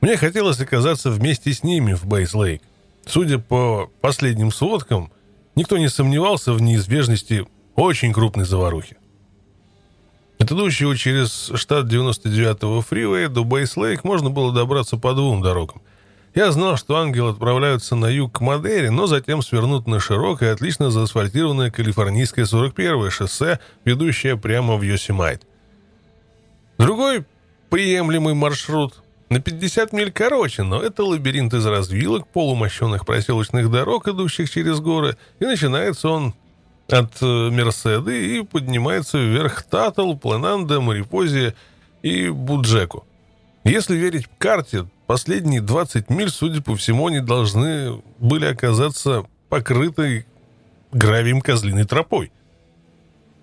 Мне 0.00 0.16
хотелось 0.16 0.60
оказаться 0.60 1.10
вместе 1.10 1.52
с 1.52 1.64
ними 1.64 1.94
в 1.94 2.06
Бейс-Лейк. 2.06 2.62
Судя 3.06 3.38
по 3.38 3.90
последним 4.00 4.52
сводкам, 4.52 5.10
никто 5.56 5.78
не 5.78 5.88
сомневался 5.88 6.52
в 6.52 6.62
неизбежности 6.62 7.44
очень 7.74 8.12
крупной 8.12 8.44
заварухи. 8.44 8.96
От 10.38 10.52
идущего 10.52 10.96
через 10.96 11.50
штат 11.56 11.86
99-го 11.86 12.82
фривея 12.82 13.28
до 13.28 13.42
Бейс-Лейк 13.42 14.04
можно 14.04 14.30
было 14.30 14.52
добраться 14.52 14.96
по 14.96 15.12
двум 15.12 15.42
дорогам. 15.42 15.82
Я 16.34 16.50
знал, 16.50 16.76
что 16.76 16.96
ангелы 16.96 17.30
отправляются 17.30 17.94
на 17.94 18.06
юг 18.06 18.38
к 18.38 18.40
Мадере, 18.40 18.90
но 18.90 19.06
затем 19.06 19.40
свернут 19.40 19.86
на 19.86 20.00
широкое, 20.00 20.52
отлично 20.52 20.90
заасфальтированное 20.90 21.70
калифорнийское 21.70 22.44
41-е 22.44 23.10
шоссе, 23.10 23.60
ведущее 23.84 24.36
прямо 24.36 24.74
в 24.74 24.82
Йосемайт. 24.82 25.42
Другой 26.76 27.24
приемлемый 27.70 28.34
маршрут 28.34 29.04
на 29.30 29.40
50 29.40 29.92
миль 29.92 30.10
короче, 30.10 30.64
но 30.64 30.82
это 30.82 31.04
лабиринт 31.04 31.54
из 31.54 31.64
развилок, 31.66 32.26
полумощенных 32.26 33.06
проселочных 33.06 33.70
дорог, 33.70 34.08
идущих 34.08 34.50
через 34.50 34.80
горы, 34.80 35.16
и 35.38 35.44
начинается 35.44 36.08
он 36.08 36.34
от 36.88 37.22
э, 37.22 37.50
Мерседы 37.50 38.38
и 38.38 38.42
поднимается 38.42 39.18
вверх 39.18 39.62
Татл, 39.62 40.14
Пленанда, 40.14 40.80
Марипозе 40.80 41.54
и 42.02 42.28
Буджеку. 42.28 43.04
Если 43.62 43.96
верить 43.96 44.28
карте, 44.38 44.86
последние 45.06 45.60
20 45.60 46.10
миль, 46.10 46.30
судя 46.30 46.62
по 46.62 46.76
всему, 46.76 47.08
они 47.08 47.20
должны 47.20 48.02
были 48.18 48.46
оказаться 48.46 49.24
покрытой 49.48 50.26
гравием 50.92 51.40
козлиной 51.40 51.84
тропой. 51.84 52.32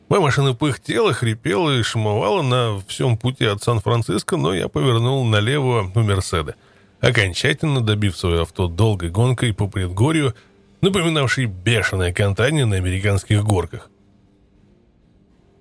Моя 0.10 0.21
машина 0.21 0.54
пыхтела, 0.54 1.13
хрипела 1.13 1.78
и 1.78 1.84
шумовала 1.84 2.41
на 2.41 2.82
всем 2.88 3.17
пути 3.17 3.45
от 3.45 3.63
Сан-Франциско, 3.63 4.38
но 4.38 4.54
я 4.54 4.67
повернул 4.67 5.24
налево 5.24 5.89
у 5.93 6.00
Мерседа. 6.02 6.56
Окончательно 7.00 7.82
добив 7.82 8.17
свое 8.17 8.41
авто 8.41 8.67
долгой 8.67 9.10
гонкой 9.10 9.54
по 9.54 9.67
предгорью– 9.67 10.36
напоминавший 10.82 11.45
бешеное 11.45 12.12
катание 12.12 12.65
на 12.65 12.76
американских 12.76 13.43
горках. 13.43 13.89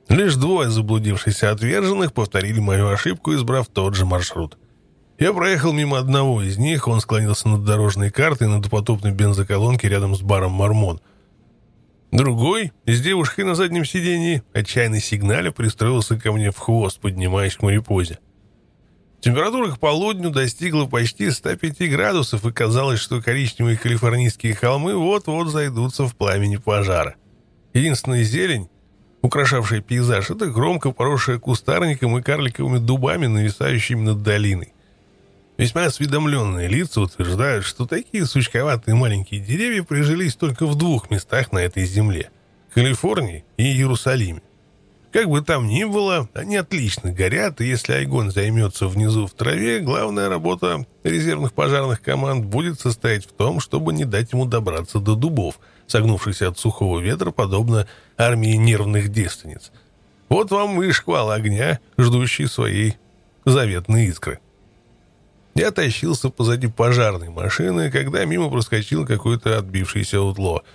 Лишь 0.08 0.34
двое 0.34 0.70
заблудившихся 0.70 1.52
отверженных 1.52 2.12
повторили 2.12 2.58
мою 2.58 2.88
ошибку, 2.88 3.34
избрав 3.34 3.68
тот 3.68 3.94
же 3.94 4.04
маршрут. 4.04 4.58
Я 5.20 5.34
проехал 5.34 5.74
мимо 5.74 5.98
одного 5.98 6.40
из 6.40 6.56
них, 6.56 6.88
он 6.88 7.02
склонился 7.02 7.46
над 7.46 7.62
дорожной 7.62 8.10
картой 8.10 8.48
на 8.48 8.62
допотопной 8.62 9.12
бензоколонке 9.12 9.86
рядом 9.86 10.16
с 10.16 10.22
баром 10.22 10.52
«Мормон». 10.52 10.98
Другой, 12.10 12.72
с 12.86 13.02
девушкой 13.02 13.44
на 13.44 13.54
заднем 13.54 13.84
сидении, 13.84 14.42
отчаянно 14.54 14.98
сигналя 14.98 15.50
пристроился 15.50 16.18
ко 16.18 16.32
мне 16.32 16.50
в 16.50 16.56
хвост, 16.56 17.00
поднимаясь 17.00 17.54
к 17.54 17.62
морепозе. 17.62 18.18
Температура 19.20 19.70
к 19.70 19.78
полудню 19.78 20.30
достигла 20.30 20.86
почти 20.86 21.30
105 21.30 21.90
градусов, 21.90 22.46
и 22.46 22.50
казалось, 22.50 22.98
что 22.98 23.20
коричневые 23.20 23.76
калифорнийские 23.76 24.54
холмы 24.54 24.96
вот-вот 24.96 25.48
зайдутся 25.48 26.06
в 26.06 26.16
пламени 26.16 26.56
пожара. 26.56 27.16
Единственная 27.74 28.22
зелень, 28.22 28.70
украшавшая 29.20 29.82
пейзаж, 29.82 30.30
это 30.30 30.46
громко 30.46 30.92
поросшая 30.92 31.38
кустарником 31.38 32.16
и 32.16 32.22
карликовыми 32.22 32.78
дубами, 32.78 33.26
нависающими 33.26 34.00
над 34.00 34.22
долиной. 34.22 34.72
Весьма 35.60 35.84
осведомленные 35.84 36.68
лица 36.68 37.02
утверждают, 37.02 37.66
что 37.66 37.84
такие 37.84 38.24
сучковатые 38.24 38.94
маленькие 38.94 39.42
деревья 39.42 39.82
прижились 39.82 40.34
только 40.34 40.64
в 40.64 40.74
двух 40.74 41.10
местах 41.10 41.52
на 41.52 41.58
этой 41.58 41.84
земле– 41.84 42.30
Калифорнии 42.74 43.44
и 43.58 43.64
Иерусалиме. 43.64 44.40
Как 45.12 45.28
бы 45.28 45.42
там 45.42 45.66
ни 45.66 45.84
было, 45.84 46.30
они 46.32 46.56
отлично 46.56 47.12
горят, 47.12 47.60
и 47.60 47.66
если 47.66 47.92
Айгон 47.92 48.30
займется 48.30 48.88
внизу 48.88 49.26
в 49.26 49.34
траве, 49.34 49.80
главная 49.80 50.30
работа 50.30 50.86
резервных 51.04 51.52
пожарных 51.52 52.00
команд 52.00 52.46
будет 52.46 52.80
состоять 52.80 53.26
в 53.26 53.32
том, 53.32 53.60
чтобы 53.60 53.92
не 53.92 54.06
дать 54.06 54.32
ему 54.32 54.46
добраться 54.46 54.98
до 54.98 55.14
дубов, 55.14 55.60
согнувшихся 55.86 56.48
от 56.48 56.58
сухого 56.58 57.00
ветра, 57.00 57.32
подобно 57.32 57.86
армии 58.16 58.54
нервных 58.54 59.10
девственниц. 59.10 59.72
Вот 60.30 60.50
вам 60.52 60.82
и 60.82 60.90
шквал 60.92 61.30
огня, 61.30 61.80
ждущий 61.98 62.48
своей 62.48 62.96
заветной 63.44 64.06
искры. 64.06 64.40
Я 65.54 65.70
тащился 65.70 66.30
позади 66.30 66.68
пожарной 66.68 67.28
машины, 67.28 67.90
когда 67.90 68.24
мимо 68.24 68.50
проскочил 68.50 69.06
какой-то 69.06 69.58
отбившийся 69.58 70.20
утло— 70.20 70.62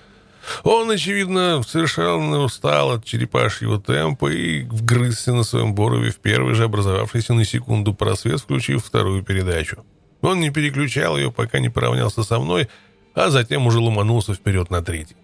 он, 0.63 0.89
очевидно, 0.91 1.63
совершенно 1.67 2.39
устал 2.39 2.91
от 2.91 3.05
черепашьего 3.05 3.81
темпа 3.81 4.31
и 4.31 4.63
вгрызся 4.63 5.33
на 5.33 5.43
своем 5.43 5.73
борове 5.73 6.11
в 6.11 6.17
первый 6.17 6.53
же 6.53 6.65
образовавшийся 6.65 7.33
на 7.33 7.45
секунду 7.45 7.93
просвет, 7.93 8.39
включив 8.39 8.83
вторую 8.83 9.23
передачу. 9.23 9.83
Он 10.21 10.39
не 10.39 10.49
переключал 10.49 11.17
ее, 11.17 11.31
пока 11.31 11.59
не 11.59 11.69
поравнялся 11.69 12.23
со 12.23 12.39
мной, 12.39 12.69
а 13.13 13.29
затем 13.29 13.67
уже 13.67 13.79
ломанулся 13.79 14.33
вперед 14.33 14.69
на 14.69 14.81
третий. 14.81 15.15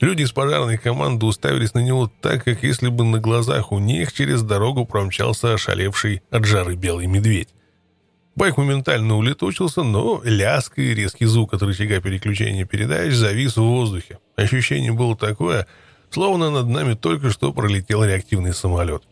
Люди 0.00 0.22
из 0.22 0.32
пожарной 0.32 0.78
команды 0.78 1.26
уставились 1.26 1.74
на 1.74 1.80
него 1.80 2.10
так, 2.20 2.44
как 2.44 2.62
если 2.62 2.88
бы 2.88 3.04
на 3.04 3.18
глазах 3.18 3.70
у 3.70 3.78
них 3.78 4.12
через 4.12 4.42
дорогу 4.42 4.86
промчался 4.86 5.52
ошалевший 5.52 6.22
от 6.30 6.46
жары 6.46 6.74
белый 6.74 7.06
медведь. 7.06 7.50
Байк 8.36 8.56
моментально 8.56 9.16
улетучился, 9.16 9.82
но 9.82 10.20
лязг 10.24 10.78
и 10.78 10.94
резкий 10.94 11.26
звук 11.26 11.54
от 11.54 11.62
рычага 11.62 12.00
переключения 12.00 12.64
передач 12.64 13.12
завис 13.12 13.56
в 13.56 13.62
воздухе. 13.62 14.18
Ощущение 14.36 14.92
было 14.92 15.16
такое, 15.16 15.66
словно 16.10 16.50
над 16.50 16.68
нами 16.68 16.94
только 16.94 17.30
что 17.30 17.52
пролетел 17.52 18.04
реактивный 18.04 18.54
самолет. 18.54 19.02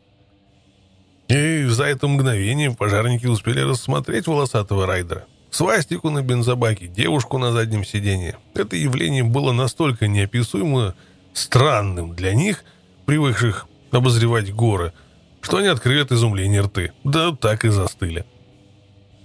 И 1.29 1.65
за 1.65 1.85
это 1.85 2.09
мгновение 2.09 2.71
пожарники 2.71 3.27
успели 3.27 3.61
рассмотреть 3.61 4.27
волосатого 4.27 4.87
райдера. 4.87 5.27
Свастику 5.51 6.11
на 6.11 6.23
бензобаке, 6.23 6.87
девушку 6.87 7.39
на 7.39 7.53
заднем 7.53 7.85
сиденье. 7.85 8.39
Это 8.55 8.77
явление 8.77 9.25
было 9.25 9.53
настолько 9.53 10.07
неописуемо 10.07 10.95
странным 11.33 12.15
для 12.15 12.35
них, 12.35 12.65
привыкших 13.05 13.67
обозревать 13.91 14.55
горы, 14.55 14.93
что 15.41 15.59
они 15.59 15.69
открыли 15.69 16.03
от 16.03 16.13
изумления 16.13 16.63
рты. 16.63 16.93
Да 17.05 17.33
так 17.33 17.65
и 17.65 17.69
застыли. 17.69 18.25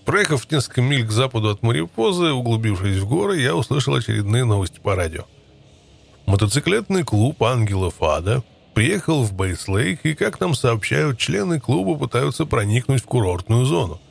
Проехав 0.06 0.52
несколько 0.52 0.82
миль 0.82 1.06
к 1.06 1.12
западу 1.12 1.50
от 1.50 1.64
Марипозы, 1.64 2.32
углубившись 2.32 2.98
в 2.98 3.08
горы, 3.08 3.40
я 3.40 3.56
услышал 3.56 3.96
очередные 3.96 4.44
новости 4.44 4.80
по 4.82 4.96
радио. 4.96 5.24
Мотоциклетный 6.26 7.04
клуб 7.04 7.42
«Ангелов 7.44 8.02
Ада» 8.02 8.44
приехал 8.74 9.24
в 9.24 9.34
Бейслейк, 9.34 10.02
и, 10.04 10.14
как 10.14 10.40
нам 10.40 10.56
сообщают, 10.56 11.20
члены 11.20 11.60
клуба 11.60 11.98
пытаются 11.98 12.46
проникнуть 12.46 13.02
в 13.02 13.06
курортную 13.06 13.66
зону. 13.66 14.02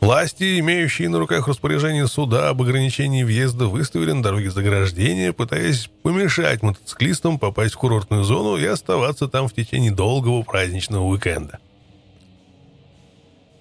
Власти, 0.00 0.60
имеющие 0.60 1.08
на 1.08 1.18
руках 1.18 1.48
распоряжение 1.48 2.06
суда 2.06 2.48
об 2.48 2.62
ограничении 2.62 3.24
въезда, 3.24 3.66
выставили 3.66 4.12
на 4.12 4.22
дороге 4.22 4.50
заграждения, 4.50 5.32
пытаясь 5.32 5.90
помешать 6.02 6.62
мотоциклистам 6.62 7.38
попасть 7.38 7.74
в 7.74 7.78
курортную 7.78 8.22
зону 8.22 8.56
и 8.56 8.64
оставаться 8.64 9.28
там 9.28 9.48
в 9.48 9.54
течение 9.54 9.90
долгого 9.90 10.42
праздничного 10.42 11.04
уикенда. 11.04 11.58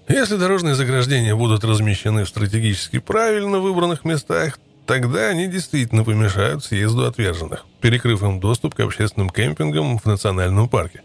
Если 0.08 0.38
дорожные 0.38 0.76
заграждения 0.76 1.36
будут 1.36 1.65
размещены 1.65 2.24
в 2.24 2.30
стратегически 2.30 3.00
правильно 3.00 3.60
выбранных 3.60 4.06
местах, 4.06 4.58
тогда 4.86 5.28
они 5.28 5.48
действительно 5.48 6.06
помешают 6.06 6.63
съезду 6.63 7.06
отверженных, 7.06 7.65
перекрыв 7.82 8.24
им 8.24 8.39
доступ 8.39 8.74
к 8.74 8.80
общественным 8.80 9.30
кемпингам 9.30 10.00
в 10.00 10.06
национальном 10.06 10.70
парке, 10.70 11.02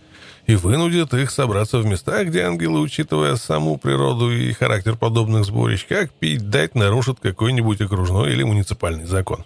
и 0.47 0.55
вынудят 0.55 1.13
их 1.15 1.33
собраться 1.33 1.79
в 1.79 1.87
местах, 1.87 2.29
где 2.29 2.43
ангелы, 2.43 2.79
учитывая 2.79 3.35
саму 3.35 3.77
природу 3.77 4.31
и 4.31 4.53
характер 4.53 4.97
подобных 4.97 5.47
сборищ, 5.47 5.85
как 5.89 6.13
пить 6.13 6.49
дать 6.49 6.77
нарушат 6.77 7.19
какой-нибудь 7.19 7.81
окружной 7.81 8.31
или 8.31 8.45
муниципальный 8.45 9.07
закон. 9.07 9.45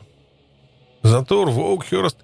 Затор 1.02 1.48
в 1.48 1.58
Оукхерст 1.58 2.18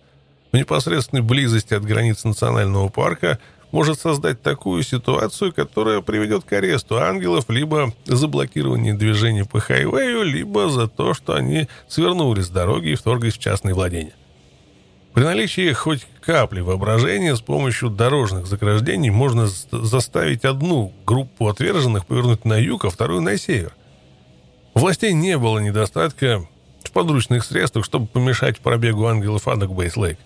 в 0.52 0.56
непосредственной 0.56 1.22
близости 1.22 1.72
от 1.72 1.82
границ 1.82 2.24
национального 2.24 2.90
парка– 2.90 3.38
может 3.72 3.98
создать 3.98 4.42
такую 4.42 4.82
ситуацию, 4.82 5.52
которая 5.52 6.02
приведет 6.02 6.44
к 6.44 6.52
аресту 6.52 6.98
ангелов 6.98 7.46
либо 7.48 7.92
заблокированию 8.04 8.96
движения 8.96 9.44
по 9.46 9.58
хайвею, 9.60 10.22
либо 10.22 10.68
за 10.68 10.86
то, 10.86 11.14
что 11.14 11.34
они 11.34 11.68
свернули 11.88 12.42
с 12.42 12.50
дороги 12.50 12.90
и 12.90 12.94
вторглись 12.94 13.34
в 13.34 13.38
частные 13.38 13.74
владения. 13.74 14.12
При 15.14 15.24
наличии 15.24 15.72
хоть 15.72 16.06
капли 16.20 16.60
воображения 16.60 17.34
с 17.34 17.40
помощью 17.40 17.90
дорожных 17.90 18.46
заграждений 18.46 19.10
можно 19.10 19.46
заставить 19.70 20.44
одну 20.44 20.92
группу 21.04 21.48
отверженных 21.48 22.06
повернуть 22.06 22.44
на 22.44 22.58
юг, 22.58 22.84
а 22.84 22.90
вторую 22.90 23.20
на 23.22 23.36
север. 23.36 23.74
У 24.74 24.80
властей 24.80 25.12
не 25.12 25.36
было 25.36 25.58
недостатка 25.58 26.46
в 26.82 26.92
подручных 26.92 27.44
средствах, 27.44 27.84
чтобы 27.84 28.06
помешать 28.06 28.60
пробегу 28.60 29.06
ангелов 29.06 29.48
Ада 29.48 29.66
к 29.66 29.72
Бейслейк. 29.72 30.18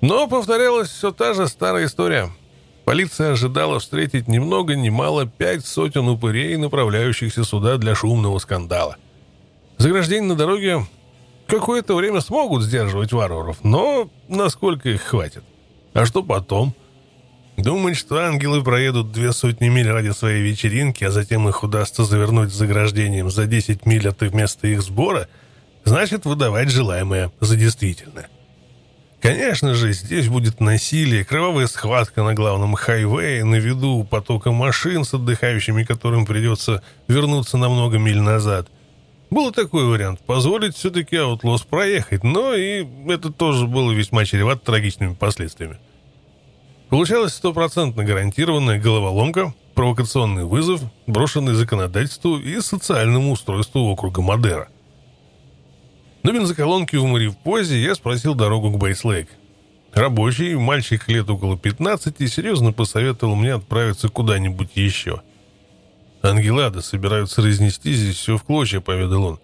Но 0.00 0.28
повторялась 0.28 0.88
все 0.88 1.12
та 1.12 1.34
же 1.34 1.46
старая 1.48 1.86
история– 1.86 2.30
Полиция 2.86 3.32
ожидала 3.32 3.80
встретить 3.80 4.28
ни 4.28 4.38
много 4.38 4.76
ни 4.76 4.90
мало 4.90 5.26
пять 5.26 5.66
сотен 5.66 6.06
упырей, 6.08 6.56
направляющихся 6.56 7.42
сюда 7.42 7.78
для 7.78 7.96
шумного 7.96 8.38
скандала. 8.38 8.96
Заграждения 9.76 10.28
на 10.28 10.36
дороге 10.36 10.86
какое-то 11.48 11.96
время 11.96 12.20
смогут 12.20 12.62
сдерживать 12.62 13.12
варваров, 13.12 13.56
но 13.64 14.08
насколько 14.28 14.88
их 14.88 15.02
хватит? 15.02 15.42
А 15.94 16.06
что 16.06 16.22
потом? 16.22 16.74
Думать, 17.56 17.96
что 17.96 18.18
ангелы 18.18 18.62
проедут 18.62 19.10
две 19.10 19.32
сотни 19.32 19.66
миль 19.68 19.90
ради 19.90 20.10
своей 20.10 20.42
вечеринки, 20.42 21.02
а 21.02 21.10
затем 21.10 21.48
их 21.48 21.64
удастся 21.64 22.04
завернуть 22.04 22.52
заграждением 22.52 23.30
за 23.30 23.46
10 23.46 23.84
миль 23.84 24.08
от 24.08 24.22
места 24.32 24.68
их 24.68 24.80
сбора, 24.82 25.26
значит 25.84 26.24
выдавать 26.24 26.70
желаемое 26.70 27.32
за 27.40 27.56
действительное. 27.56 28.28
Конечно 29.26 29.74
же, 29.74 29.92
здесь 29.92 30.28
будет 30.28 30.60
насилие, 30.60 31.24
кровавая 31.24 31.66
схватка 31.66 32.22
на 32.22 32.32
главном 32.32 32.74
хайвее, 32.74 33.42
на 33.42 33.56
виду 33.56 34.06
потока 34.08 34.52
машин 34.52 35.02
с 35.02 35.14
отдыхающими, 35.14 35.82
которым 35.82 36.26
придется 36.26 36.80
вернуться 37.08 37.58
на 37.58 37.68
много 37.68 37.98
миль 37.98 38.20
назад. 38.20 38.68
Был 39.30 39.50
такой 39.50 39.84
вариант– 39.84 40.20
позволить 40.26 40.76
все-таки 40.76 41.16
Аутлос 41.16 41.62
проехать, 41.62 42.22
но 42.22 42.54
и 42.54 42.86
это 43.08 43.32
тоже 43.32 43.66
было 43.66 43.90
весьма 43.90 44.24
чревато 44.24 44.64
трагичными 44.64 45.14
последствиями. 45.14 45.78
Получалась 46.88 47.34
стопроцентно 47.34 48.04
гарантированная 48.04 48.78
головоломка, 48.78 49.52
провокационный 49.74 50.44
вызов, 50.44 50.82
брошенный 51.08 51.54
законодательству 51.54 52.38
и 52.38 52.60
социальному 52.60 53.32
устройству 53.32 53.80
округа 53.90 54.22
Мадера. 54.22 54.68
На 56.26 56.32
бензоколонке 56.32 56.98
в 56.98 57.04
Маривпозе 57.04 57.80
я 57.80 57.94
спросил 57.94 58.34
дорогу 58.34 58.72
к 58.72 58.78
Бейслейк. 58.78 59.28
Рабочий, 59.92 60.56
мальчик 60.56 61.06
лет 61.06 61.30
около 61.30 61.56
15, 61.56 62.16
серьезно 62.28 62.72
посоветовал 62.72 63.36
мне 63.36 63.54
отправиться 63.54 64.08
куда-нибудь 64.08 64.70
еще. 64.74 65.22
«Ангелады 66.22 66.82
собираются 66.82 67.42
разнести 67.42 67.92
здесь 67.92 68.16
все 68.16 68.38
в 68.38 68.42
клочья»,— 68.42 68.80
поведал 68.80 69.24
он. 69.24 69.40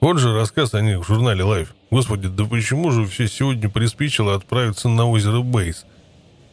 Вот 0.00 0.18
же 0.18 0.34
рассказ 0.34 0.74
о 0.74 0.80
них 0.80 0.98
в 0.98 1.06
журнале 1.06 1.44
Life. 1.44 1.68
Господи, 1.92 2.26
да 2.26 2.44
почему 2.44 2.90
же 2.90 3.06
все 3.06 3.28
сегодня 3.28 3.68
приспичило 3.68 4.34
отправиться 4.34 4.88
на 4.88 5.08
озеро 5.08 5.42
Бейс? 5.42 5.86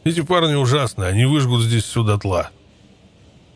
Эти 0.04 0.20
парни 0.20 0.54
ужасны, 0.54 1.02
они 1.02 1.24
выжгут 1.24 1.62
здесь 1.62 1.82
все 1.82 2.04
дотла. 2.04 2.50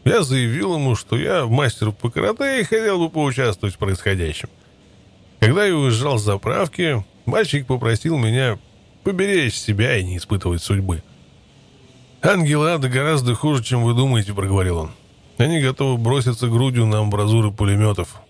Я 0.02 0.24
заявил 0.24 0.74
ему, 0.74 0.96
что 0.96 1.16
я 1.16 1.46
мастер 1.46 1.92
по 1.92 2.10
карате 2.10 2.60
и 2.60 2.64
хотел 2.64 2.98
бы 2.98 3.08
поучаствовать 3.08 3.76
в 3.76 3.78
происходящем. 3.78 4.48
Когда 5.42 5.66
я 5.66 5.74
уезжал 5.74 6.20
с 6.20 6.22
заправки, 6.22 7.04
мальчик 7.26 7.66
попросил 7.66 8.16
меня 8.16 8.60
поберечь 9.02 9.56
себя 9.56 9.98
и 9.98 10.04
не 10.04 10.18
испытывать 10.18 10.62
судьбы. 10.62 11.02
«Ангелы 12.22 12.70
ада 12.70 12.88
гораздо 12.88 13.34
хуже, 13.34 13.64
чем 13.64 13.82
вы 13.82 13.92
думаете»,— 13.92 14.34
проговорил 14.34 14.78
он. 14.78 14.92
«Они 15.38 15.60
готовы 15.60 15.98
броситься 15.98 16.46
грудью 16.46 16.86
на 16.86 17.00
амбразуры 17.00 17.50
пулеметов». 17.50 18.20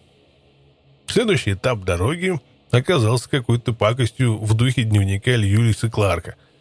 Следующий 1.07 1.53
этап 1.53 1.81
дороги 1.85 2.41
оказался 2.71 3.29
какой-то 3.29 3.75
пакостью 3.75 4.39
в 4.39 4.55
духе 4.55 4.85
дневника 4.85 5.33
Льюиса 5.33 5.91
Кларка— 5.91 6.37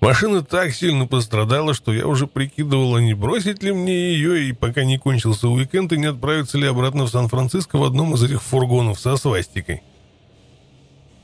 Машина 0.00 0.42
так 0.42 0.72
сильно 0.72 1.06
пострадала, 1.06 1.72
что 1.72 1.92
я 1.92 2.06
уже 2.06 2.26
прикидывал, 2.26 2.96
а 2.96 3.00
не 3.00 3.14
бросить 3.14 3.62
ли 3.62 3.72
мне 3.72 4.12
ее, 4.12 4.48
и 4.48 4.52
пока 4.52 4.84
не 4.84 4.98
кончился 4.98 5.48
уикенд, 5.48 5.92
и 5.92 5.96
не 5.96 6.06
отправиться 6.06 6.58
ли 6.58 6.66
обратно 6.66 7.04
в 7.04 7.08
Сан-Франциско 7.08 7.78
в 7.78 7.84
одном 7.84 8.14
из 8.14 8.22
этих 8.22 8.42
фургонов 8.42 9.00
со 9.00 9.16
свастикой. 9.16 9.82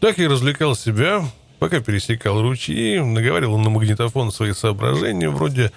Так 0.01 0.19
я 0.19 0.29
развлекал 0.29 0.75
себя, 0.75 1.23
пока 1.59 1.81
пересекал 1.81 2.41
ручьи, 2.41 2.99
наговаривал 2.99 3.59
на 3.59 3.69
магнитофон 3.69 4.33
свои 4.33 4.53
соображения, 4.53 5.29
вроде 5.29 5.71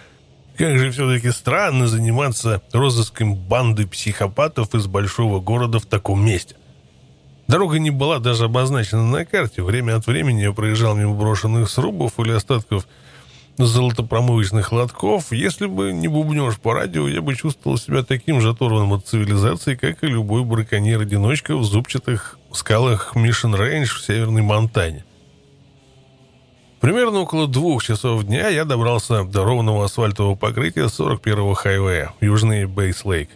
«Как 0.58 0.78
же 0.80 0.90
все-таки 0.92 1.32
странно 1.32 1.88
заниматься 1.88 2.62
розыском 2.72 3.36
банды 3.36 3.86
психопатов 3.86 4.74
из 4.74 4.88
большого 4.88 5.42
города 5.42 5.80
в 5.80 5.86
таком 5.86 6.26
месте». 6.26 6.56
Дорога 7.48 7.78
не 7.78 7.92
была 7.92 8.20
даже 8.20 8.46
обозначена 8.46 9.06
на 9.06 9.26
карте. 9.26 9.62
Время 9.62 9.96
от 9.98 10.08
времени 10.08 10.42
я 10.42 10.52
проезжал 10.52 10.96
мимо 10.96 11.14
брошенных 11.14 11.70
срубов 11.70 12.20
или 12.20 12.32
остатков 12.32 12.88
золотопромывочных 13.58 14.72
лотков. 14.72 15.32
Если 15.32 15.68
бы 15.68 15.94
не 15.94 16.08
бубнеж 16.08 16.58
по 16.58 16.74
радио, 16.74 17.08
я 17.08 17.22
бы 17.22 17.36
чувствовал 17.36 17.78
себя 17.78 18.04
таким 18.04 18.42
же 18.42 18.50
оторванным 18.50 18.94
от 18.94 19.08
цивилизации, 19.08 19.76
как 19.76 20.04
и 20.04 20.08
любой 20.08 20.44
браконьер-одиночка 20.44 21.56
в 21.56 21.64
зубчатых 21.64 22.40
скалах 22.52 23.16
Мишен 23.16 23.56
Рейндж 23.56 23.96
в 23.96 24.04
Северной 24.04 24.42
Монтане. 24.42 25.06
Примерно 26.82 27.20
около 27.20 27.48
двух 27.48 27.84
часов 27.84 28.26
дня 28.26 28.50
я 28.50 28.66
добрался 28.66 29.24
до 29.24 29.44
ровного 29.44 29.86
асфальтового 29.86 30.36
покрытия 30.36 30.86
41-го 30.86 31.54
хайвея, 31.54 32.14
южный 32.22 32.66
Бейс-Лейк. 32.66 33.30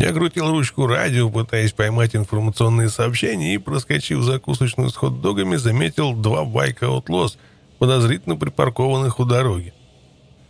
Я 0.00 0.14
крутил 0.14 0.48
ручку 0.48 0.86
радио, 0.86 1.28
пытаясь 1.28 1.72
поймать 1.72 2.16
информационные 2.16 2.88
сообщения, 2.88 3.54
и, 3.54 3.58
проскочив 3.58 4.22
закусочную 4.22 4.88
с 4.88 4.96
хот-догами, 4.96 5.56
заметил 5.56 6.14
два 6.14 6.46
байка 6.46 6.86
Outlaws, 6.86 7.36
подозрительно 7.78 8.36
припаркованных 8.36 9.20
у 9.20 9.26
дороги. 9.26 9.74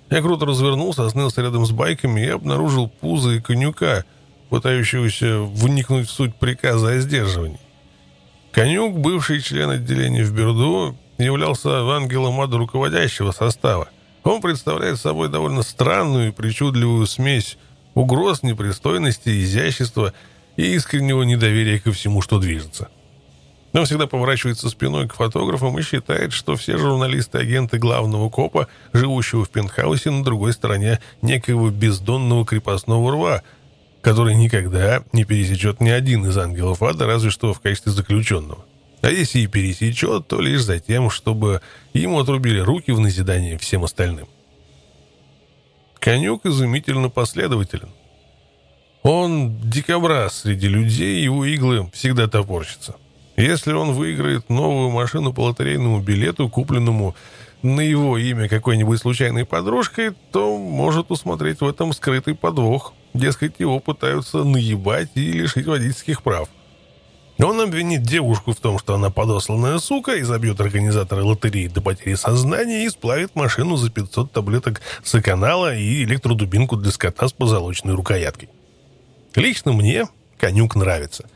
Я 0.08 0.22
круто 0.22 0.46
развернулся, 0.46 1.04
остановился 1.04 1.42
рядом 1.42 1.66
с 1.66 1.72
байками 1.72 2.20
и 2.20 2.28
обнаружил 2.28 2.86
пузо 2.88 3.30
и 3.30 3.40
конюка, 3.40 4.04
пытающегося 4.50 5.40
вникнуть 5.40 6.08
в 6.08 6.12
суть 6.12 6.36
приказа 6.36 6.90
о 6.90 7.00
сдерживании. 7.00 7.58
Конюк, 8.52 8.98
бывший 8.98 9.40
член 9.40 9.70
отделения 9.70 10.22
в 10.22 10.32
Берду, 10.32 10.96
являлся 11.18 11.80
ангелом 11.90 12.40
ада 12.40 12.56
руководящего 12.56 13.32
состава. 13.32 13.88
Он 14.22 14.40
представляет 14.40 15.00
собой 15.00 15.28
довольно 15.28 15.62
странную 15.62 16.28
и 16.28 16.32
причудливую 16.32 17.08
смесь 17.08 17.58
угроз, 17.94 18.42
непристойности, 18.42 19.42
изящества 19.42 20.12
и 20.56 20.74
искреннего 20.74 21.22
недоверия 21.22 21.78
ко 21.78 21.92
всему, 21.92 22.22
что 22.22 22.38
движется. 22.38 22.88
Он 23.72 23.84
всегда 23.84 24.06
поворачивается 24.06 24.68
спиной 24.68 25.06
к 25.08 25.14
фотографам 25.14 25.78
и 25.78 25.82
считает, 25.82 26.32
что 26.32 26.56
все 26.56 26.76
журналисты-агенты 26.76 27.78
главного 27.78 28.28
копа, 28.28 28.66
живущего 28.92 29.44
в 29.44 29.50
пентхаусе 29.50 30.10
на 30.10 30.24
другой 30.24 30.52
стороне 30.52 30.98
некоего 31.22 31.70
бездонного 31.70 32.44
крепостного 32.44 33.12
рва, 33.12 33.42
который 34.00 34.34
никогда 34.34 35.04
не 35.12 35.24
пересечет 35.24 35.80
ни 35.80 35.88
один 35.88 36.26
из 36.26 36.36
ангелов 36.36 36.82
ада, 36.82 37.06
разве 37.06 37.30
что 37.30 37.52
в 37.52 37.60
качестве 37.60 37.92
заключенного. 37.92 38.64
А 39.02 39.10
если 39.10 39.40
и 39.40 39.46
пересечет, 39.46 40.26
то 40.26 40.40
лишь 40.40 40.62
за 40.62 40.80
тем, 40.80 41.08
чтобы 41.08 41.62
ему 41.94 42.18
отрубили 42.18 42.58
руки 42.58 42.90
в 42.90 43.00
назидание 43.00 43.56
всем 43.56 43.84
остальным. 43.84 44.26
Конюк 46.00 46.46
изумительно 46.46 47.10
последователен. 47.10 47.90
Он 49.02 49.60
дикобраз 49.60 50.40
среди 50.40 50.66
людей, 50.66 51.22
его 51.22 51.44
иглы 51.44 51.90
всегда 51.92 52.26
топорщатся. 52.26 52.96
Если 53.36 53.72
он 53.72 53.92
выиграет 53.92 54.48
новую 54.48 54.90
машину 54.90 55.32
по 55.32 55.42
лотерейному 55.42 56.00
билету, 56.00 56.48
купленному 56.48 57.14
на 57.62 57.80
его 57.80 58.16
имя 58.16 58.48
какой-нибудь 58.48 58.98
случайной 58.98 59.44
подружкой, 59.44 60.12
то 60.32 60.56
может 60.56 61.10
усмотреть 61.10 61.60
в 61.60 61.68
этом 61.68 61.92
скрытый 61.92 62.34
подвох. 62.34 62.94
Дескать, 63.12 63.54
его 63.58 63.78
пытаются 63.78 64.44
наебать 64.44 65.10
и 65.14 65.32
лишить 65.32 65.66
водительских 65.66 66.22
прав. 66.22 66.48
Он 67.42 67.60
обвинит 67.60 68.02
девушку 68.02 68.52
в 68.52 68.56
том, 68.56 68.78
что 68.78 68.94
она 68.94 69.10
подосланная 69.10 69.78
сука, 69.78 70.16
и 70.16 70.22
забьет 70.22 70.60
организатора 70.60 71.24
лотереи 71.24 71.68
до 71.68 71.80
потери 71.80 72.14
сознания 72.14 72.84
и 72.84 72.90
сплавит 72.90 73.34
машину 73.34 73.76
за 73.76 73.90
500 73.90 74.30
таблеток 74.30 74.80
саканала 75.02 75.74
и 75.74 76.04
электродубинку 76.04 76.76
для 76.76 76.90
скота 76.90 77.28
с 77.28 77.32
позолоченной 77.32 77.94
рукояткой. 77.94 78.50
Лично 79.34 79.72
мне 79.72 80.06
конюк 80.38 80.76
нравится. 80.76 81.28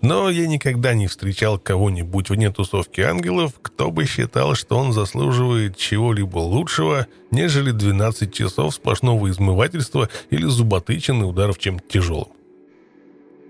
Но 0.00 0.30
я 0.30 0.46
никогда 0.46 0.94
не 0.94 1.08
встречал 1.08 1.58
кого-нибудь 1.58 2.30
вне 2.30 2.50
тусовки 2.50 3.00
ангелов, 3.00 3.54
кто 3.60 3.90
бы 3.90 4.06
считал, 4.06 4.54
что 4.54 4.76
он 4.78 4.92
заслуживает 4.92 5.76
чего-либо 5.76 6.38
лучшего, 6.38 7.06
нежели 7.30 7.72
12 7.72 8.32
часов 8.32 8.74
сплошного 8.74 9.30
измывательства 9.30 10.08
или 10.30 10.46
зуботычины 10.46 11.24
ударов 11.24 11.58
чем-то 11.58 11.88
тяжелым. 11.88 12.28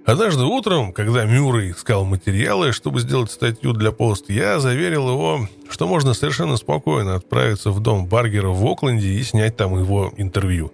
Однажды 0.04 0.44
утром, 0.44 0.92
когда 0.92 1.24
Мюррей 1.24 1.70
искал 1.70 2.04
материалы, 2.04 2.72
чтобы 2.72 3.00
сделать 3.00 3.30
статью 3.30 3.72
для 3.72 3.90
пост, 3.90 4.28
я 4.28 4.60
заверил 4.60 5.08
его, 5.08 5.48
что 5.70 5.88
можно 5.88 6.12
совершенно 6.12 6.58
спокойно 6.58 7.14
отправиться 7.14 7.70
в 7.70 7.80
дом 7.80 8.06
Баргера 8.06 8.48
в 8.48 8.66
Окленде 8.66 9.08
и 9.08 9.22
снять 9.22 9.56
там 9.56 9.78
его 9.78 10.12
интервью. 10.18 10.72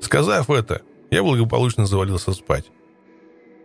Сказав 0.00 0.50
это, 0.50 0.82
я 1.12 1.22
благополучно 1.22 1.86
завалился 1.86 2.32
спать. 2.32 2.64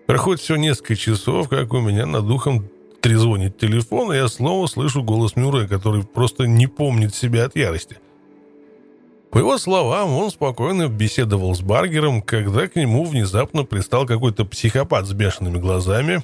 Проходит 0.05 0.41
все 0.41 0.55
несколько 0.55 0.95
часов, 0.95 1.49
как 1.49 1.73
у 1.73 1.79
меня 1.79 2.05
над 2.05 2.27
духом 2.27 2.69
трезвонит 3.01 3.57
телефон, 3.57 4.13
и 4.13 4.17
я 4.17 4.27
снова 4.27 4.67
слышу 4.67 5.01
голос 5.01 5.35
Мюррея, 5.35 5.67
который 5.67 6.03
просто 6.03 6.45
не 6.45 6.67
помнит 6.67 7.15
себя 7.15 7.45
от 7.45 7.55
ярости. 7.55 7.97
По 9.35 9.39
его 9.39 9.57
словам, 9.57 10.13
он 10.13 10.31
спокойно 10.31 10.87
беседовал 10.87 11.53
с 11.53 11.59
Баргером, 11.59 12.21
когда 12.21 12.69
к 12.69 12.77
нему 12.77 13.03
внезапно 13.03 13.65
пристал 13.65 14.05
какой-то 14.05 14.45
психопат 14.45 15.07
с 15.07 15.11
бешеными 15.11 15.57
глазами, 15.57 16.23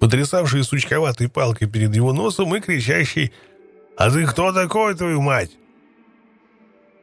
потрясавший 0.00 0.64
сучковатой 0.64 1.28
палкой 1.28 1.68
перед 1.68 1.94
его 1.94 2.12
носом 2.12 2.52
и 2.56 2.60
кричащий 2.60 3.30
«А 3.96 4.10
ты 4.10 4.26
кто 4.26 4.52
такой, 4.52 4.96
твою 4.96 5.20
мать?» 5.20 5.52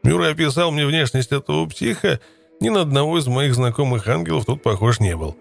Мюррей 0.04 0.34
описал 0.34 0.72
мне 0.72 0.86
внешность 0.86 1.32
этого 1.32 1.66
психа, 1.68 2.20
ни 2.60 2.68
на 2.68 2.82
одного 2.82 3.18
из 3.18 3.28
моих 3.28 3.56
знакомых 3.56 4.06
ангелов 4.10 4.46
тут 4.46 4.62
похож 4.62 5.00
не 5.00 5.16
был. 5.16 5.38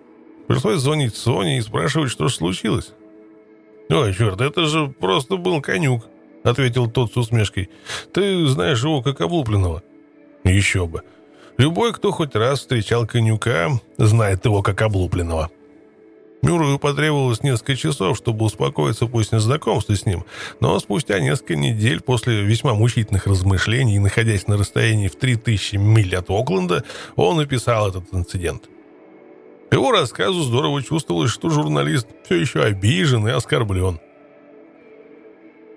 Пришлось 0.46 0.82
звонить 0.82 1.16
Соне 1.16 1.58
и 1.58 1.62
спрашивать, 1.62 2.12
что 2.12 2.28
же 2.28 2.36
случилось. 2.36 2.92
«Ой, 3.90 4.14
черт, 4.14 4.40
это 4.40 4.66
же 4.66 4.86
просто 4.86 5.36
был 5.36 5.60
конюк»,— 5.60 6.06
ответил 6.44 6.88
тот 6.88 7.12
с 7.12 7.16
усмешкой. 7.16 7.70
«Ты 8.12 8.46
знаешь 8.46 8.84
его 8.84 9.02
как 9.02 9.20
облупленного». 9.20 9.82
«Еще 10.46 10.86
бы. 10.86 11.02
Любой, 11.58 11.92
кто 11.92 12.12
хоть 12.12 12.34
раз 12.34 12.60
встречал 12.60 13.06
конюка, 13.06 13.80
знает 13.98 14.44
его 14.44 14.62
как 14.62 14.80
облупленного». 14.82 15.50
Мюррею 16.42 16.78
потребовалось 16.78 17.42
несколько 17.42 17.74
часов, 17.74 18.16
чтобы 18.16 18.44
успокоиться 18.44 19.06
после 19.06 19.40
знакомства 19.40 19.96
с 19.96 20.06
ним, 20.06 20.24
но 20.60 20.78
спустя 20.78 21.18
несколько 21.18 21.56
недель 21.56 22.00
после 22.00 22.42
весьма 22.42 22.74
мучительных 22.74 23.26
размышлений, 23.26 23.98
находясь 23.98 24.46
на 24.46 24.56
расстоянии 24.56 25.08
в 25.08 25.16
3000 25.16 25.76
миль 25.76 26.14
от 26.14 26.30
Окленда, 26.30 26.84
он 27.16 27.40
описал 27.40 27.88
этот 27.88 28.04
инцидент. 28.12 28.68
Его 29.72 29.90
рассказу 29.90 30.42
здорово 30.42 30.82
чувствовалось, 30.82 31.32
что 31.32 31.50
журналист 31.50 32.06
все 32.24 32.36
еще 32.36 32.62
обижен 32.62 33.26
и 33.26 33.32
оскорблен. 33.32 33.98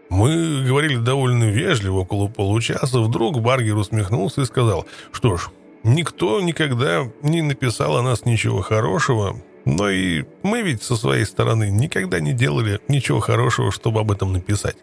Мы 0.10 0.66
говорили 0.66 0.97
довольно 0.97 1.45
вежливо, 1.45 1.99
около 1.99 2.28
получаса. 2.28 2.99
Вдруг 2.99 3.39
Баргер 3.41 3.78
усмехнулся 3.78 4.41
и 4.41 4.45
сказал, 4.45 4.88
что 5.12 5.38
ж, 5.38 5.49
никто 5.84 6.41
никогда 6.41 7.07
не 7.22 7.41
написал 7.41 7.97
о 7.97 8.01
нас 8.01 8.26
ничего 8.26 8.62
хорошего, 8.62 9.39
но 9.66 9.89
и 9.89 10.26
мы 10.41 10.64
ведь 10.64 10.82
со 10.82 10.95
своей 10.95 11.26
стороны 11.26 11.70
никогда 11.70 12.20
не 12.20 12.34
делали 12.34 12.80
ничего 12.88 13.20
хорошего, 13.20 13.72
чтобы 13.72 13.99
об 13.99 14.12
этом 14.12 14.34
написать. 14.34 14.78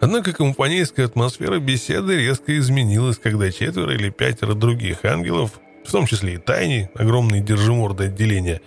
Однако 0.00 0.32
компанейская 0.32 1.04
атмосфера 1.04 1.58
беседы 1.58 2.16
резко 2.16 2.58
изменилась, 2.58 3.18
когда 3.18 3.52
четверо 3.52 3.92
или 3.92 4.08
пятеро 4.08 4.54
других 4.54 5.04
ангелов, 5.04 5.60
в 5.84 5.92
том 5.92 6.06
числе 6.06 6.34
и 6.34 6.38
Тайни, 6.38 6.88
огромные 6.94 7.42
держиморды 7.42 8.04
отделения, 8.04 8.62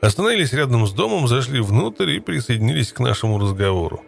остановились 0.00 0.52
рядом 0.52 0.86
с 0.86 0.92
домом, 0.92 1.26
зашли 1.26 1.60
внутрь 1.60 2.10
и 2.10 2.20
присоединились 2.20 2.92
к 2.92 3.00
нашему 3.00 3.40
разговору. 3.40 4.04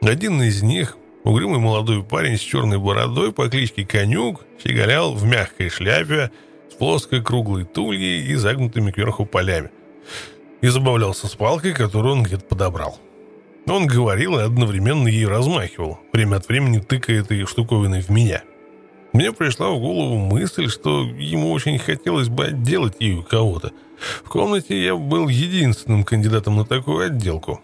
Один 0.00 0.40
из 0.42 0.62
них, 0.62 0.96
угрюмый 1.24 1.58
молодой 1.58 2.04
парень 2.04 2.36
с 2.36 2.40
черной 2.40 2.78
бородой 2.78 3.32
по 3.32 3.48
кличке 3.48 3.84
Конюк, 3.84 4.44
щеголял 4.62 5.12
в 5.12 5.24
мягкой 5.24 5.70
шляпе, 5.70 6.30
плоской 6.78 7.20
круглой 7.20 7.64
тульей 7.64 8.26
и 8.26 8.34
загнутыми 8.36 8.92
кверху 8.92 9.26
полями. 9.26 9.70
И 10.60 10.68
забавлялся 10.68 11.26
с 11.26 11.34
палкой, 11.34 11.74
которую 11.74 12.14
он 12.14 12.22
где-то 12.22 12.44
подобрал. 12.44 12.98
Он 13.66 13.86
говорил 13.86 14.38
и 14.38 14.42
одновременно 14.42 15.08
ей 15.08 15.26
размахивал, 15.26 15.98
время 16.12 16.36
от 16.36 16.48
времени 16.48 16.78
тыкая 16.78 17.20
этой 17.20 17.44
штуковиной 17.44 18.00
в 18.00 18.08
меня. 18.08 18.42
Мне 19.12 19.32
пришла 19.32 19.70
в 19.70 19.80
голову 19.80 20.16
мысль, 20.16 20.68
что 20.68 21.02
ему 21.02 21.50
очень 21.50 21.78
хотелось 21.78 22.28
бы 22.28 22.46
отделать 22.46 22.96
ею 23.00 23.24
кого-то. 23.24 23.72
В 24.22 24.28
комнате 24.28 24.80
я 24.82 24.94
был 24.94 25.28
единственным 25.28 26.04
кандидатом 26.04 26.56
на 26.56 26.64
такую 26.64 27.06
отделку. 27.06 27.60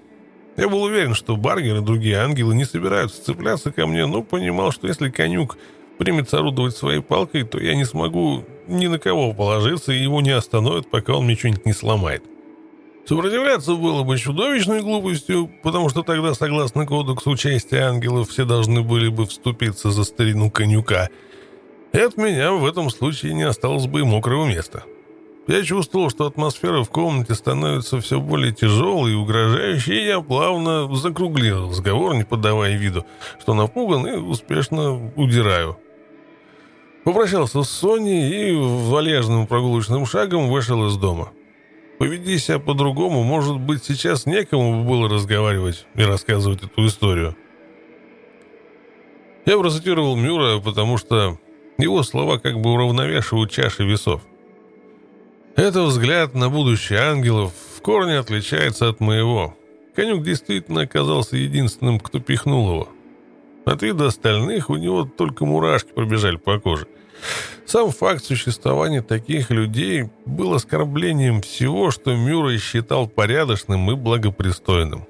Я 0.57 0.69
был 0.69 0.83
уверен, 0.83 1.15
что 1.15 1.37
Баргер 1.37 1.79
и 1.79 1.81
другие 1.81 2.19
ангелы 2.19 2.55
не 2.55 2.65
собираются 2.65 3.25
цепляться 3.25 3.73
ко 3.73 3.87
мне, 3.87 4.07
но 4.07 4.23
понимал, 4.23 4.71
что 4.71 4.87
если 4.87 5.11
конюк 5.11 5.59
примется 5.99 6.39
орудовать 6.39 6.77
своей 6.77 7.01
палкой, 7.01 7.43
то 7.45 7.59
я 7.59 7.75
не 7.75 7.85
смогу 7.85 8.45
ни 8.69 8.87
на 8.87 8.99
кого 8.99 9.33
положиться, 9.33 9.93
и 9.93 10.03
его 10.03 10.21
не 10.21 10.31
остановят, 10.31 10.91
пока 10.91 11.15
он 11.15 11.25
мне 11.25 11.35
что-нибудь 11.35 11.67
не 11.67 11.73
сломает. 11.73 12.25
Сопротивляться 13.07 13.75
было 13.75 14.03
бы 14.03 14.17
чудовищной 14.17 14.81
глупостью, 14.81 15.51
потому 15.63 15.91
что 15.91 16.03
тогда, 16.03 16.33
согласно 16.35 16.87
кодексу 16.87 17.31
участия 17.31 17.81
ангелов, 17.81 18.31
все 18.31 18.45
должны 18.45 18.83
были 18.83 19.09
бы 19.09 19.27
вступиться 19.27 19.91
за 19.91 20.05
старину 20.05 20.51
конюка. 20.51 21.11
И 21.93 21.99
от 21.99 22.17
меня 22.17 22.53
в 22.53 22.65
этом 22.65 22.91
случае 22.91 23.35
не 23.35 23.43
осталось 23.43 23.87
бы 23.87 24.01
и 24.01 24.05
мокрого 24.05 24.47
места. 24.47 24.85
Я 25.47 25.63
чувствовал, 25.63 26.09
что 26.09 26.27
атмосфера 26.27 26.83
в 26.83 26.91
комнате 26.91 27.35
становится 27.35 28.01
все 28.01 28.19
более 28.19 28.53
тяжелой 28.53 29.13
и 29.13 29.15
угрожающей, 29.17 30.01
и 30.01 30.07
я 30.07 30.21
плавно 30.21 30.95
закруглил 30.95 31.69
разговор, 31.69 32.15
не 32.15 32.25
подавая 32.25 32.77
виду, 32.77 33.05
что 33.41 33.53
напуган 33.53 34.07
и 34.07 34.17
успешно 34.17 35.13
удираю. 35.17 35.77
Попрощался 37.05 37.63
с 37.63 37.69
Соней 37.69 38.53
и 38.53 38.57
валежным 38.57 39.47
прогулочным 39.47 40.07
шагом 40.07 40.49
вышел 40.49 40.87
из 40.87 40.97
дома. 40.97 41.29
Поведи 41.99 42.39
себя 42.39 42.59
по-другому, 42.59 43.23
может 43.23 43.61
быть, 43.61 43.85
сейчас 43.85 44.25
некому 44.25 44.85
было 44.85 45.11
разговаривать 45.11 45.87
и 45.95 46.03
рассказывать 46.03 46.63
эту 46.63 46.87
историю. 46.87 47.37
Я 49.45 49.59
процитировал 49.59 50.17
Мюра, 50.17 50.59
потому 50.61 50.97
что 50.97 51.39
его 51.77 52.03
слова 52.03 52.39
как 52.39 52.59
бы 52.59 52.73
уравновешивают 52.73 53.51
чаши 53.51 53.85
весов. 53.85 54.23
Это 55.57 55.83
взгляд 55.83 56.35
на 56.35 56.51
будущее 56.51 56.99
ангелов 56.99 57.53
в 57.77 57.81
корне 57.81 58.19
отличается 58.19 58.89
от 58.89 58.99
моего. 58.99 59.57
Конюк 59.95 60.25
действительно 60.25 60.83
оказался 60.83 61.37
единственным, 61.37 62.01
кто 62.01 62.19
пихнул 62.19 62.69
его. 62.69 62.89
От 63.65 63.83
вида 63.83 64.07
остальных 64.07 64.69
у 64.69 64.77
него 64.77 65.05
только 65.05 65.47
мурашки 65.47 65.93
пробежали 65.93 66.37
по 66.37 66.59
коже. 66.59 66.89
Сам 67.67 67.93
факт 67.93 68.25
существования 68.25 69.01
таких 69.01 69.51
людей 69.51 70.11
был 70.27 70.55
оскорблением 70.55 71.41
всего, 71.41 71.93
что 71.93 72.17
Мюррей 72.17 72.59
считал 72.59 73.07
порядочным 73.07 73.89
и 73.93 73.95
благопристойным. 73.95 75.07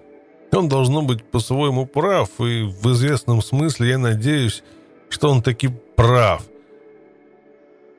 Он 0.53 0.69
должно 0.69 1.01
быть 1.01 1.25
по-своему 1.25 1.87
прав, 1.87 2.29
и 2.39 2.65
в 2.65 2.93
известном 2.93 3.41
смысле 3.41 3.89
я 3.89 3.99
надеюсь, 3.99 4.63
что 5.09 5.31
он 5.31 5.43
таки 5.43 5.71
прав. 5.97 6.43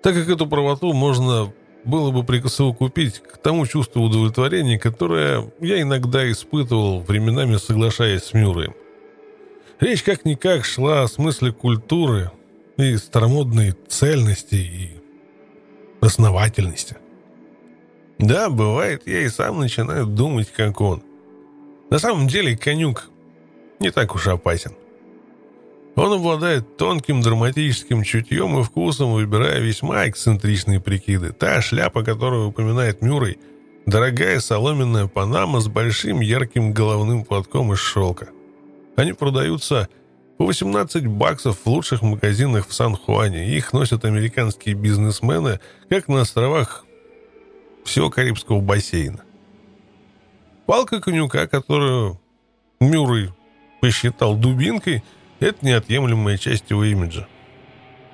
Так 0.04 0.14
как 0.14 0.30
эту 0.30 0.46
правоту 0.46 0.94
можно 0.94 1.52
было 1.86 2.12
бы 2.12 2.24
присовокупить 2.24 3.20
к 3.20 3.38
тому 3.38 3.66
чувству 3.66 4.04
удовлетворения, 4.04 4.80
которое 4.80 5.52
я 5.60 5.82
иногда 5.82 6.30
испытывал, 6.30 7.02
временами 7.02 7.58
соглашаясь 7.58 8.24
с 8.24 8.34
Мюрреем. 8.34 8.74
Речь 9.80 10.04
как-никак 10.04 10.66
шла 10.66 11.04
о 11.04 11.08
смысле 11.08 11.52
культуры 11.52 12.32
и 12.78 12.98
старомодной 12.98 13.76
цельности 13.88 14.56
и 14.56 14.92
основательности. 16.02 16.98
Да, 18.18 18.50
бывает, 18.50 19.04
я 19.06 19.22
и 19.22 19.30
сам 19.30 19.60
начинаю 19.60 20.06
думать, 20.06 20.52
как 20.52 20.80
он. 20.80 21.04
На 21.90 22.00
самом 22.00 22.28
деле 22.28 22.58
конюк 22.58 23.10
не 23.80 23.92
так 23.92 24.16
уж 24.16 24.28
опасен. 24.28 24.74
Он 25.96 26.12
обладает 26.12 26.76
тонким 26.76 27.22
драматическим 27.22 28.04
чутьем 28.04 28.60
и 28.60 28.64
вкусом, 28.64 29.14
выбирая 29.14 29.60
весьма 29.60 30.08
эксцентричные 30.10 30.82
прикиды. 30.82 31.32
Та 31.32 31.62
шляпа, 31.62 32.04
которую 32.04 32.50
упоминает 32.50 33.02
Мюррей, 33.02 33.40
дорогая 33.86 34.42
соломенная 34.42 35.08
панама 35.08 35.62
с 35.62 35.68
большим 35.68 36.20
ярким 36.20 36.74
головным 36.74 37.24
платком 37.24 37.72
из 37.72 37.80
шелка. 37.80 38.30
Они 38.98 39.14
продаются 39.14 39.88
по 40.38 40.46
18 40.46 41.08
баксов 41.08 41.60
в 41.64 41.70
лучших 41.70 42.02
магазинах 42.02 42.68
в 42.68 42.74
Сан-Хуане. 42.74 43.56
Их 43.56 43.72
носят 43.72 44.04
американские 44.04 44.76
бизнесмены, 44.76 45.62
как 45.88 46.10
на 46.10 46.22
островах 46.22 46.86
всего 47.86 48.10
Карибского 48.10 48.60
бассейна. 48.60 49.24
Палка 50.66 51.00
конюка, 51.00 51.48
которую 51.48 52.20
Мюррей 52.82 53.32
посчитал 53.80 54.36
дубинкой, 54.36 55.04
это 55.46 55.66
неотъемлемая 55.66 56.38
часть 56.38 56.70
его 56.70 56.84
имиджа. 56.84 57.28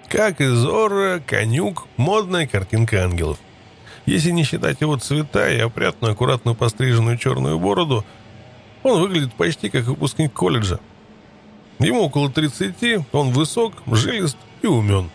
Как 0.10 0.42
и 0.42 0.48
Зорро, 0.48 1.22
конюк– 1.26 1.88
модная 1.98 2.48
картинка 2.48 3.04
ангелов. 3.04 3.38
Если 4.06 4.32
не 4.32 4.44
считать 4.44 4.82
его 4.82 4.98
цвета 4.98 5.50
и 5.50 5.60
опрятную, 5.60 6.14
аккуратно 6.14 6.54
постриженную 6.54 7.18
черную 7.18 7.60
бороду– 7.60 8.06
он 8.84 9.02
выглядит 9.02 9.34
почти 9.34 9.70
как 9.70 9.86
выпускник 9.86 10.34
колледжа. 10.34 10.80
Ему 11.80 12.04
около 12.04 12.30
30, 12.30 13.06
он 13.12 13.32
высок, 13.32 13.74
жилист 13.88 14.38
и 14.62 14.68
умен. 14.68 15.10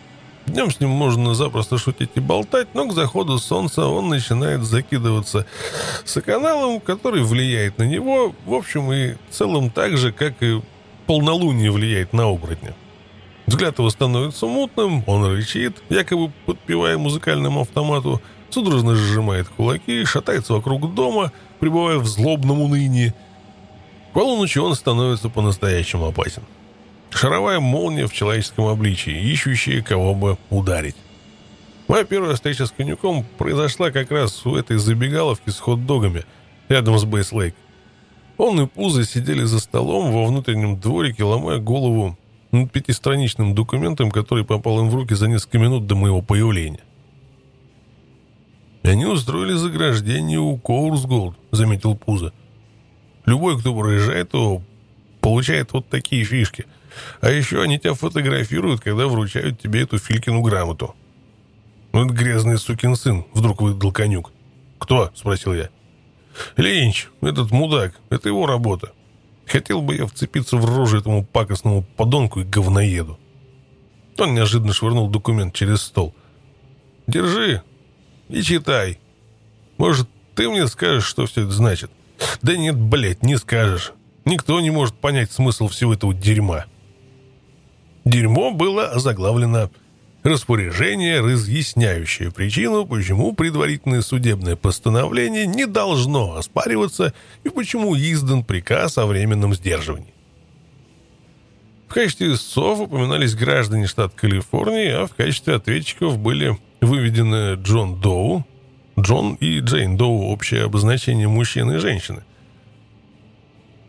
Днем 0.47 0.71
с 0.71 0.79
ним 0.79 0.91
можно 0.91 1.35
запросто 1.35 1.77
шутить 1.77 2.11
и 2.15 2.21
болтать, 2.21 2.69
но 2.75 2.87
к 2.87 2.93
заходу 2.93 3.39
солнца 3.39 3.87
он 3.87 4.09
начинает 4.09 4.63
закидываться 4.63 5.45
с 6.05 6.21
каналом, 6.21 6.79
который 6.79 7.23
влияет 7.23 7.79
на 7.79 7.83
него, 7.83 8.33
в 8.45 8.55
общем 8.55 8.93
и 8.93 9.17
целом 9.31 9.71
так 9.71 9.97
же, 9.97 10.13
как 10.13 10.41
и 10.43 10.63
полнолуние 11.07 11.71
влияет 11.71 12.13
на 12.13 12.25
оборотня. 12.25 12.75
Взгляд 13.47 13.79
его 13.79 13.91
становится 13.91 14.47
мутным, 14.47 15.05
он 15.07 15.25
рычит, 15.25 15.77
якобы 15.89 16.33
подпевая 16.47 16.99
музыкальному 16.99 17.61
автомату, 17.63 18.21
судорожно 18.51 18.97
сжимает 18.97 19.49
кулаки, 19.49 20.05
шатается 20.05 20.55
вокруг 20.55 20.95
дома, 20.95 21.33
пребывая 21.61 21.99
в 21.99 22.07
злобном 22.07 22.61
унынии– 22.61 23.15
полуночи 24.17 24.59
он 24.59 24.75
становится 24.75 25.29
по-настоящему 25.29 26.07
опасен. 26.07 26.43
Шаровая 27.11 27.61
молния 27.61 28.07
в 28.07 28.15
человеческом 28.15 28.65
обличии, 28.65 29.13
ищущая 29.13 29.83
кого 29.83 30.15
бы 30.15 30.39
ударить. 30.49 30.97
Моя 31.87 32.03
первая 32.05 32.35
встреча 32.35 32.65
с 32.65 32.71
конюком 32.71 33.27
произошла 33.37 33.91
как 33.91 34.11
раз 34.11 34.47
у 34.47 34.57
этой 34.57 34.79
забегаловки 34.79 35.51
с 35.51 35.59
хот-догами 35.59 36.25
рядом 36.71 36.99
с 36.99 37.05
Бейс 37.05 37.31
Лейк. 37.31 37.55
Он 38.39 38.61
и 38.61 39.05
сидели 39.05 39.45
за 39.45 39.61
столом 39.61 40.13
во 40.13 40.27
внутреннем 40.27 40.79
дворике, 40.79 41.25
ломая 41.25 41.59
голову 41.59 42.19
над 42.53 42.71
пятистраничным 42.71 43.55
документом, 43.55 44.11
который 44.11 44.45
попал 44.45 44.81
им 44.81 44.91
в 44.91 44.95
руки 44.95 45.15
за 45.15 45.29
несколько 45.29 45.59
минут 45.59 45.87
до 45.87 45.95
моего 45.95 46.23
появления. 46.23 46.81
«Они 48.83 49.05
устроили 49.05 49.55
заграждение 49.55 50.39
у 50.39 50.57
Коурсголд»,— 50.59 51.37
заметил 51.51 51.97
Пузо. 51.97 52.33
«Любой, 53.25 53.59
кто 53.59 53.77
проезжает, 53.77 54.31
то 54.31 54.63
получает 55.21 55.73
вот 55.73 55.89
такие 55.89 56.25
фишки. 56.25 56.67
А 57.21 57.31
еще 57.31 57.63
они 57.63 57.79
тебя 57.79 57.95
фотографируют, 57.95 58.81
когда 58.81 59.09
вручают 59.09 59.61
тебе 59.61 59.83
эту 59.83 59.99
Филькину 59.99 60.41
грамоту». 60.43 60.95
«Ну, 61.93 62.05
этот 62.05 62.15
грязный 62.15 62.59
сукин 62.59 62.95
сын»,— 62.95 63.25
вдруг 63.35 63.61
выдал 63.61 63.91
конюк. 63.91 64.31
«Кто?»— 64.79 65.11
спросил 65.15 65.55
я. 65.55 65.71
«Ленч, 66.57 67.09
этот 67.21 67.51
мудак, 67.51 67.95
это 68.11 68.29
его 68.29 68.47
работа. 68.47 68.93
Хотел 69.47 69.83
бы 69.83 69.95
я 69.95 70.07
вцепиться 70.07 70.57
в 70.57 70.65
рожу 70.65 70.99
этому 70.99 71.25
пакостному 71.25 71.83
подонку 71.83 72.41
и 72.41 72.45
говноеду». 72.45 73.19
Он 74.19 74.35
неожиданно 74.35 74.73
швырнул 74.73 75.09
документ 75.09 75.55
через 75.55 75.83
стол. 75.83 76.15
«Держи 77.07 77.63
и 78.29 78.43
читай. 78.43 78.99
Может, 79.77 80.09
ты 80.35 80.49
мне 80.49 80.67
скажешь, 80.67 81.05
что 81.05 81.27
все 81.27 81.43
это 81.43 81.53
значит?» 81.53 81.91
«Да 82.43 82.57
нет, 82.57 82.77
блядь, 82.77 83.23
не 83.23 83.37
скажешь. 83.37 83.93
Никто 84.25 84.61
не 84.61 84.71
может 84.71 84.95
понять 84.95 85.33
смысл 85.33 85.69
всего 85.69 85.93
этого 85.93 86.15
дерьма». 86.15 86.65
Дерьмо 88.05 88.53
было 88.53 88.99
заглавлено 88.99 89.71
распоряжение, 90.27 91.21
разъясняющее 91.21 92.31
причину, 92.31 92.85
почему 92.85 93.33
предварительное 93.33 94.03
судебное 94.03 94.57
постановление 94.57 95.47
не 95.47 95.67
должно 95.67 96.37
оспариваться 96.37 97.15
и 97.45 97.49
почему 97.49 97.97
издан 97.97 98.45
приказ 98.45 98.99
о 98.99 99.07
временном 99.07 99.55
сдерживании. 99.55 100.13
В 101.89 101.95
качестве 101.95 102.35
истцов 102.35 102.81
упоминались 102.81 103.37
граждане 103.37 103.87
штата 103.87 104.15
Калифорнии, 104.17 104.91
а 104.91 105.07
в 105.07 105.15
качестве 105.15 105.55
ответчиков 105.55 106.19
были 106.19 106.59
выведены 106.81 107.55
Джон 107.55 108.01
Доу, 108.01 108.45
Джон 108.99 109.35
и 109.35 109.61
Джейн 109.61 109.97
Доу, 109.97 110.25
общее 110.25 110.65
обозначение 110.65 111.29
мужчины 111.29 111.75
и 111.75 111.79
женщины. 111.79 112.25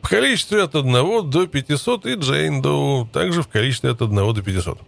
В 0.03 0.09
количестве 0.09 0.63
от 0.63 0.75
1 0.75 1.29
до 1.29 1.47
500 1.47 2.05
и 2.05 2.13
Джейн 2.13 2.61
Доу 2.61 3.07
также 3.07 3.41
в 3.41 3.47
количестве 3.47 3.89
от 3.89 4.01
1 4.01 4.15
до 4.15 4.41
500. 4.41 4.79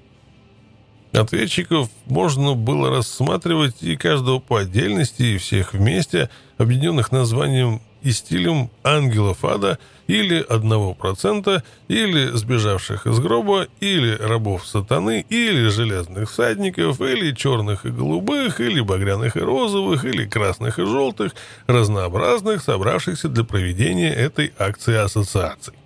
Ответчиков 1.11 1.89
можно 2.05 2.53
было 2.53 2.89
рассматривать 2.89 3.81
и 3.81 3.95
каждого 3.95 4.39
по 4.39 4.59
отдельности, 4.59 5.23
и 5.23 5.37
всех 5.37 5.73
вместе, 5.73 6.29
объединенных 6.57 7.11
названием 7.11 7.81
и 8.01 8.11
стилем 8.11 8.69
ангелов 8.83 9.43
ада 9.43 9.79
или 10.07 10.39
одного 10.47 10.93
процента, 10.93 11.63
или 11.87 12.27
сбежавших 12.35 13.07
из 13.07 13.19
гроба, 13.19 13.67
или 13.79 14.15
рабов 14.15 14.65
сатаны, 14.65 15.25
или 15.29 15.67
железных 15.67 16.29
всадников, 16.29 17.01
или 17.01 17.33
черных 17.33 17.85
и 17.85 17.89
голубых, 17.89 18.61
или 18.61 18.79
багряных 18.79 19.35
и 19.35 19.39
розовых, 19.39 20.05
или 20.05 20.25
красных 20.25 20.79
и 20.79 20.85
желтых, 20.85 21.33
разнообразных, 21.67 22.63
собравшихся 22.63 23.29
для 23.29 23.43
проведения 23.43 24.13
этой 24.13 24.53
акции 24.57 24.95
ассоциаций. 24.95 25.78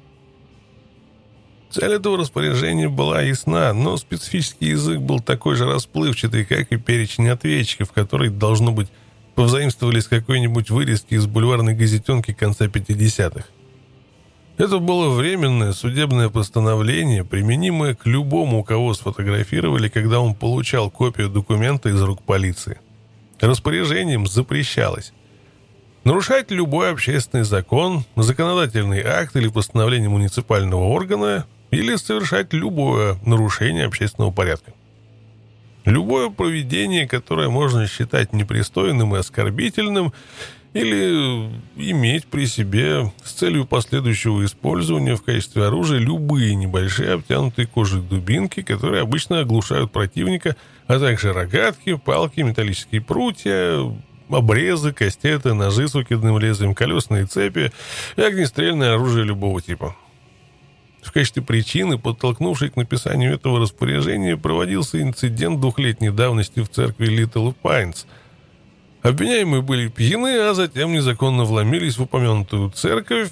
Цель 1.73 1.93
этого 1.93 2.19
распоряжения 2.19 2.87
была 2.87 3.23
ясна, 3.23 3.73
но 3.73 3.97
специфический 3.97 4.67
язык 4.67 4.99
был 4.99 5.19
такой 5.19 5.55
же 5.55 5.65
расплывчатый, 5.65 6.45
как 6.45 6.71
и 6.71 6.77
перечень 6.77 7.29
ответчиков, 7.29 7.91
которые, 7.91 8.29
должно 8.29 8.71
быть, 8.71 8.89
повзаимствовали 9.33 9.99
с 9.99 10.07
какой-нибудь 10.07 10.69
вырезки 10.69 11.15
из 11.15 11.25
бульварной 11.25 11.73
газетенки 11.73 12.31
конца 12.31 12.65
50-х. 12.65 13.45
Это 14.57 14.77
было 14.77 15.09
временное 15.09 15.73
судебное 15.73 16.29
постановление, 16.29 17.25
применимое 17.25 17.95
к 17.95 18.05
любому, 18.05 18.63
кого 18.63 18.93
сфотографировали, 18.93 19.89
когда 19.89 20.19
он 20.19 20.35
получал 20.35 20.91
копию 20.91 21.27
документа 21.27 21.89
из 21.89 21.99
рук 22.03 22.21
полиции. 22.21 22.77
Распоряжением 23.41 24.27
запрещалось 24.27 25.11
нарушать 26.03 26.51
любой 26.51 26.91
общественный 26.91 27.45
закон, 27.45 28.05
законодательный 28.15 29.01
акт 29.01 29.35
или 29.35 29.47
постановление 29.47 30.09
муниципального 30.09 30.83
органа 30.83 31.47
или 31.73 31.95
совершать 31.95 32.53
любое 32.53 33.17
нарушение 33.25 33.85
общественного 33.85 34.31
порядка. 34.31 34.73
Любое 35.85 36.29
поведение, 36.29 37.07
которое 37.07 37.49
можно 37.49 37.87
считать 37.87 38.31
непристойным 38.31 39.15
и 39.15 39.19
оскорбительным, 39.19 40.13
или 40.73 41.51
иметь 41.75 42.25
при 42.25 42.45
себе 42.47 43.11
с 43.23 43.33
целью 43.33 43.65
последующего 43.65 44.43
использования 44.43 45.15
в 45.15 45.21
качестве 45.21 45.65
оружия 45.65 45.99
любые 45.99 46.55
небольшие 46.55 47.13
обтянутые 47.13 47.67
кожей 47.67 48.01
дубинки, 48.01 48.63
которые 48.63 49.01
обычно 49.01 49.41
оглушают 49.41 49.91
противника, 49.91 50.55
а 50.87 50.99
также 50.99 51.31
рогатки, 51.31 51.95
палки, 51.95 52.41
металлические 52.41 53.01
прутья, 53.01 53.93
обрезы, 54.29 54.93
кастеты, 54.93 55.53
ножи 55.53 55.87
с 55.87 55.95
укидным 55.95 56.39
лезвием, 56.39 56.73
колесные 56.73 57.27
цепи 57.27 57.71
и 58.15 58.21
огнестрельное 58.21 58.95
оружие 58.95 59.25
любого 59.25 59.61
типа. 59.61 59.95
В 61.03 61.11
качестве 61.11 61.43
причины, 61.43 61.97
подтолкнувшей 61.97 62.69
к 62.69 62.77
написанию 62.77 63.33
этого 63.33 63.59
распоряжения, 63.59 64.37
проводился 64.37 65.01
инцидент 65.01 65.59
двухлетней 65.59 66.11
давности 66.11 66.61
в 66.61 66.69
церкви 66.69 67.07
Литл 67.07 67.51
Пайнс. 67.51 68.07
Обвиняемые 69.01 69.61
были 69.61 69.89
пьяны, 69.89 70.37
а 70.37 70.53
затем 70.53 70.93
незаконно 70.93 71.43
вломились 71.43 71.97
в 71.97 72.03
упомянутую 72.03 72.71
церковь, 72.71 73.31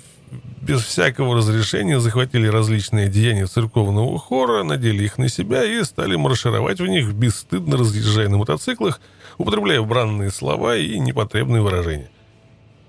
без 0.61 0.81
всякого 0.81 1.35
разрешения 1.35 1.99
захватили 1.99 2.47
различные 2.47 3.09
деяния 3.09 3.47
церковного 3.47 4.17
хора, 4.19 4.63
надели 4.63 5.03
их 5.03 5.17
на 5.17 5.27
себя 5.27 5.63
и 5.63 5.83
стали 5.83 6.15
маршировать 6.15 6.79
в 6.79 6.87
них, 6.87 7.13
бесстыдно 7.13 7.77
разъезжая 7.77 8.29
на 8.29 8.37
мотоциклах, 8.37 9.01
употребляя 9.37 9.81
бранные 9.81 10.29
слова 10.29 10.77
и 10.77 10.99
непотребные 10.99 11.61
выражения. 11.61 12.09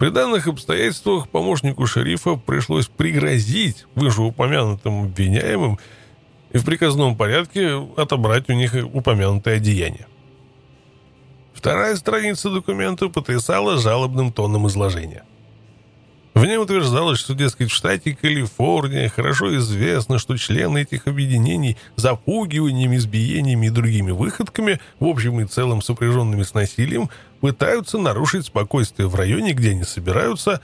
При 0.02 0.10
данных 0.10 0.48
обстоятельствах 0.48 1.28
помощнику 1.28 1.86
шерифа 1.86 2.34
пришлось 2.34 2.88
пригрозить 2.88 3.86
вышеупомянутым 3.94 5.04
обвиняемым 5.04 5.78
и 6.50 6.58
в 6.58 6.64
приказном 6.64 7.14
порядке 7.14 7.80
отобрать 7.96 8.50
у 8.50 8.52
них 8.52 8.74
упомянутое 8.74 9.58
одеяние. 9.58 10.08
Вторая 11.54 11.94
страница 11.94 12.50
документа 12.50 13.10
потрясала 13.10 13.76
жалобным 13.76 14.32
тоном 14.32 14.66
изложения. 14.66 15.22
В 16.34 16.44
ней 16.44 16.56
утверждалось, 16.56 17.20
что, 17.20 17.34
дескать, 17.34 17.70
в 17.70 17.74
штате 17.74 18.16
Калифорния 18.20 19.08
хорошо 19.08 19.56
известно, 19.58 20.18
что 20.18 20.36
члены 20.36 20.78
этих 20.78 21.06
объединений 21.06 21.76
запугиванием, 21.94 22.96
избиениями 22.96 23.66
и 23.66 23.70
другими 23.70 24.10
выходками, 24.10 24.80
в 24.98 25.06
общем 25.06 25.40
и 25.40 25.46
целом 25.46 25.80
сопряженными 25.80 26.42
с 26.42 26.54
насилием, 26.54 27.08
пытаются 27.42 27.98
нарушить 27.98 28.46
спокойствие 28.46 29.06
в 29.06 29.14
районе, 29.14 29.52
где 29.52 29.72
они 29.72 29.84
собираются. 29.84 30.62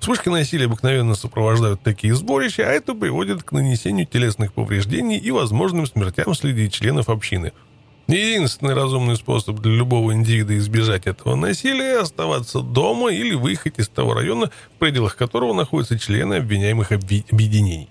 Вспышки 0.00 0.28
насилия 0.28 0.66
обыкновенно 0.66 1.14
сопровождают 1.14 1.82
такие 1.82 2.16
сборища, 2.16 2.64
а 2.64 2.72
это 2.72 2.92
приводит 2.94 3.44
к 3.44 3.52
нанесению 3.52 4.06
телесных 4.06 4.52
повреждений 4.52 5.18
и 5.18 5.30
возможным 5.30 5.86
смертям 5.86 6.34
среди 6.34 6.68
членов 6.68 7.08
общины– 7.08 7.52
Единственный 8.08 8.74
разумный 8.74 9.16
способ 9.16 9.58
для 9.58 9.72
любого 9.72 10.12
индивида 10.12 10.56
избежать 10.58 11.08
этого 11.08 11.34
насилия– 11.34 11.98
оставаться 12.00 12.60
дома 12.60 13.10
или 13.10 13.34
выехать 13.34 13.80
из 13.80 13.88
того 13.88 14.14
района, 14.14 14.52
в 14.76 14.78
пределах 14.78 15.16
которого 15.16 15.52
находятся 15.52 15.98
члены 15.98 16.34
обвиняемых 16.34 16.92
объединений. 16.92 17.88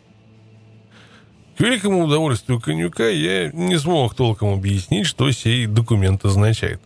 К 1.58 1.62
великому 1.62 2.06
удовольствию 2.06 2.62
конюка 2.62 3.10
я 3.10 3.52
не 3.52 3.78
смог 3.78 4.16
толком 4.16 4.54
объяснить, 4.54 5.06
что 5.06 5.30
сей 5.32 5.66
документ 5.66 6.24
означает. 6.24 6.82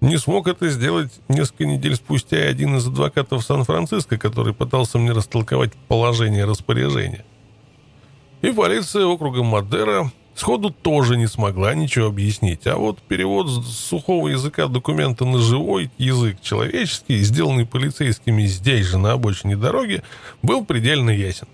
Не 0.00 0.18
смог 0.18 0.46
это 0.46 0.68
сделать 0.68 1.10
несколько 1.28 1.64
недель 1.64 1.96
спустя 1.96 2.36
один 2.36 2.76
из 2.76 2.86
адвокатов 2.86 3.42
Сан-Франциско, 3.44 4.18
который 4.18 4.52
пытался 4.52 4.98
мне 4.98 5.12
растолковать 5.12 5.72
положение 5.88 6.44
распоряжения. 6.44 7.24
И 8.42 8.50
полиция 8.52 9.06
округа 9.06 9.42
Мадера 9.42 10.12
сходу 10.34 10.70
тоже 10.70 11.16
не 11.16 11.26
смогла 11.26 11.74
ничего 11.74 12.06
объяснить. 12.08 12.66
А 12.66 12.76
вот 12.76 13.00
перевод 13.00 13.48
с 13.48 13.66
сухого 13.66 14.28
языка 14.28 14.66
документа 14.66 15.24
на 15.24 15.38
живой 15.38 15.90
язык 15.96 16.42
человеческий, 16.42 17.18
сделанный 17.20 17.64
полицейскими 17.64 18.44
здесь 18.44 18.86
же 18.86 18.98
на 18.98 19.12
обочине 19.12 19.56
дороги, 19.56 20.02
был 20.42 20.64
предельно 20.64 21.10
ясен. 21.10 21.48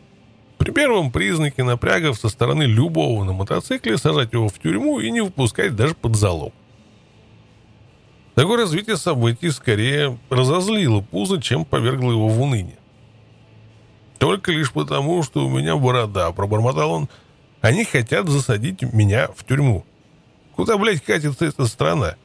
При 0.59 0.73
первом 0.73 1.13
признаке 1.13 1.63
напрягов 1.63 2.19
со 2.19 2.29
стороны 2.29 2.65
любого 2.65 3.25
на 3.25 3.33
мотоцикле 3.33 3.99
сажать 3.99 4.33
его 4.33 4.49
в 4.49 4.59
тюрьму 4.59 4.99
и 4.99 5.11
не 5.11 5.21
выпускать 5.21 5.77
даже 5.77 5.95
под 5.95 6.17
залог. 6.17 6.53
Такое 8.35 8.59
развитие 8.59 8.97
событий 8.97 9.51
скорее 9.51 10.19
разозлило 10.31 11.01
Пузо, 11.01 11.41
чем 11.41 11.65
повергло 11.65 12.13
его 12.13 12.29
в 12.29 12.41
уныние. 12.41 12.79
«Только 14.19 14.53
лишь 14.53 14.73
потому, 14.73 15.23
что 15.23 15.45
у 15.45 15.51
меня 15.51 15.77
борода»,— 15.77 16.31
пробормотал 16.33 16.93
он,— 16.93 17.09
они 17.63 17.85
хотят 17.85 18.29
засадить 18.29 18.83
меня 18.83 19.29
в 19.35 19.45
тюрьму. 19.45 19.87
Куда, 20.57 20.77
блядь, 20.77 21.03
катится 21.03 21.47
эта 21.47 21.67
страна? 21.67 22.17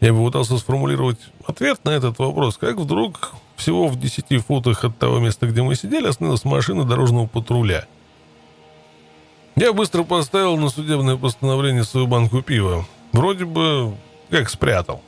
Я 0.00 0.12
бы 0.12 0.26
пытался 0.26 0.58
сформулировать 0.58 1.20
ответ 1.46 1.82
на 1.84 1.90
этот 1.90 2.18
вопрос, 2.18 2.58
как 2.58 2.76
вдруг 2.76 3.32
всего 3.56 3.86
в 3.86 3.98
десяти 3.98 4.38
футах 4.38 4.84
от 4.84 4.98
того 4.98 5.20
места, 5.20 5.46
где 5.46 5.62
мы 5.62 5.76
сидели, 5.76 6.08
остановилась 6.08 6.44
машина 6.44 6.84
дорожного 6.84 7.28
патруля. 7.28 7.86
Я 9.54 9.72
быстро 9.72 10.02
поставил 10.02 10.56
на 10.56 10.68
судебное 10.68 11.16
постановление 11.16 11.84
свою 11.84 12.08
банку 12.08 12.42
пива. 12.42 12.84
Вроде 13.12 13.44
бы 13.44 13.94
как 14.34 14.50
спрятал. 14.50 15.00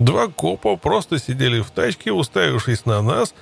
Два 0.00 0.26
копа 0.26 0.74
просто 0.74 1.20
сидели 1.20 1.60
в 1.60 1.70
тачке, 1.70 2.10
уставившись 2.10 2.84
на 2.84 3.00
нас, 3.00 3.32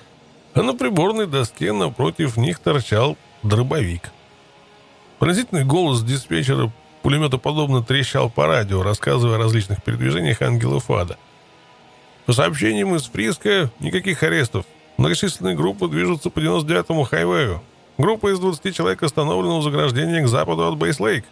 а 0.52 0.62
на 0.62 0.74
приборной 0.74 1.26
доске 1.26 1.72
напротив 1.72 2.36
них 2.36 2.58
торчал 2.58 3.16
дробовик. 3.42 4.10
Пронзительный 5.18 5.64
голос 5.64 6.02
диспетчера 6.02 6.70
пулеметоподобно 7.00 7.82
трещал 7.82 8.28
по 8.28 8.46
радио, 8.46 8.82
рассказывая 8.82 9.36
о 9.36 9.38
различных 9.38 9.82
передвижениях 9.82 10.42
ангелов 10.42 10.90
ада. 10.90 11.16
По 12.26 12.34
сообщениям 12.34 12.94
из 12.94 13.04
Фриска, 13.04 13.70
никаких 13.80 14.22
арестов. 14.22 14.66
Многочисленные 14.98 15.56
группы 15.56 15.88
движутся 15.88 16.28
по 16.28 16.38
99-му 16.38 17.04
хайвею. 17.04 17.62
Группа 17.96 18.30
из 18.30 18.38
20 18.38 18.76
человек 18.76 19.02
остановлена 19.02 19.56
у 19.56 19.62
заграждения 19.62 20.22
к 20.22 20.28
западу 20.28 20.68
от 20.68 20.76
Бейслейк. 20.76 21.24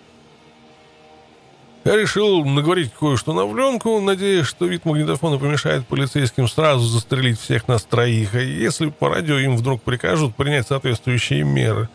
Я 1.85 1.97
решил 1.97 2.45
наговорить 2.45 2.93
кое-что 2.93 3.33
на 3.33 3.47
вленку, 3.47 4.01
надеясь, 4.01 4.47
что 4.47 4.67
вид 4.67 4.85
магнитофона 4.85 5.39
помешает 5.39 5.87
полицейским 5.87 6.49
сразу 6.49 6.85
застрелить 6.85 7.41
всех 7.41 7.69
нас 7.69 7.85
троих, 7.85 8.35
а 8.35 8.41
если 8.41 8.91
по 8.91 9.09
радио 9.09 9.39
им 9.39 9.57
вдруг 9.57 9.83
прикажут 9.83 10.35
принять 10.35 10.67
соответствующие 10.67 11.45
меры. 11.45 11.89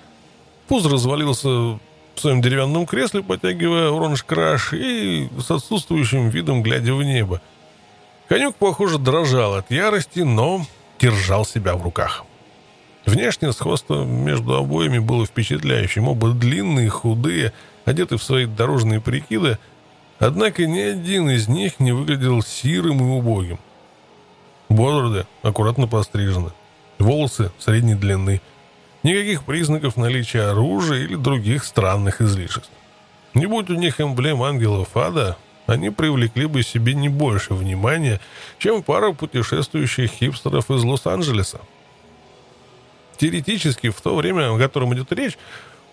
Пуз 0.68 0.86
развалился 0.86 1.50
в 1.50 1.80
своем 2.16 2.42
деревянном 2.42 2.86
кресле, 2.86 3.22
потягивая 3.22 3.92
оранж-краш 3.92 4.74
и 4.74 5.30
с 5.40 5.52
отсутствующим 5.52 6.30
видом 6.30 6.64
глядя 6.64 6.94
в 6.94 7.04
небо. 7.04 7.42
Конюк, 8.30 8.56
похоже, 8.56 8.98
дрожал 8.98 9.56
от 9.56 9.70
ярости, 9.70 10.20
но 10.20 10.66
держал 11.00 11.46
себя 11.46 11.76
в 11.76 11.84
руках. 11.84 12.26
Внешне 13.06 13.52
сходство 13.52 14.06
между 14.06 14.56
обоими 14.56 15.00
было 15.00 15.26
впечатляющим. 15.26 16.08
Оба 16.08 16.30
длинные, 16.30 16.90
худые, 16.90 17.52
одеты 17.84 18.18
в 18.18 18.24
свои 18.24 18.46
дорожные 18.46 19.02
прикиды, 19.02 19.58
однако 20.20 20.66
ни 20.66 20.80
один 20.80 21.30
из 21.30 21.48
них 21.48 21.80
не 21.80 21.92
выглядел 21.92 22.42
сирым 22.42 23.00
и 23.00 23.18
убогим. 23.18 23.60
Бороды 24.70 25.28
аккуратно 25.42 25.88
пострижены, 25.88 26.52
волосы 27.00 27.52
средней 27.60 27.96
длины, 27.96 28.42
никаких 29.04 29.44
признаков 29.44 29.98
наличия 29.98 30.52
оружия 30.52 31.04
или 31.04 31.16
других 31.16 31.64
странных 31.64 32.22
излишеств. 32.22 32.72
Не 33.34 33.46
будь 33.46 33.70
у 33.70 33.76
них 33.76 34.00
эмблем 34.00 34.42
ангелов 34.44 34.96
ада, 34.96 35.38
они 35.66 35.90
привлекли 35.90 36.46
бы 36.46 36.62
себе 36.64 36.94
не 36.94 37.10
больше 37.10 37.54
внимания, 37.54 38.20
чем 38.58 38.84
пара 38.84 39.12
путешествующих 39.14 40.12
хипстеров 40.12 40.70
из 40.70 40.84
Лос-Анджелеса, 40.84 41.62
Теоретически, 43.18 43.90
в 43.90 44.02
то 44.02 44.16
время, 44.16 44.54
о 44.54 44.58
котором 44.58 44.94
идет 44.94 45.12
речь, 45.12 45.38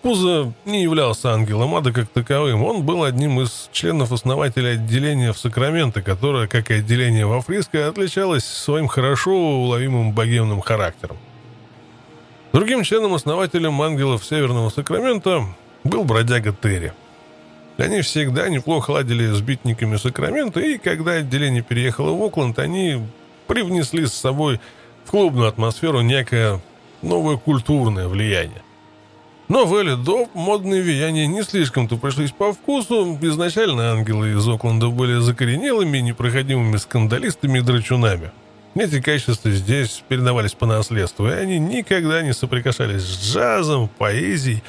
Пузо 0.01 0.53
не 0.65 0.81
являлся 0.81 1.31
ангелом 1.31 1.75
ада 1.75 1.91
как 1.91 2.09
таковым. 2.09 2.63
Он 2.63 2.83
был 2.83 3.03
одним 3.03 3.39
из 3.39 3.69
членов-основателя 3.71 4.69
отделения 4.71 5.31
в 5.31 5.37
Сакраменто, 5.37 6.01
которое, 6.01 6.47
как 6.47 6.71
и 6.71 6.75
отделение 6.75 7.27
во 7.27 7.41
Фриско, 7.41 7.87
отличалось 7.87 8.43
своим 8.43 8.87
хорошо 8.87 9.31
уловимым 9.31 10.11
богемным 10.11 10.61
характером. 10.61 11.17
Другим 12.51 12.83
членом-основателем 12.83 13.79
ангелов 13.79 14.25
Северного 14.25 14.69
Сакрамента 14.69 15.45
был 15.83 16.03
бродяга 16.03 16.51
Терри. 16.51 16.93
Они 17.77 18.01
всегда 18.01 18.49
неплохо 18.49 18.91
ладили 18.91 19.27
с 19.27 19.39
битниками 19.41 19.97
Сакрамента, 19.97 20.59
и 20.59 20.79
когда 20.79 21.13
отделение 21.13 21.61
переехало 21.61 22.11
в 22.11 22.23
Окленд, 22.23 22.57
они 22.57 23.05
привнесли 23.45 24.07
с 24.07 24.13
собой 24.13 24.59
в 25.05 25.11
клубную 25.11 25.47
атмосферу 25.47 26.01
некое 26.01 26.59
новое 27.03 27.37
культурное 27.37 28.07
влияние. 28.07 28.63
Но 29.51 29.65
в 29.65 29.75
Элли 29.75 29.95
Доп 29.95 30.33
модные 30.33 30.81
влияния 30.81 31.27
не 31.27 31.43
слишком-то 31.43 31.97
пришлись 31.97 32.31
по 32.31 32.53
вкусу. 32.53 33.17
Изначально 33.21 33.91
ангелы 33.91 34.29
из 34.29 34.47
Окленда 34.47 34.87
были 34.87 35.19
закоренелыми, 35.19 35.97
непроходимыми 35.97 36.77
скандалистами 36.77 37.59
и 37.59 37.61
драчунами. 37.61 38.31
Эти 38.75 39.01
качества 39.01 39.51
здесь 39.51 40.05
передавались 40.07 40.53
по 40.53 40.65
наследству, 40.65 41.27
и 41.27 41.33
они 41.33 41.59
никогда 41.59 42.21
не 42.21 42.33
соприкасались 42.33 43.01
с 43.01 43.33
джазом, 43.33 43.89
поэзией, 43.89 44.63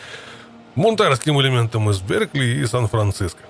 бунтарским 0.74 1.40
элементом 1.40 1.88
из 1.88 2.00
Беркли 2.00 2.60
и 2.60 2.66
Сан-Франциско. 2.66 3.42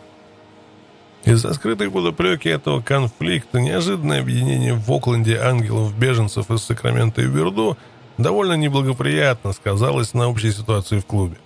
Из-за 1.24 1.54
скрытой 1.54 1.90
подоплеки 1.90 2.48
этого 2.48 2.82
конфликта 2.82 3.58
неожиданное 3.58 4.20
объединение 4.20 4.74
в 4.74 4.92
Окленде 4.92 5.38
ангелов-беженцев 5.38 6.50
из 6.50 6.60
Сакрамента 6.62 7.22
и 7.22 7.26
Верду– 7.26 7.78
довольно 8.22 8.54
неблагоприятно 8.54 9.52
сказалось 9.52 10.14
на 10.14 10.28
общей 10.28 10.52
ситуации 10.52 10.98
в 10.98 11.06
клубе. 11.06 11.36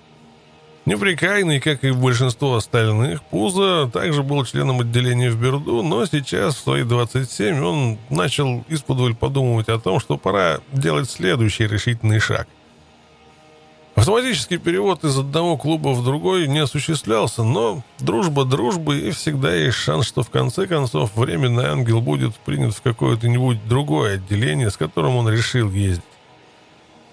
Неприкаянный, 0.87 1.59
как 1.59 1.83
и 1.83 1.91
большинство 1.91 2.55
остальных, 2.55 3.21
Пузо 3.25 3.91
также 3.93 4.23
был 4.23 4.45
членом 4.45 4.81
отделения 4.81 5.31
в 5.31 5.41
Берду, 5.41 5.83
но 5.83 6.07
сейчас, 6.07 6.55
в 6.55 6.61
свои 6.61 6.85
27, 6.85 7.61
он 7.61 7.99
начал 8.09 8.65
исподволь 8.69 9.17
подумывать 9.17 9.69
о 9.69 9.81
том, 9.81 9.99
что 9.99 10.17
пора 10.17 10.61
делать 10.73 11.11
следующий 11.11 11.67
решительный 11.67 12.21
шаг. 12.21 12.47
Автоматический 13.97 14.59
перевод 14.59 15.03
из 15.03 15.19
одного 15.19 15.57
клуба 15.57 15.89
в 15.89 16.05
другой 16.05 16.47
не 16.47 16.61
осуществлялся, 16.61 17.43
но 17.43 17.83
дружба 17.99 18.45
дружбы, 18.45 18.99
и 18.99 19.11
всегда 19.11 19.53
есть 19.55 19.79
шанс, 19.79 20.07
что 20.07 20.23
в 20.23 20.31
конце 20.31 20.69
концов 20.69 21.17
временный 21.17 21.65
ангел 21.65 22.01
будет 22.01 22.37
принят 22.37 22.75
в 22.75 22.83
какое-то 22.83 23.27
нибудь 23.27 23.67
другое 23.67 24.17
отделение, 24.17 24.71
с 24.71 24.77
которым 24.77 25.17
он 25.17 25.29
решил 25.29 25.69
ездить. 25.71 26.05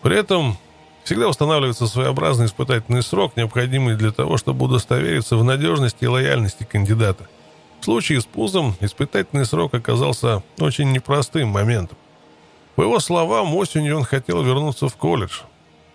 При 0.04 0.18
этом 0.18 0.58
всегда 1.06 1.30
устанавливается 1.30 1.88
своеобразный 1.88 2.48
испытательный 2.48 3.02
срок, 3.02 3.38
необходимый 3.38 3.96
для 3.96 4.12
того, 4.12 4.38
чтобы 4.38 4.66
удостовериться 4.66 5.38
в 5.38 5.44
надежности 5.46 6.04
и 6.04 6.08
лояльности 6.08 6.68
кандидата. 6.70 7.28
В 7.80 7.86
случае 7.86 8.20
с 8.20 8.26
Пузом 8.26 8.76
испытательный 8.82 9.46
срок 9.46 9.74
оказался 9.74 10.44
очень 10.60 10.92
непростым 10.92 11.50
моментом. 11.50 11.98
По 12.76 12.82
его 12.82 13.00
словам, 13.00 13.56
осенью 13.56 13.98
он 13.98 14.04
хотел 14.04 14.44
вернуться 14.44 14.90
в 14.90 14.96
колледж. 14.96 15.42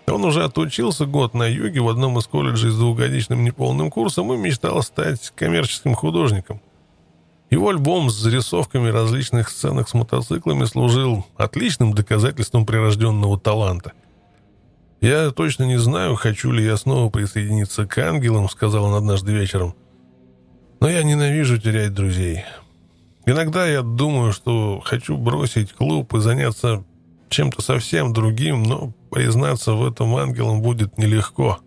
Он 0.07 0.25
уже 0.25 0.43
отучился 0.43 1.05
год 1.05 1.35
на 1.35 1.47
юге 1.47 1.81
в 1.81 1.89
одном 1.89 2.19
из 2.19 2.27
колледжей 2.27 2.71
с 2.71 2.79
двухгодичным 2.79 3.45
неполным 3.45 3.91
курсом 3.91 4.33
и 4.33 4.39
мечтал 4.39 4.83
стать 4.83 5.33
коммерческим 5.37 5.95
художником. 5.95 6.63
Его 7.51 7.71
альбом 7.71 8.11
с 8.11 8.15
зарисовками 8.15 8.89
различных 8.89 9.49
сценок 9.49 9.89
с 9.89 9.95
мотоциклами 9.95 10.65
служил 10.65 11.25
отличным 11.37 11.95
доказательством 11.95 12.67
прирожденного 12.67 13.39
таланта. 13.41 13.93
«Я 15.01 15.31
точно 15.31 15.65
не 15.65 15.79
знаю, 15.79 16.17
хочу 16.17 16.51
ли 16.51 16.63
я 16.63 16.77
снова 16.77 17.09
присоединиться 17.09 17.87
к 17.87 17.97
ангелам»,— 17.99 18.49
сказал 18.51 18.85
он 18.85 18.95
однажды 18.95 19.33
вечером. 19.33 19.75
«Но 20.81 20.91
я 20.91 21.03
ненавижу 21.03 21.59
терять 21.59 21.95
друзей. 21.95 22.45
Иногда 23.25 23.67
я 23.67 23.83
думаю, 23.83 24.33
что 24.33 24.81
хочу 24.85 25.17
бросить 25.17 25.73
клуб 25.73 26.13
и 26.15 26.21
заняться 26.21 26.85
чем-то 27.31 27.63
совсем 27.63 28.13
другим, 28.13 28.63
но 28.63 28.93
признаться 29.11 29.73
в 29.73 29.87
этом 29.87 30.15
ангелам 30.17 30.61
будет 30.61 30.99
нелегко». 30.99 31.61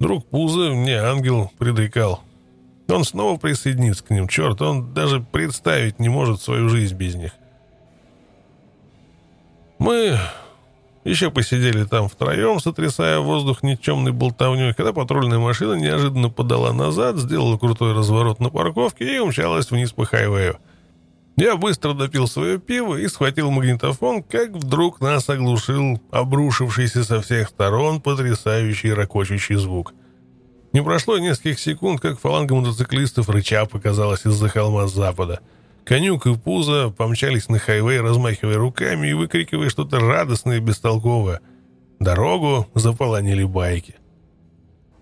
Друг 0.00 0.26
Пуза, 0.28 0.70
не 0.70 0.92
ангел, 0.92 1.50
предрекал— 1.58 2.20
он 2.90 3.04
снова 3.04 3.38
присоединится 3.38 4.04
к 4.04 4.10
ним. 4.10 4.28
Черт, 4.28 4.60
он 4.62 4.92
даже 4.92 5.20
представить 5.20 5.98
не 5.98 6.08
может 6.08 6.40
свою 6.40 6.68
жизнь 6.68 6.96
без 6.96 7.14
них. 7.14 7.32
Мы 9.78 10.18
еще 11.04 11.30
посидели 11.30 11.84
там 11.84 12.08
втроем, 12.08 12.60
сотрясая 12.60 13.20
воздух 13.20 13.62
никчемной 13.62 14.12
болтовней, 14.12 14.74
когда 14.74 14.92
патрульная 14.92 15.38
машина 15.38 15.74
неожиданно 15.74 16.28
подала 16.28 16.72
назад, 16.72 17.16
сделала 17.16 17.56
крутой 17.56 17.94
разворот 17.94 18.40
на 18.40 18.50
парковке 18.50 19.16
и 19.16 19.18
умчалась 19.18 19.70
вниз 19.70 19.92
по 19.92 20.04
хайвею. 20.04 20.58
Я 21.36 21.56
быстро 21.56 21.94
допил 21.94 22.26
свое 22.26 22.58
пиво 22.58 22.96
и 22.96 23.08
схватил 23.08 23.50
магнитофон, 23.50 24.22
как 24.22 24.50
вдруг 24.50 25.00
нас 25.00 25.26
оглушил 25.30 25.98
обрушившийся 26.10 27.02
со 27.02 27.22
всех 27.22 27.48
сторон 27.48 28.02
потрясающий 28.02 28.92
ракочущий 28.92 29.56
звук. 29.56 29.94
Не 30.72 30.82
прошло 30.82 31.18
нескольких 31.18 31.58
секунд, 31.58 32.00
как 32.00 32.20
фаланга 32.20 32.54
мотоциклистов 32.54 33.28
рыча 33.28 33.66
показалась 33.66 34.24
из-за 34.24 34.48
холма 34.48 34.86
с 34.86 34.94
запада. 34.94 35.40
Конюк 35.84 36.26
и 36.26 36.36
Пузо 36.36 36.90
помчались 36.96 37.48
на 37.48 37.58
хайвей, 37.58 38.00
размахивая 38.00 38.56
руками 38.56 39.08
и 39.08 39.14
выкрикивая 39.14 39.68
что-то 39.68 39.98
радостное 39.98 40.58
и 40.58 40.60
бестолковое. 40.60 41.40
Дорогу 41.98 42.68
заполонили 42.74 43.42
байки. 43.42 43.96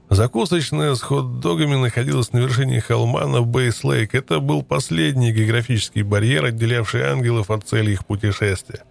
Закусочная 0.08 0.94
с 0.94 1.02
хот-догами 1.02 1.74
находилась 1.74 2.32
на 2.32 2.38
вершине 2.38 2.80
холма 2.80 3.26
на 3.26 3.42
Бейс-Лейк. 3.42 4.14
Это 4.14 4.40
был 4.40 4.62
последний 4.62 5.32
географический 5.32 6.00
барьер, 6.00 6.46
отделявший 6.46 7.02
ангелов 7.02 7.50
от 7.50 7.64
цели 7.68 7.90
их 7.90 8.06
путешествия. 8.06 8.84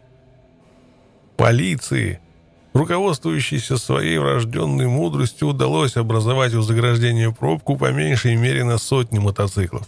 Полиции, 1.36 2.20
руководствующейся 2.78 3.78
своей 3.78 4.18
врожденной 4.18 4.88
мудростью, 4.88 5.50
удалось 5.50 5.98
образовать 5.98 6.54
у 6.54 6.62
заграждения 6.62 7.32
пробку 7.32 7.78
по 7.78 7.92
меньшей 7.92 8.36
мере 8.36 8.64
на 8.64 8.78
сотни 8.78 9.20
мотоциклов. 9.20 9.88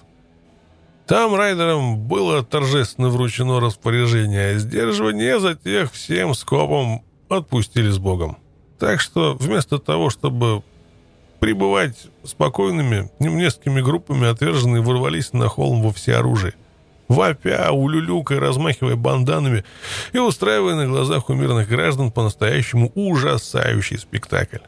Там 1.08 1.34
райдерам 1.34 1.98
было 1.98 2.44
торжественно 2.44 3.10
вручено 3.10 3.60
распоряжение 3.60 4.58
а 4.58 5.40
за 5.40 5.56
тех 5.56 5.92
всем 5.92 6.36
скопом 6.36 7.04
отпустили 7.30 7.90
с 7.90 7.98
Богом. 7.98 8.38
Так 8.78 9.02
что 9.02 9.36
вместо 9.40 9.80
того, 9.80 10.10
чтобы 10.10 10.62
пребывать 11.40 12.08
спокойными, 12.24 13.10
несколькими 13.20 13.82
группами 13.82 14.28
отверженные 14.28 14.84
ворвались 14.84 15.34
на 15.34 15.48
холм 15.48 15.82
во 15.82 15.92
всеоружие. 15.92 16.54
Вопя, 17.10 17.72
улюлюкая, 17.72 18.40
размахивая 18.40 18.96
банданами 18.96 19.66
и 20.14 20.20
устраивая 20.20 20.76
на 20.76 20.88
глазах 20.88 21.30
у 21.30 21.34
мирных 21.34 21.68
граждан 21.68 22.12
по-настоящему 22.12 22.92
ужасающий 22.94 23.98
спектакль. 23.98 24.60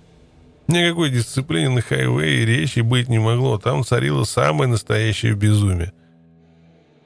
Никакой 0.68 1.12
дисциплины 1.12 1.70
на 1.70 1.82
хайвее 1.82 2.44
речи 2.46 2.80
быть 2.80 3.10
не 3.10 3.20
могло, 3.20 3.60
там 3.60 3.84
царило 3.84 4.24
самое 4.24 4.70
настоящее 4.70 5.34
безумие. 5.34 5.94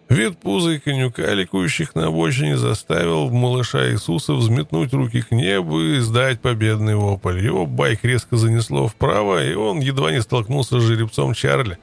Вид 0.08 0.38
пуза 0.38 0.72
и 0.72 0.80
конюка, 0.80 1.34
ликующих 1.34 1.96
на 1.96 2.08
обочине, 2.08 2.58
заставил 2.58 3.30
малыша 3.30 3.92
Иисуса 3.92 4.34
взметнуть 4.34 4.94
руки 4.94 5.22
к 5.22 5.32
небу 5.32 5.82
и 5.82 5.98
издать 5.98 6.40
победный 6.40 6.96
вопль. 6.96 7.44
Его 7.44 7.66
байк 7.66 8.06
резко 8.06 8.38
занесло 8.38 8.88
вправо, 8.88 9.44
и 9.44 9.54
он 9.56 9.80
едва 9.80 10.12
не 10.12 10.22
столкнулся 10.22 10.80
с 10.80 10.84
жеребцом 10.84 11.34
Чарли, 11.34 11.78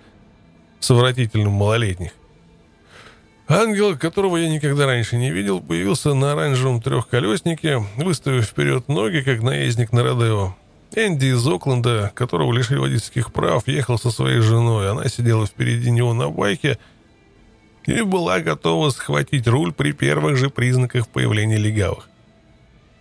совратительным 0.79 1.53
малолетних. 1.53 2.13
Ангел, 3.49 3.97
которого 3.97 4.37
я 4.37 4.49
никогда 4.49 4.87
раньше 4.87 5.17
не 5.17 5.31
видел, 5.31 5.61
появился 5.61 6.15
на 6.15 6.33
оранжевом 6.33 6.81
трехколеснике, 6.81 7.85
выставив 7.97 8.47
вперед 8.47 8.89
ноги, 8.89 9.21
как 9.21 9.43
наездник 9.43 9.93
на 9.93 10.03
Родео. 10.03 10.57
Энди 10.95 11.27
из 11.27 11.47
Окленда, 11.47 12.13
которого 12.15 12.53
лишили 12.53 12.79
водительских 12.79 13.33
прав, 13.33 13.67
ехал 13.67 13.99
со 13.99 14.11
своей 14.11 14.41
женой. 14.41 14.91
Она 14.91 15.09
сидела 15.09 15.47
впереди 15.47 15.91
него 15.91 16.15
на 16.15 16.29
байке– 16.29 16.79
и 17.87 18.03
была 18.03 18.41
готова 18.41 18.91
схватить 18.91 19.47
руль 19.49 19.73
при 19.73 19.93
первых 19.93 20.37
же 20.37 20.51
признаках 20.51 21.09
появления 21.09 21.57
легавых. 21.57 22.09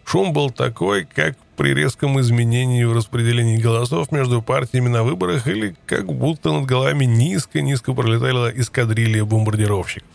Шум 0.04 0.34
был 0.34 0.50
такой, 0.50 1.06
как 1.06 1.38
при 1.56 1.74
резком 1.74 2.20
изменении 2.20 2.84
в 2.84 2.94
распределении 2.94 3.58
голосов 3.58 4.12
между 4.12 4.42
партиями 4.42 4.90
на 4.90 5.04
выборах 5.04 5.48
или 5.48 5.76
как 5.86 6.12
будто 6.12 6.52
над 6.52 6.66
головами 6.66 7.06
низко-низко 7.06 7.94
пролетала 7.94 8.50
эскадрилья 8.50 9.24
бомбардировщиков. 9.24 10.10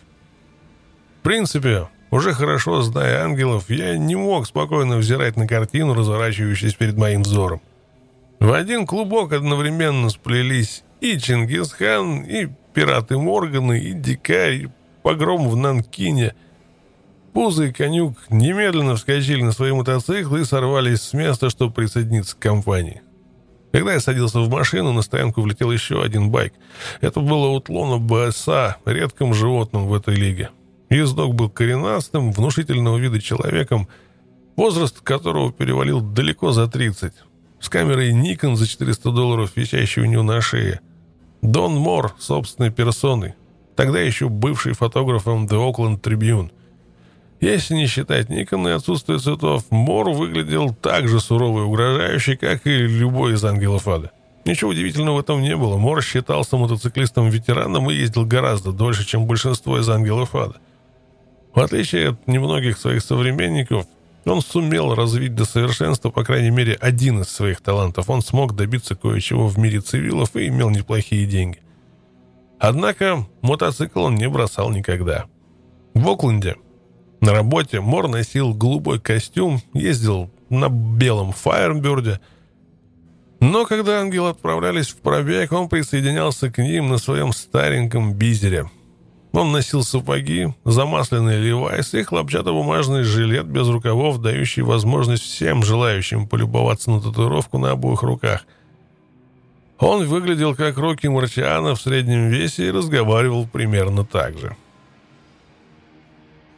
В 1.19 1.23
принципе, 1.23 1.87
уже 2.09 2.33
хорошо 2.33 2.81
зная 2.81 3.23
ангелов, 3.23 3.69
я 3.69 3.97
не 3.97 4.15
мог 4.15 4.47
спокойно 4.47 4.97
взирать 4.97 5.35
на 5.35 5.47
картину, 5.47 5.93
разворачивающуюся 5.93 6.77
перед 6.77 6.97
моим 6.97 7.23
взором. 7.23 7.61
В 8.39 8.53
один 8.53 8.85
клубок 8.85 9.33
одновременно 9.33 10.09
сплелись 10.09 10.83
и 11.01 11.17
Чингисхан, 11.17 12.23
и 12.23 12.47
пираты 12.73 13.17
Морганы, 13.17 13.79
и 13.79 13.93
дикарь, 13.93 14.53
и 14.53 14.69
погром 15.01 15.49
в 15.49 15.55
Нанкине. 15.55 16.33
Пузо 17.33 17.65
и 17.65 17.71
конюк 17.71 18.17
немедленно 18.29 18.95
вскочили 18.95 19.41
на 19.41 19.51
свои 19.51 19.71
мотоциклы 19.71 20.41
и 20.41 20.45
сорвались 20.45 21.01
с 21.01 21.13
места, 21.13 21.49
чтобы 21.49 21.73
присоединиться 21.73 22.35
к 22.35 22.39
компании. 22.39 23.01
Когда 23.71 23.93
я 23.93 23.99
садился 23.99 24.39
в 24.39 24.49
машину, 24.49 24.93
на 24.93 25.01
стоянку 25.01 25.41
влетел 25.41 25.71
еще 25.71 26.01
один 26.01 26.31
байк. 26.31 26.53
Это 27.01 27.19
было 27.19 27.49
утлона 27.49 27.97
БСА, 27.97 28.77
редким 28.85 29.33
животным 29.33 29.87
в 29.87 29.93
этой 29.93 30.15
лиге. 30.15 30.49
Ездок 30.89 31.35
был 31.35 31.49
коренастым, 31.49 32.31
внушительного 32.31 32.97
вида 32.97 33.21
человеком, 33.21 33.87
возраст 34.55 35.01
которого 35.01 35.51
перевалил 35.51 36.01
далеко 36.01 36.51
за 36.51 36.67
30 36.67 37.13
с 37.59 37.69
камерой 37.69 38.11
Nikon 38.11 38.55
за 38.55 38.67
400 38.67 39.11
долларов, 39.11 39.51
висящей 39.55 40.03
у 40.03 40.05
него 40.05 40.23
на 40.23 40.41
шее. 40.41 40.79
Дон 41.41 41.75
Мор 41.75 42.15
собственной 42.19 42.71
персоной, 42.71 43.33
тогда 43.75 43.99
еще 43.99 44.29
бывший 44.29 44.73
фотографом 44.73 45.45
The 45.45 45.71
Oakland 45.71 46.01
Tribune. 46.01 46.51
Если 47.39 47.75
не 47.75 47.85
считать 47.85 48.29
Никона 48.29 48.69
и 48.69 48.71
отсутствие 48.71 49.19
цветов, 49.19 49.65
Мор 49.69 50.09
выглядел 50.09 50.73
так 50.73 51.07
же 51.07 51.19
суровый 51.19 51.63
и 51.63 51.67
угрожающий, 51.67 52.35
как 52.35 52.65
и 52.65 52.71
любой 52.71 53.33
из 53.33 53.45
ангелов 53.45 53.87
ада. 53.87 54.11
Ничего 54.45 54.71
удивительного 54.71 55.17
в 55.17 55.19
этом 55.19 55.41
не 55.41 55.55
было. 55.55 55.77
Мор 55.77 56.01
считался 56.01 56.57
мотоциклистом-ветераном 56.57 57.91
и 57.91 57.95
ездил 57.95 58.25
гораздо 58.25 58.71
дольше, 58.71 59.05
чем 59.05 59.27
большинство 59.27 59.77
из 59.77 59.87
ангелов 59.89 60.33
ада. 60.35 60.55
В 61.57 61.59
отличие 61.59 62.09
от 62.09 62.27
немногих 62.27 62.77
своих 62.77 63.01
современников, 63.01 63.87
он 64.25 64.41
сумел 64.43 64.93
развить 64.93 65.33
до 65.33 65.43
совершенства, 65.43 66.11
по 66.11 66.23
крайней 66.23 66.51
мере, 66.51 66.77
один 66.79 67.21
из 67.21 67.29
своих 67.29 67.61
талантов. 67.61 68.11
Он 68.11 68.21
смог 68.21 68.55
добиться 68.55 68.93
кое-чего 68.93 69.47
в 69.47 69.57
мире 69.57 69.81
цивилов 69.81 70.35
и 70.35 70.49
имел 70.49 70.69
неплохие 70.69 71.25
деньги. 71.25 71.57
Однако 72.59 73.25
мотоцикл 73.41 74.01
он 74.01 74.13
не 74.13 74.29
бросал 74.29 74.69
никогда. 74.69 75.25
В 75.95 76.07
Окленде 76.07 76.57
на 77.21 77.33
работе 77.33 77.81
Мор 77.81 78.07
носил 78.07 78.53
голубой 78.53 78.99
костюм, 78.99 79.59
ездил 79.73 80.29
на 80.51 80.69
белом 80.69 81.31
Фаерберде. 81.31 82.19
Но 83.39 83.65
когда 83.65 84.01
ангелы 84.01 84.29
отправлялись 84.29 84.89
в 84.89 84.97
пробег, 84.97 85.51
он 85.53 85.69
присоединялся 85.69 86.51
к 86.51 86.59
ним 86.59 86.89
на 86.89 86.99
своем 86.99 87.33
стареньком 87.33 88.13
бизере– 88.13 88.69
он 89.33 89.51
носил 89.51 89.83
сапоги, 89.83 90.53
замасленный 90.63 91.39
левайс 91.39 91.93
и 91.93 92.03
хлопчатобумажный 92.03 93.03
жилет 93.03 93.45
без 93.45 93.67
рукавов, 93.67 94.21
дающий 94.21 94.61
возможность 94.61 95.23
всем 95.23 95.63
желающим 95.63 96.27
полюбоваться 96.27 96.91
на 96.91 97.01
татуировку 97.01 97.57
на 97.57 97.71
обоих 97.71 98.01
руках. 98.03 98.45
Он 99.79 100.05
выглядел 100.05 100.55
как 100.55 100.77
Рокки 100.77 101.07
Марчиана 101.07 101.75
в 101.75 101.81
среднем 101.81 102.29
весе 102.29 102.67
и 102.67 102.71
разговаривал 102.71 103.47
примерно 103.47 104.05
так 104.05 104.37
же. 104.39 104.55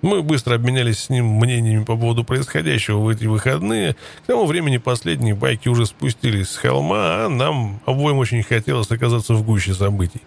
Мы 0.01 0.23
быстро 0.23 0.55
обменялись 0.55 0.99
с 0.99 1.09
ним 1.09 1.25
мнениями 1.25 1.83
по 1.83 1.97
поводу 1.97 2.23
происходящего 2.23 2.99
в 2.99 3.09
эти 3.09 3.25
выходные. 3.25 3.95
К 4.23 4.27
тому 4.27 4.45
времени 4.45 4.77
последние 4.77 5.35
байки 5.35 5.67
уже 5.67 5.85
спустились 5.85 6.49
с 6.49 6.55
холма, 6.55 7.25
а 7.25 7.29
нам 7.29 7.81
обоим 7.85 8.17
очень 8.17 8.41
хотелось 8.43 8.89
оказаться 8.91 9.33
в 9.33 9.43
гуще 9.43 9.73
событий. 9.73 10.21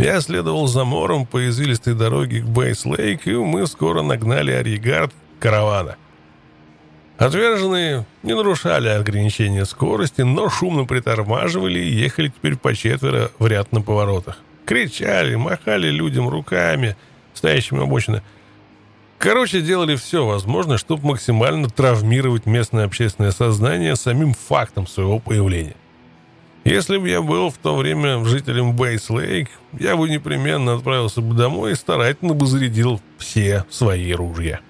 Я 0.00 0.22
следовал 0.22 0.66
за 0.66 0.84
Мором 0.84 1.26
по 1.26 1.46
извилистой 1.46 1.92
дороге 1.92 2.40
к 2.40 2.46
Бейс-Лейк, 2.46 3.20
и 3.26 3.34
мы 3.34 3.66
скоро 3.66 4.00
нагнали 4.00 4.50
Аригард 4.50 5.12
каравана. 5.38 5.96
Отверженные 7.18 8.06
не 8.22 8.34
нарушали 8.34 8.88
ограничения 8.88 9.66
скорости, 9.66 10.22
но 10.22 10.48
шумно 10.48 10.86
притормаживали 10.86 11.80
и 11.80 11.92
ехали 11.92 12.28
теперь 12.28 12.56
по 12.56 12.74
четверо 12.74 13.30
в 13.38 13.46
ряд 13.46 13.72
на 13.72 13.82
поворотах. 13.82 14.38
Кричали, 14.64 15.34
махали 15.34 15.88
людям 15.88 16.30
руками, 16.30 16.96
стоящими 17.34 17.82
обочины. 17.82 18.22
Короче, 19.18 19.60
делали 19.60 19.96
все 19.96 20.24
возможное, 20.24 20.78
чтобы 20.78 21.08
максимально 21.08 21.68
травмировать 21.68 22.46
местное 22.46 22.86
общественное 22.86 23.32
сознание 23.32 23.96
самим 23.96 24.32
фактом 24.32 24.86
своего 24.86 25.18
появления. 25.18 25.76
Если 26.70 26.98
бы 26.98 27.08
я 27.08 27.20
был 27.20 27.50
в 27.50 27.58
то 27.58 27.74
время 27.74 28.24
жителем 28.24 28.76
Бейс-Лейк, 28.76 29.48
я 29.72 29.96
бы 29.96 30.08
непременно 30.08 30.74
отправился 30.74 31.20
бы 31.20 31.34
домой 31.34 31.72
и 31.72 31.74
старательно 31.74 32.32
бы 32.32 32.46
зарядил 32.46 33.00
все 33.18 33.64
свои 33.70 34.12
ружья. 34.12 34.60